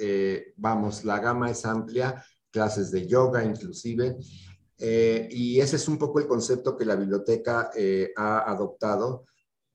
vamos, 0.57 1.05
la 1.05 1.19
gama 1.21 1.51
es 1.51 1.65
amplia 1.65 2.25
clases 2.55 2.93
de 2.93 3.05
yoga 3.05 3.45
inclusive. 3.45 4.17
Eh, 4.79 5.29
y 5.31 5.61
ese 5.61 5.77
es 5.77 5.89
un 5.89 5.99
poco 5.99 6.21
el 6.21 6.29
concepto 6.29 6.77
que 6.77 6.85
la 6.85 6.95
biblioteca 6.95 7.71
eh, 7.77 8.13
ha 8.17 8.49
adoptado, 8.51 9.27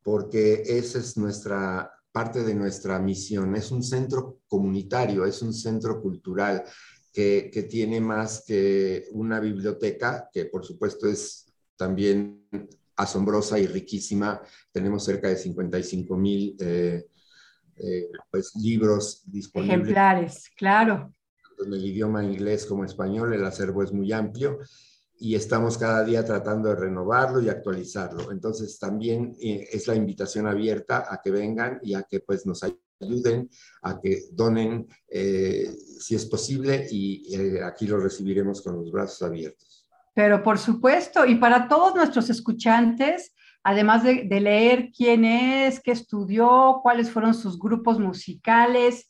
porque 0.02 0.64
esa 0.66 1.00
es 1.00 1.18
nuestra 1.18 1.92
parte 2.12 2.42
de 2.44 2.56
nuestra 2.56 2.98
misión. 3.00 3.54
Es 3.56 3.72
un 3.72 3.84
centro 3.84 4.40
comunitario, 4.48 5.26
es 5.26 5.42
un 5.42 5.54
centro 5.54 6.02
cultural 6.02 6.64
que, 7.12 7.68
tiene 7.70 8.00
más 8.00 8.46
que 8.48 9.08
una 9.12 9.42
biblioteca, 9.42 10.30
que 10.32 10.46
por 10.46 10.66
supuesto 10.66 11.06
es 11.06 11.48
también 11.76 12.48
asombrosa 12.96 13.60
y 13.60 13.68
riquísima. 13.68 14.42
Tenemos 14.72 15.04
cerca 15.04 15.28
de 15.28 15.36
55 15.36 16.16
mil 16.16 16.56
eh, 16.60 17.06
pues, 18.32 18.56
libros 18.56 19.24
disponibles. 19.26 19.80
Ejemplares, 19.80 20.50
claro 20.56 21.14
en 21.66 21.74
el 21.74 21.86
idioma 21.86 22.24
inglés 22.24 22.66
como 22.66 22.86
español, 22.86 23.34
el 23.34 23.46
acervo 23.46 23.84
es 23.84 23.92
muy 23.92 24.12
amplio 24.12 24.60
y 25.20 25.36
estamos 25.36 25.78
cada 25.78 26.04
día 26.04 26.24
tratando 26.24 26.70
de 26.70 26.76
renovarlo 26.76 27.42
y 27.42 27.50
actualizarlo. 27.50 28.32
Entonces 28.32 28.80
también 28.80 29.36
eh, 29.42 29.68
es 29.72 29.88
la 29.88 29.96
invitación 29.96 30.48
abierta 30.48 31.06
a 31.10 31.22
que 31.22 31.30
vengan 31.30 31.80
y 31.84 31.94
a 31.94 32.04
que 32.04 32.22
pues 32.22 32.46
nos 32.46 32.64
ayuden, 32.64 33.50
a 33.82 34.00
que 34.00 34.24
donen 34.32 34.88
eh, 35.10 35.70
si 36.00 36.16
es 36.16 36.26
posible 36.26 36.88
y 36.90 37.36
eh, 37.36 37.64
aquí 37.64 37.86
lo 37.86 38.00
recibiremos 38.00 38.62
con 38.62 38.78
los 38.78 38.92
brazos 38.92 39.22
abiertos. 39.22 39.86
Pero 40.14 40.42
por 40.42 40.58
supuesto, 40.58 41.26
y 41.26 41.36
para 41.36 41.68
todos 41.68 41.96
nuestros 41.96 42.30
escuchantes, 42.30 43.34
además 43.64 44.04
de, 44.04 44.24
de 44.24 44.40
leer 44.40 44.90
quién 44.96 45.26
es, 45.26 45.82
qué 45.82 45.92
estudió, 45.92 46.80
cuáles 46.82 47.12
fueron 47.12 47.34
sus 47.34 47.60
grupos 47.60 48.00
musicales, 48.00 49.09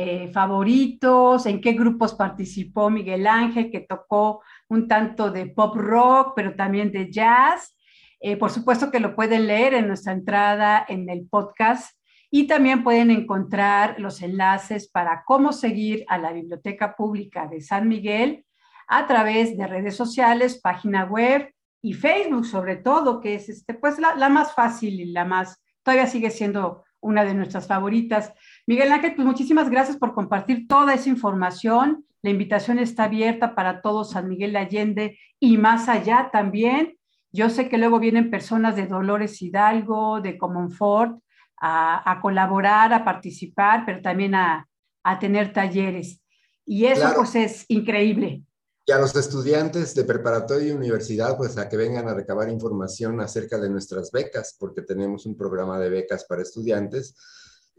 eh, 0.00 0.30
favoritos, 0.32 1.44
en 1.46 1.60
qué 1.60 1.72
grupos 1.72 2.14
participó 2.14 2.88
Miguel 2.88 3.26
Ángel, 3.26 3.68
que 3.68 3.80
tocó 3.80 4.44
un 4.68 4.86
tanto 4.86 5.32
de 5.32 5.46
pop 5.46 5.74
rock, 5.74 6.34
pero 6.36 6.54
también 6.54 6.92
de 6.92 7.10
jazz. 7.10 7.76
Eh, 8.20 8.36
por 8.36 8.52
supuesto 8.52 8.92
que 8.92 9.00
lo 9.00 9.16
pueden 9.16 9.48
leer 9.48 9.74
en 9.74 9.88
nuestra 9.88 10.12
entrada 10.12 10.86
en 10.88 11.10
el 11.10 11.26
podcast 11.26 11.98
y 12.30 12.46
también 12.46 12.84
pueden 12.84 13.10
encontrar 13.10 13.98
los 13.98 14.22
enlaces 14.22 14.88
para 14.88 15.24
cómo 15.26 15.52
seguir 15.52 16.04
a 16.06 16.16
la 16.16 16.30
Biblioteca 16.30 16.94
Pública 16.94 17.48
de 17.48 17.60
San 17.60 17.88
Miguel 17.88 18.44
a 18.86 19.04
través 19.08 19.58
de 19.58 19.66
redes 19.66 19.96
sociales, 19.96 20.60
página 20.62 21.06
web 21.06 21.52
y 21.82 21.94
Facebook 21.94 22.46
sobre 22.46 22.76
todo, 22.76 23.20
que 23.20 23.34
es 23.34 23.48
este, 23.48 23.74
pues 23.74 23.98
la, 23.98 24.14
la 24.14 24.28
más 24.28 24.54
fácil 24.54 25.00
y 25.00 25.06
la 25.06 25.24
más, 25.24 25.60
todavía 25.82 26.06
sigue 26.06 26.30
siendo 26.30 26.84
una 27.00 27.24
de 27.24 27.34
nuestras 27.34 27.66
favoritas. 27.66 28.32
Miguel 28.68 28.92
Ángel, 28.92 29.14
pues 29.14 29.26
muchísimas 29.26 29.70
gracias 29.70 29.96
por 29.96 30.12
compartir 30.12 30.68
toda 30.68 30.92
esa 30.92 31.08
información. 31.08 32.04
La 32.20 32.28
invitación 32.28 32.78
está 32.78 33.04
abierta 33.04 33.54
para 33.54 33.80
todos 33.80 34.10
San 34.10 34.28
Miguel 34.28 34.52
de 34.52 34.58
Allende 34.58 35.18
y 35.40 35.56
más 35.56 35.88
allá 35.88 36.28
también. 36.30 36.98
Yo 37.32 37.48
sé 37.48 37.70
que 37.70 37.78
luego 37.78 37.98
vienen 37.98 38.30
personas 38.30 38.76
de 38.76 38.86
Dolores 38.86 39.40
Hidalgo, 39.40 40.20
de 40.20 40.36
Comonfort, 40.36 41.18
a, 41.58 42.12
a 42.12 42.20
colaborar, 42.20 42.92
a 42.92 43.06
participar, 43.06 43.84
pero 43.86 44.02
también 44.02 44.34
a, 44.34 44.68
a 45.02 45.18
tener 45.18 45.50
talleres. 45.54 46.20
Y 46.66 46.84
eso 46.84 47.10
pues 47.16 47.36
es 47.36 47.64
increíble. 47.68 48.42
Y 48.84 48.92
a 48.92 48.98
los 48.98 49.16
estudiantes 49.16 49.94
de 49.94 50.04
preparatoria 50.04 50.68
y 50.68 50.72
universidad, 50.72 51.38
pues 51.38 51.56
a 51.56 51.70
que 51.70 51.78
vengan 51.78 52.06
a 52.06 52.12
recabar 52.12 52.50
información 52.50 53.18
acerca 53.22 53.56
de 53.56 53.70
nuestras 53.70 54.10
becas, 54.10 54.54
porque 54.60 54.82
tenemos 54.82 55.24
un 55.24 55.38
programa 55.38 55.78
de 55.78 55.88
becas 55.88 56.26
para 56.26 56.42
estudiantes 56.42 57.16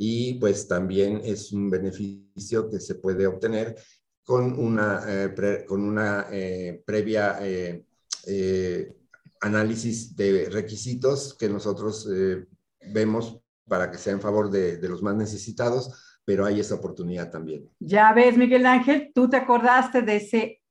y 0.02 0.36
pues 0.36 0.66
también 0.66 1.22
es 1.26 1.52
un 1.52 1.70
beneficio 1.70 2.70
que 2.70 2.80
se 2.80 2.95
puede 2.95 3.28
obtener 3.28 3.76
con 4.24 4.58
una, 4.58 5.02
eh, 5.06 5.66
con 5.68 5.82
una 5.82 6.28
eh, 6.32 6.82
previa 6.86 7.38
eh, 7.41 8.95
análisis 9.41 10.16
de 10.16 10.47
requisitos 10.50 11.36
que 11.38 11.50
nosotros 11.50 12.08
vemos 12.93 13.39
para 13.68 13.91
que 13.91 13.97
sea 13.97 14.14
en 14.14 14.22
favor 14.22 14.50
de, 14.50 14.80
los 14.88 15.04
más 15.04 15.16
necesitados, 15.16 16.18
pero 16.24 16.45
hay 16.45 16.62
esa 16.62 16.76
oportunidad 16.76 17.30
también. 17.30 17.70
Ya 17.80 18.14
ves, 18.14 18.38
Miguel 18.38 18.66
Ángel, 18.66 19.12
tú 19.14 19.30
te 19.30 19.38
acordaste 19.38 20.02
de 20.02 20.16
ese 20.16 20.62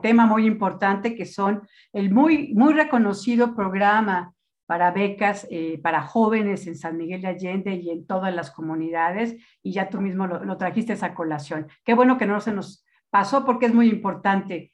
tema 0.00 0.26
muy 0.26 0.46
importante 0.46 1.14
que 1.14 1.26
son 1.26 1.68
el 1.92 2.10
muy, 2.10 2.52
muy 2.54 2.72
reconocido 2.72 3.54
programa 3.54 4.34
para 4.66 4.90
becas 4.90 5.46
eh, 5.50 5.78
para 5.82 6.02
jóvenes 6.02 6.66
en 6.66 6.76
San 6.76 6.96
Miguel 6.96 7.22
de 7.22 7.28
Allende 7.28 7.74
y 7.74 7.90
en 7.90 8.06
todas 8.06 8.34
las 8.34 8.50
comunidades, 8.50 9.36
y 9.62 9.72
ya 9.72 9.90
tú 9.90 10.00
mismo 10.00 10.26
lo, 10.26 10.56
trajiste 10.56 10.92
esa 10.92 11.14
colación. 11.14 11.66
Qué 11.84 11.94
bueno 11.94 12.18
que 12.18 12.26
no 12.26 12.40
se 12.40 12.52
nos 12.52 12.84
pasó 13.10 13.44
porque 13.44 13.66
es 13.66 13.74
muy 13.74 13.88
importante. 13.88 14.72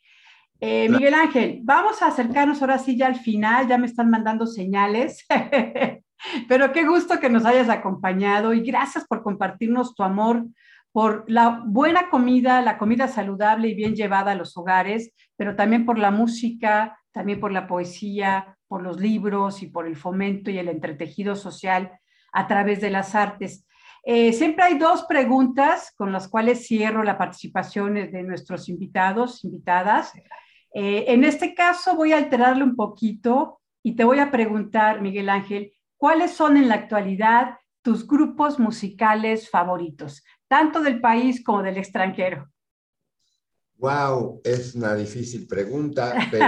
Eh, 0.61 0.89
Miguel 0.89 1.14
Ángel, 1.14 1.61
vamos 1.62 2.03
a 2.03 2.09
acercarnos 2.09 2.61
ahora 2.61 2.78
sí 2.78 2.97
ya 2.97 3.07
al 3.07 3.16
final, 3.16 3.68
ya 3.68 3.78
me 3.78 3.86
están 3.86 4.11
mandando 4.11 4.47
señales, 4.47 5.24
pero 6.49 6.72
qué 6.72 6.84
gusto 6.84 7.20
que 7.20 7.30
nos 7.30 7.45
hayas 7.45 7.68
acompañado 7.68 8.53
y 8.53 8.61
gracias 8.61 9.07
por 9.07 9.22
compartirnos 9.22 9.95
tu 9.95 10.03
amor 10.03 10.45
por 10.93 11.24
la 11.28 11.62
buena 11.64 12.11
comida, 12.11 12.61
la 12.61 12.78
comida 12.78 13.09
saludable 13.09 13.68
y 13.68 13.74
bien 13.74 13.95
llevada 13.95 14.32
a 14.32 14.34
los 14.34 14.57
hogares, 14.57 15.12
pero 15.36 15.55
también 15.55 15.86
por 15.86 15.99
la 15.99 16.11
música, 16.11 16.99
también 17.12 17.39
por 17.39 17.53
la 17.53 17.68
poesía, 17.68 18.57
por 18.68 18.82
los 18.82 19.00
libros 19.00 19.62
y 19.62 19.66
por 19.66 19.86
el 19.86 19.96
fomento 19.96 20.50
y 20.50 20.58
el 20.58 20.68
entretejido 20.68 21.34
social 21.34 21.98
a 22.32 22.46
través 22.46 22.80
de 22.80 22.90
las 22.90 23.14
artes. 23.14 23.66
Eh, 24.04 24.32
siempre 24.32 24.64
hay 24.64 24.78
dos 24.78 25.04
preguntas 25.04 25.92
con 25.96 26.12
las 26.12 26.28
cuales 26.28 26.66
cierro 26.66 27.02
la 27.02 27.18
participación 27.18 27.94
de 27.94 28.22
nuestros 28.22 28.68
invitados, 28.68 29.44
invitadas. 29.44 30.12
Eh, 30.72 31.06
en 31.08 31.24
este 31.24 31.54
caso 31.54 31.96
voy 31.96 32.12
a 32.12 32.18
alterarle 32.18 32.62
un 32.62 32.76
poquito 32.76 33.60
y 33.82 33.96
te 33.96 34.04
voy 34.04 34.18
a 34.18 34.30
preguntar, 34.30 35.00
Miguel 35.00 35.28
Ángel, 35.28 35.72
¿cuáles 35.96 36.32
son 36.32 36.56
en 36.56 36.68
la 36.68 36.74
actualidad 36.74 37.56
tus 37.82 38.06
grupos 38.06 38.58
musicales 38.58 39.50
favoritos? 39.50 40.22
tanto 40.48 40.80
del 40.80 41.00
país 41.00 41.44
como 41.44 41.62
del 41.62 41.76
extranjero? 41.76 42.50
Wow, 43.76 44.40
es 44.42 44.74
una 44.74 44.94
difícil 44.94 45.46
pregunta, 45.46 46.14
pero 46.30 46.46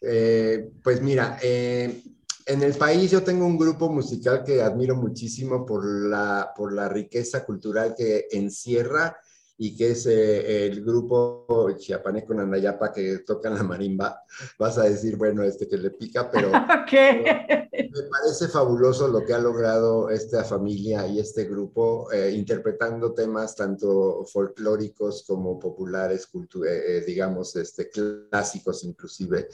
eh, 0.00 0.70
pues 0.82 1.00
mira, 1.02 1.38
eh, 1.42 2.02
en 2.46 2.62
el 2.62 2.74
país 2.74 3.10
yo 3.10 3.22
tengo 3.22 3.46
un 3.46 3.58
grupo 3.58 3.88
musical 3.88 4.42
que 4.44 4.62
admiro 4.62 4.96
muchísimo 4.96 5.64
por 5.64 5.84
la, 5.84 6.52
por 6.56 6.72
la 6.72 6.88
riqueza 6.88 7.44
cultural 7.44 7.94
que 7.96 8.26
encierra 8.32 9.16
y 9.62 9.76
que 9.76 9.90
es 9.90 10.06
eh, 10.06 10.66
el 10.66 10.82
grupo 10.82 11.70
Chiapaneco 11.76 12.32
Nandayapa 12.32 12.90
que 12.94 13.18
tocan 13.18 13.54
la 13.54 13.62
marimba, 13.62 14.22
vas 14.58 14.78
a 14.78 14.84
decir, 14.84 15.16
bueno, 15.16 15.42
este 15.42 15.68
que 15.68 15.76
le 15.76 15.90
pica, 15.90 16.30
pero, 16.30 16.50
me 16.90 18.02
parece 18.10 18.48
fabuloso 18.50 19.06
lo 19.06 19.22
que 19.22 19.34
ha 19.34 19.38
logrado 19.38 20.08
esta 20.08 20.44
familia 20.44 21.06
y 21.06 21.20
este 21.20 21.44
grupo 21.44 22.10
eh, 22.10 22.30
interpretando 22.30 23.12
temas 23.12 23.54
tanto 23.54 24.24
folclóricos 24.24 25.24
como 25.26 25.58
populares, 25.58 26.26
eh, 26.66 27.04
digamos, 27.06 27.54
este, 27.56 27.90
clásicos 27.90 28.82
inclusive 28.84 29.48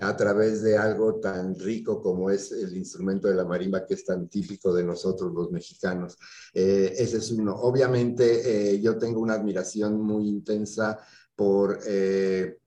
a 0.00 0.16
través 0.16 0.62
de 0.62 0.78
algo 0.78 1.20
tan 1.20 1.54
rico 1.58 2.00
como 2.02 2.30
es 2.30 2.50
el 2.52 2.76
instrumento 2.76 3.28
de 3.28 3.34
la 3.34 3.44
marimba, 3.44 3.86
que 3.86 3.94
es 3.94 4.04
tan 4.04 4.28
típico 4.28 4.72
de 4.72 4.84
nosotros 4.84 5.32
los 5.32 5.50
mexicanos. 5.50 6.16
Eh, 6.54 6.94
ese 6.96 7.18
es 7.18 7.30
uno. 7.30 7.54
Obviamente 7.54 8.72
eh, 8.74 8.80
yo 8.80 8.96
tengo 8.96 9.20
una 9.20 9.34
admiración 9.34 10.00
muy 10.00 10.28
intensa 10.28 10.98
por, 11.36 11.80
eh, 11.86 12.58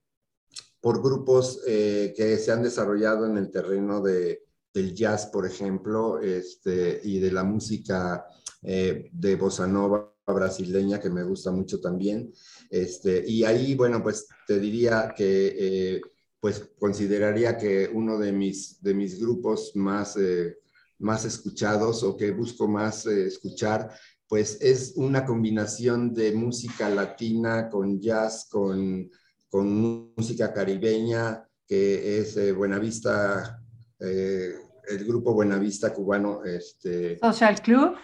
por 0.80 1.02
grupos 1.02 1.60
que 1.64 2.38
se 2.40 2.52
han 2.52 2.62
desarrollado 2.62 3.26
en 3.26 3.38
el 3.38 3.50
terreno 3.50 4.00
de, 4.00 4.44
del 4.72 4.94
jazz, 4.94 5.26
por 5.26 5.46
ejemplo, 5.46 6.20
este, 6.20 7.00
y 7.02 7.18
de 7.18 7.32
la 7.32 7.42
música 7.42 8.24
de 8.62 9.36
bossa 9.36 9.66
nova 9.66 10.12
brasileña, 10.26 11.00
que 11.00 11.10
me 11.10 11.24
gusta 11.24 11.50
mucho 11.50 11.80
también. 11.80 12.32
Este, 12.70 13.24
y 13.26 13.44
ahí, 13.44 13.74
bueno, 13.74 14.02
pues 14.02 14.28
te 14.46 14.60
diría 14.60 15.12
que 15.16 16.00
pues 16.40 16.70
consideraría 16.78 17.56
que 17.56 17.90
uno 17.92 18.18
de 18.18 18.32
mis, 18.32 18.82
de 18.82 18.94
mis 18.94 19.20
grupos 19.20 19.72
más, 19.74 20.16
eh, 20.16 20.58
más 20.98 21.24
escuchados 21.24 22.02
o 22.02 22.16
que 22.16 22.30
busco 22.30 22.68
más 22.68 23.06
eh, 23.06 23.26
escuchar 23.26 23.90
pues 24.28 24.58
es 24.60 24.94
una 24.96 25.24
combinación 25.24 26.12
de 26.12 26.32
música 26.32 26.88
latina 26.88 27.68
con 27.68 28.00
jazz, 28.00 28.48
con, 28.50 29.08
con 29.48 30.12
música 30.16 30.52
caribeña, 30.52 31.48
que 31.64 32.18
es 32.18 32.36
eh, 32.36 32.50
Buenavista, 32.50 33.62
el 34.00 35.04
grupo 35.06 35.32
Buenavista 35.32 35.94
cubano. 35.94 36.44
Este, 36.44 37.18
Social 37.20 37.62
Club. 37.62 37.94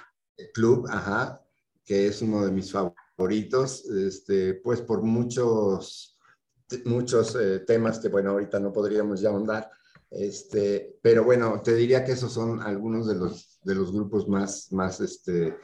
Club, 0.54 0.86
ajá, 0.88 1.42
que 1.84 2.06
es 2.06 2.22
uno 2.22 2.44
de 2.44 2.52
mis 2.52 2.72
favoritos, 2.72 3.84
este, 3.86 4.54
pues 4.54 4.80
por 4.80 5.02
muchos, 5.02 6.11
muchos 6.84 7.36
eh, 7.36 7.60
temas 7.60 7.98
que, 7.98 8.08
bueno, 8.08 8.30
ahorita 8.30 8.58
no 8.60 8.72
podríamos 8.72 9.20
ya 9.20 9.30
ahondar, 9.30 9.70
este, 10.10 10.98
pero 11.00 11.24
bueno, 11.24 11.60
te 11.62 11.74
diría 11.74 12.04
que 12.04 12.12
esos 12.12 12.32
son 12.32 12.60
algunos 12.60 13.06
de 13.06 13.14
los, 13.14 13.58
de 13.62 13.74
los 13.74 13.92
grupos 13.92 14.28
más, 14.28 14.70
más, 14.72 15.00
este, 15.00 15.48
eh, 15.48 15.56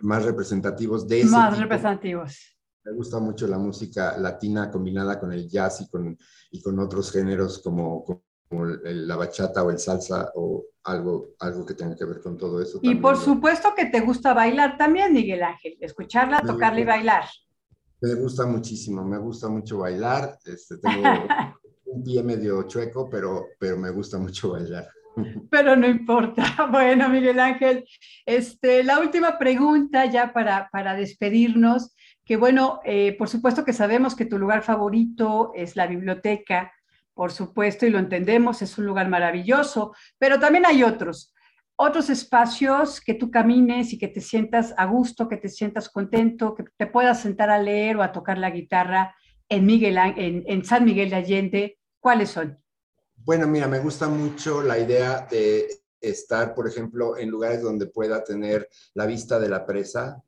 más 0.00 0.24
representativos 0.24 1.08
de 1.08 1.22
ese 1.22 1.30
Más 1.30 1.58
representativos. 1.58 2.38
Me 2.84 2.92
gusta 2.92 3.18
mucho 3.18 3.46
la 3.46 3.58
música 3.58 4.16
latina 4.16 4.70
combinada 4.70 5.18
con 5.18 5.32
el 5.32 5.48
jazz 5.48 5.82
y 5.82 5.88
con, 5.88 6.16
y 6.50 6.62
con 6.62 6.78
otros 6.78 7.12
géneros 7.12 7.58
como, 7.58 8.04
como 8.04 8.64
la 8.64 9.16
bachata 9.16 9.62
o 9.62 9.70
el 9.70 9.78
salsa 9.78 10.30
o 10.34 10.64
algo, 10.84 11.34
algo 11.40 11.66
que 11.66 11.74
tenga 11.74 11.94
que 11.94 12.04
ver 12.04 12.20
con 12.20 12.36
todo 12.36 12.62
eso. 12.62 12.78
Y 12.82 12.94
por 12.94 13.16
supuesto 13.16 13.74
que 13.76 13.86
te 13.86 14.00
gusta 14.00 14.32
bailar 14.32 14.76
también, 14.78 15.12
Miguel 15.12 15.42
Ángel, 15.42 15.76
escucharla, 15.80 16.40
tocarla 16.40 16.80
y 16.80 16.84
bailar. 16.84 17.24
Me 18.02 18.14
gusta 18.14 18.46
muchísimo, 18.46 19.04
me 19.04 19.18
gusta 19.18 19.48
mucho 19.48 19.78
bailar. 19.78 20.38
Este, 20.44 20.78
tengo 20.78 21.02
un 21.86 22.02
pie 22.02 22.22
medio 22.22 22.62
chueco, 22.64 23.08
pero, 23.10 23.46
pero 23.58 23.76
me 23.76 23.90
gusta 23.90 24.18
mucho 24.18 24.52
bailar. 24.52 24.86
Pero 25.50 25.76
no 25.76 25.88
importa. 25.88 26.44
Bueno, 26.70 27.08
Miguel 27.08 27.40
Ángel, 27.40 27.84
este, 28.24 28.84
la 28.84 29.00
última 29.00 29.38
pregunta 29.38 30.06
ya 30.06 30.32
para, 30.32 30.68
para 30.70 30.94
despedirnos, 30.94 31.94
que 32.24 32.36
bueno, 32.36 32.80
eh, 32.84 33.16
por 33.18 33.28
supuesto 33.28 33.64
que 33.64 33.72
sabemos 33.72 34.14
que 34.14 34.24
tu 34.24 34.38
lugar 34.38 34.62
favorito 34.62 35.50
es 35.54 35.74
la 35.74 35.88
biblioteca, 35.88 36.72
por 37.12 37.32
supuesto, 37.32 37.86
y 37.86 37.90
lo 37.90 37.98
entendemos, 37.98 38.62
es 38.62 38.78
un 38.78 38.86
lugar 38.86 39.08
maravilloso, 39.08 39.94
pero 40.16 40.38
también 40.38 40.64
hay 40.64 40.84
otros, 40.84 41.34
otros 41.82 42.10
espacios 42.10 43.00
que 43.00 43.14
tú 43.14 43.30
camines 43.30 43.94
y 43.94 43.98
que 43.98 44.08
te 44.08 44.20
sientas 44.20 44.74
a 44.76 44.84
gusto, 44.84 45.30
que 45.30 45.38
te 45.38 45.48
sientas 45.48 45.88
contento, 45.88 46.54
que 46.54 46.64
te 46.76 46.86
puedas 46.86 47.22
sentar 47.22 47.48
a 47.48 47.58
leer 47.58 47.96
o 47.96 48.02
a 48.02 48.12
tocar 48.12 48.36
la 48.36 48.50
guitarra 48.50 49.14
en, 49.48 49.64
Miguel, 49.64 49.96
en, 49.96 50.64
San 50.66 50.84
Miguel 50.84 51.08
de 51.08 51.16
Allende. 51.16 51.78
¿Cuáles 51.98 52.28
son? 52.28 52.62
Bueno, 53.16 53.46
mira, 53.46 53.66
me 53.66 53.78
gusta 53.78 54.08
mucho 54.08 54.62
la 54.62 54.78
idea 54.78 55.26
de 55.30 55.68
estar, 55.98 56.54
por 56.54 56.68
ejemplo, 56.68 57.16
en 57.16 57.30
lugares 57.30 57.62
donde 57.62 57.86
pueda 57.86 58.22
tener 58.22 58.68
la 58.92 59.06
vista 59.06 59.40
de 59.40 59.48
la 59.48 59.64
presa. 59.64 60.22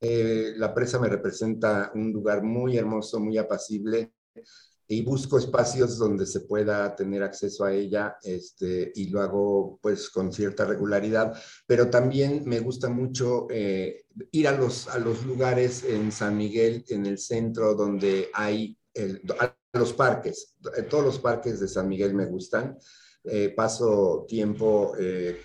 Eh, 0.00 0.54
la 0.56 0.74
presa 0.74 0.98
me 0.98 1.08
representa 1.08 1.92
un 1.94 2.12
lugar 2.12 2.42
muy 2.42 2.76
hermoso, 2.76 3.20
muy 3.20 3.38
apacible 3.38 4.12
y 4.86 5.02
busco 5.02 5.38
espacios 5.38 5.98
donde 5.98 6.26
se 6.26 6.40
pueda 6.40 6.94
tener 6.94 7.22
acceso 7.22 7.64
a 7.64 7.72
ella 7.72 8.16
este, 8.22 8.92
y 8.94 9.08
lo 9.08 9.22
hago 9.22 9.78
pues 9.80 10.10
con 10.10 10.32
cierta 10.32 10.64
regularidad, 10.64 11.34
pero 11.66 11.88
también 11.88 12.42
me 12.44 12.60
gusta 12.60 12.88
mucho 12.88 13.46
eh, 13.50 14.04
ir 14.30 14.48
a 14.48 14.52
los, 14.52 14.88
a 14.88 14.98
los 14.98 15.24
lugares 15.24 15.84
en 15.84 16.12
San 16.12 16.36
Miguel, 16.36 16.84
en 16.88 17.06
el 17.06 17.18
centro, 17.18 17.74
donde 17.74 18.28
hay 18.34 18.78
los 19.72 19.92
parques. 19.92 20.54
Todos 20.88 21.04
los 21.04 21.18
parques 21.18 21.60
de 21.60 21.68
San 21.68 21.88
Miguel 21.88 22.14
me 22.14 22.26
gustan. 22.26 22.78
Eh, 23.24 23.54
paso 23.56 24.24
tiempo 24.28 24.92
eh, 24.98 25.40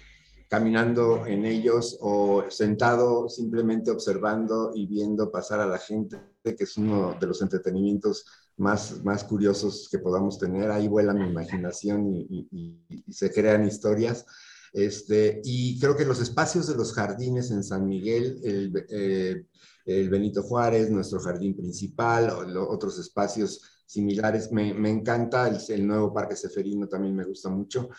caminando 0.50 1.26
en 1.26 1.46
ellos 1.46 1.98
o 2.02 2.44
sentado 2.50 3.30
simplemente 3.30 3.92
observando 3.92 4.72
y 4.76 4.86
viendo 4.86 5.32
pasar 5.32 5.62
a 5.62 5.68
la 5.68 5.78
gente, 5.78 6.18
que 6.44 6.64
es 6.64 6.78
uno 6.78 7.16
de 7.20 7.28
los 7.28 7.42
entretenimientos 7.42 8.26
más, 8.60 9.04
más 9.04 9.24
curiosos 9.24 9.88
que 9.90 10.00
podamos 10.00 10.38
tener. 10.38 10.70
Ahí 10.70 10.88
vuela 10.88 11.14
mi 11.14 11.28
imaginación 11.28 12.08
y, 12.14 12.78
se 13.10 13.32
crean 13.32 13.66
historias. 13.66 14.26
Este, 14.72 15.42
y 15.44 15.80
creo 15.80 15.96
que 15.96 16.06
los 16.06 16.22
espacios 16.22 16.68
de 16.68 16.76
los 16.76 16.94
jardines 16.94 17.50
en 17.50 17.64
San 17.64 17.88
Miguel, 17.88 18.40
el, 18.44 18.86
eh, 18.90 19.46
el 19.86 20.10
Benito 20.10 20.44
Juárez, 20.44 20.92
nuestro 20.92 21.20
jardín 21.20 21.56
principal, 21.56 22.30
o 22.30 22.70
otros 22.70 23.00
espacios 23.00 23.62
similares, 23.86 24.52
me, 24.52 24.74
me 24.74 24.90
encanta, 24.90 25.48
el, 25.48 25.58
el, 25.70 25.88
nuevo 25.88 26.14
Parque 26.14 26.36
Seferino 26.36 26.88
también 26.88 27.16
me 27.16 27.24
gusta 27.24 27.50
mucho. 27.50 27.90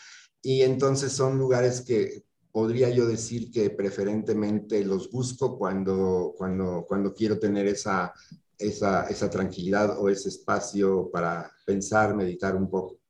Y 0.42 0.62
entonces 0.62 1.10
son 1.10 1.38
lugares 1.38 1.80
que 1.80 2.22
podría 2.52 2.90
yo 2.90 3.06
decir 3.06 3.50
que 3.50 3.70
preferentemente 3.70 4.84
los 4.84 5.10
busco 5.10 5.58
cuando, 5.58 6.34
cuando, 6.36 6.84
cuando 6.86 7.14
quiero 7.14 7.38
tener 7.38 7.66
esa 7.66 8.12
esa, 8.60 9.06
esa 9.08 9.30
tranquilidad 9.30 9.98
o 9.98 10.08
ese 10.08 10.28
espacio 10.28 11.10
para 11.10 11.50
pensar, 11.66 12.14
meditar 12.14 12.54
un 12.54 12.70
poco. 12.70 13.00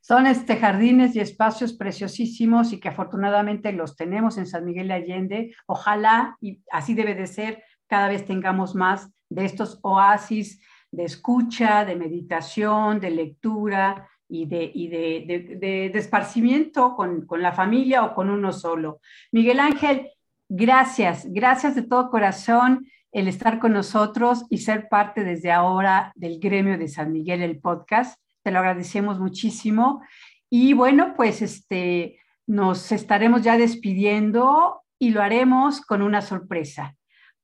Son 0.00 0.26
este, 0.26 0.56
jardines 0.56 1.16
y 1.16 1.20
espacios 1.20 1.72
preciosísimos 1.72 2.72
y 2.72 2.78
que 2.78 2.90
afortunadamente 2.90 3.72
los 3.72 3.96
tenemos 3.96 4.36
en 4.36 4.46
San 4.46 4.64
Miguel 4.64 4.88
de 4.88 4.94
Allende. 4.94 5.54
Ojalá, 5.66 6.36
y 6.42 6.62
así 6.70 6.92
debe 6.94 7.14
de 7.14 7.26
ser, 7.26 7.62
cada 7.86 8.08
vez 8.08 8.26
tengamos 8.26 8.74
más 8.74 9.08
de 9.30 9.46
estos 9.46 9.78
oasis 9.82 10.60
de 10.90 11.04
escucha, 11.04 11.84
de 11.84 11.96
meditación, 11.96 13.00
de 13.00 13.10
lectura 13.10 14.08
y 14.28 14.46
de, 14.46 14.70
y 14.74 14.88
de, 14.88 15.24
de, 15.58 15.90
de, 15.90 15.98
esparcimiento 15.98 16.94
con, 16.94 17.26
con 17.26 17.42
la 17.42 17.52
familia 17.52 18.04
o 18.04 18.14
con 18.14 18.30
uno 18.30 18.52
solo. 18.52 19.00
Miguel 19.32 19.58
Ángel, 19.58 20.10
gracias, 20.48 21.26
gracias 21.30 21.74
de 21.74 21.82
todo 21.82 22.10
corazón 22.10 22.86
el 23.14 23.28
estar 23.28 23.60
con 23.60 23.72
nosotros 23.72 24.44
y 24.50 24.58
ser 24.58 24.88
parte 24.88 25.22
desde 25.22 25.52
ahora 25.52 26.12
del 26.16 26.40
gremio 26.40 26.76
de 26.76 26.88
San 26.88 27.12
Miguel, 27.12 27.42
el 27.42 27.60
podcast. 27.60 28.20
Te 28.42 28.50
lo 28.50 28.58
agradecemos 28.58 29.20
muchísimo. 29.20 30.02
Y 30.50 30.72
bueno, 30.72 31.14
pues 31.16 31.40
este, 31.40 32.18
nos 32.46 32.90
estaremos 32.90 33.42
ya 33.42 33.56
despidiendo 33.56 34.82
y 34.98 35.10
lo 35.10 35.22
haremos 35.22 35.80
con 35.80 36.02
una 36.02 36.22
sorpresa, 36.22 36.96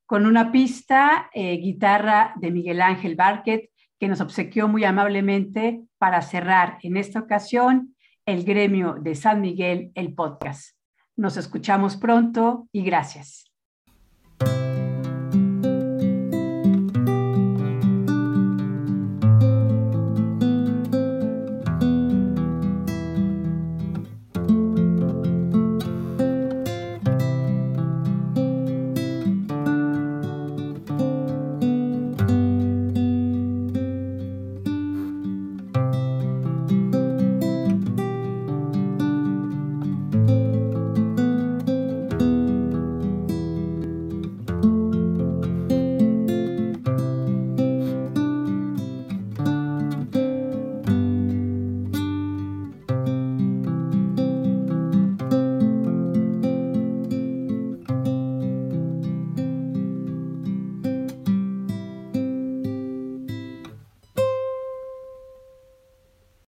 con 0.07 0.27
una 0.27 0.51
pista 0.51 1.31
eh, 1.33 1.57
guitarra 1.59 2.35
de 2.35 2.51
Miguel 2.51 2.83
Ángel 2.83 3.15
Barquet, 3.15 3.71
que 4.01 4.09
nos 4.09 4.21
obsequió 4.21 4.67
muy 4.67 4.83
amablemente 4.83 5.83
para 5.99 6.21
cerrar 6.21 6.79
en 6.83 6.97
esta 6.97 7.21
ocasión 7.21 7.95
el 8.27 8.43
gremio 8.43 8.97
de 9.01 9.15
San 9.15 9.41
Miguel, 9.41 9.93
el 9.95 10.15
podcast. 10.15 10.77
Nos 11.17 11.37
escuchamos 11.37 11.97
pronto 11.97 12.69
y 12.73 12.83
gracias. 12.83 13.50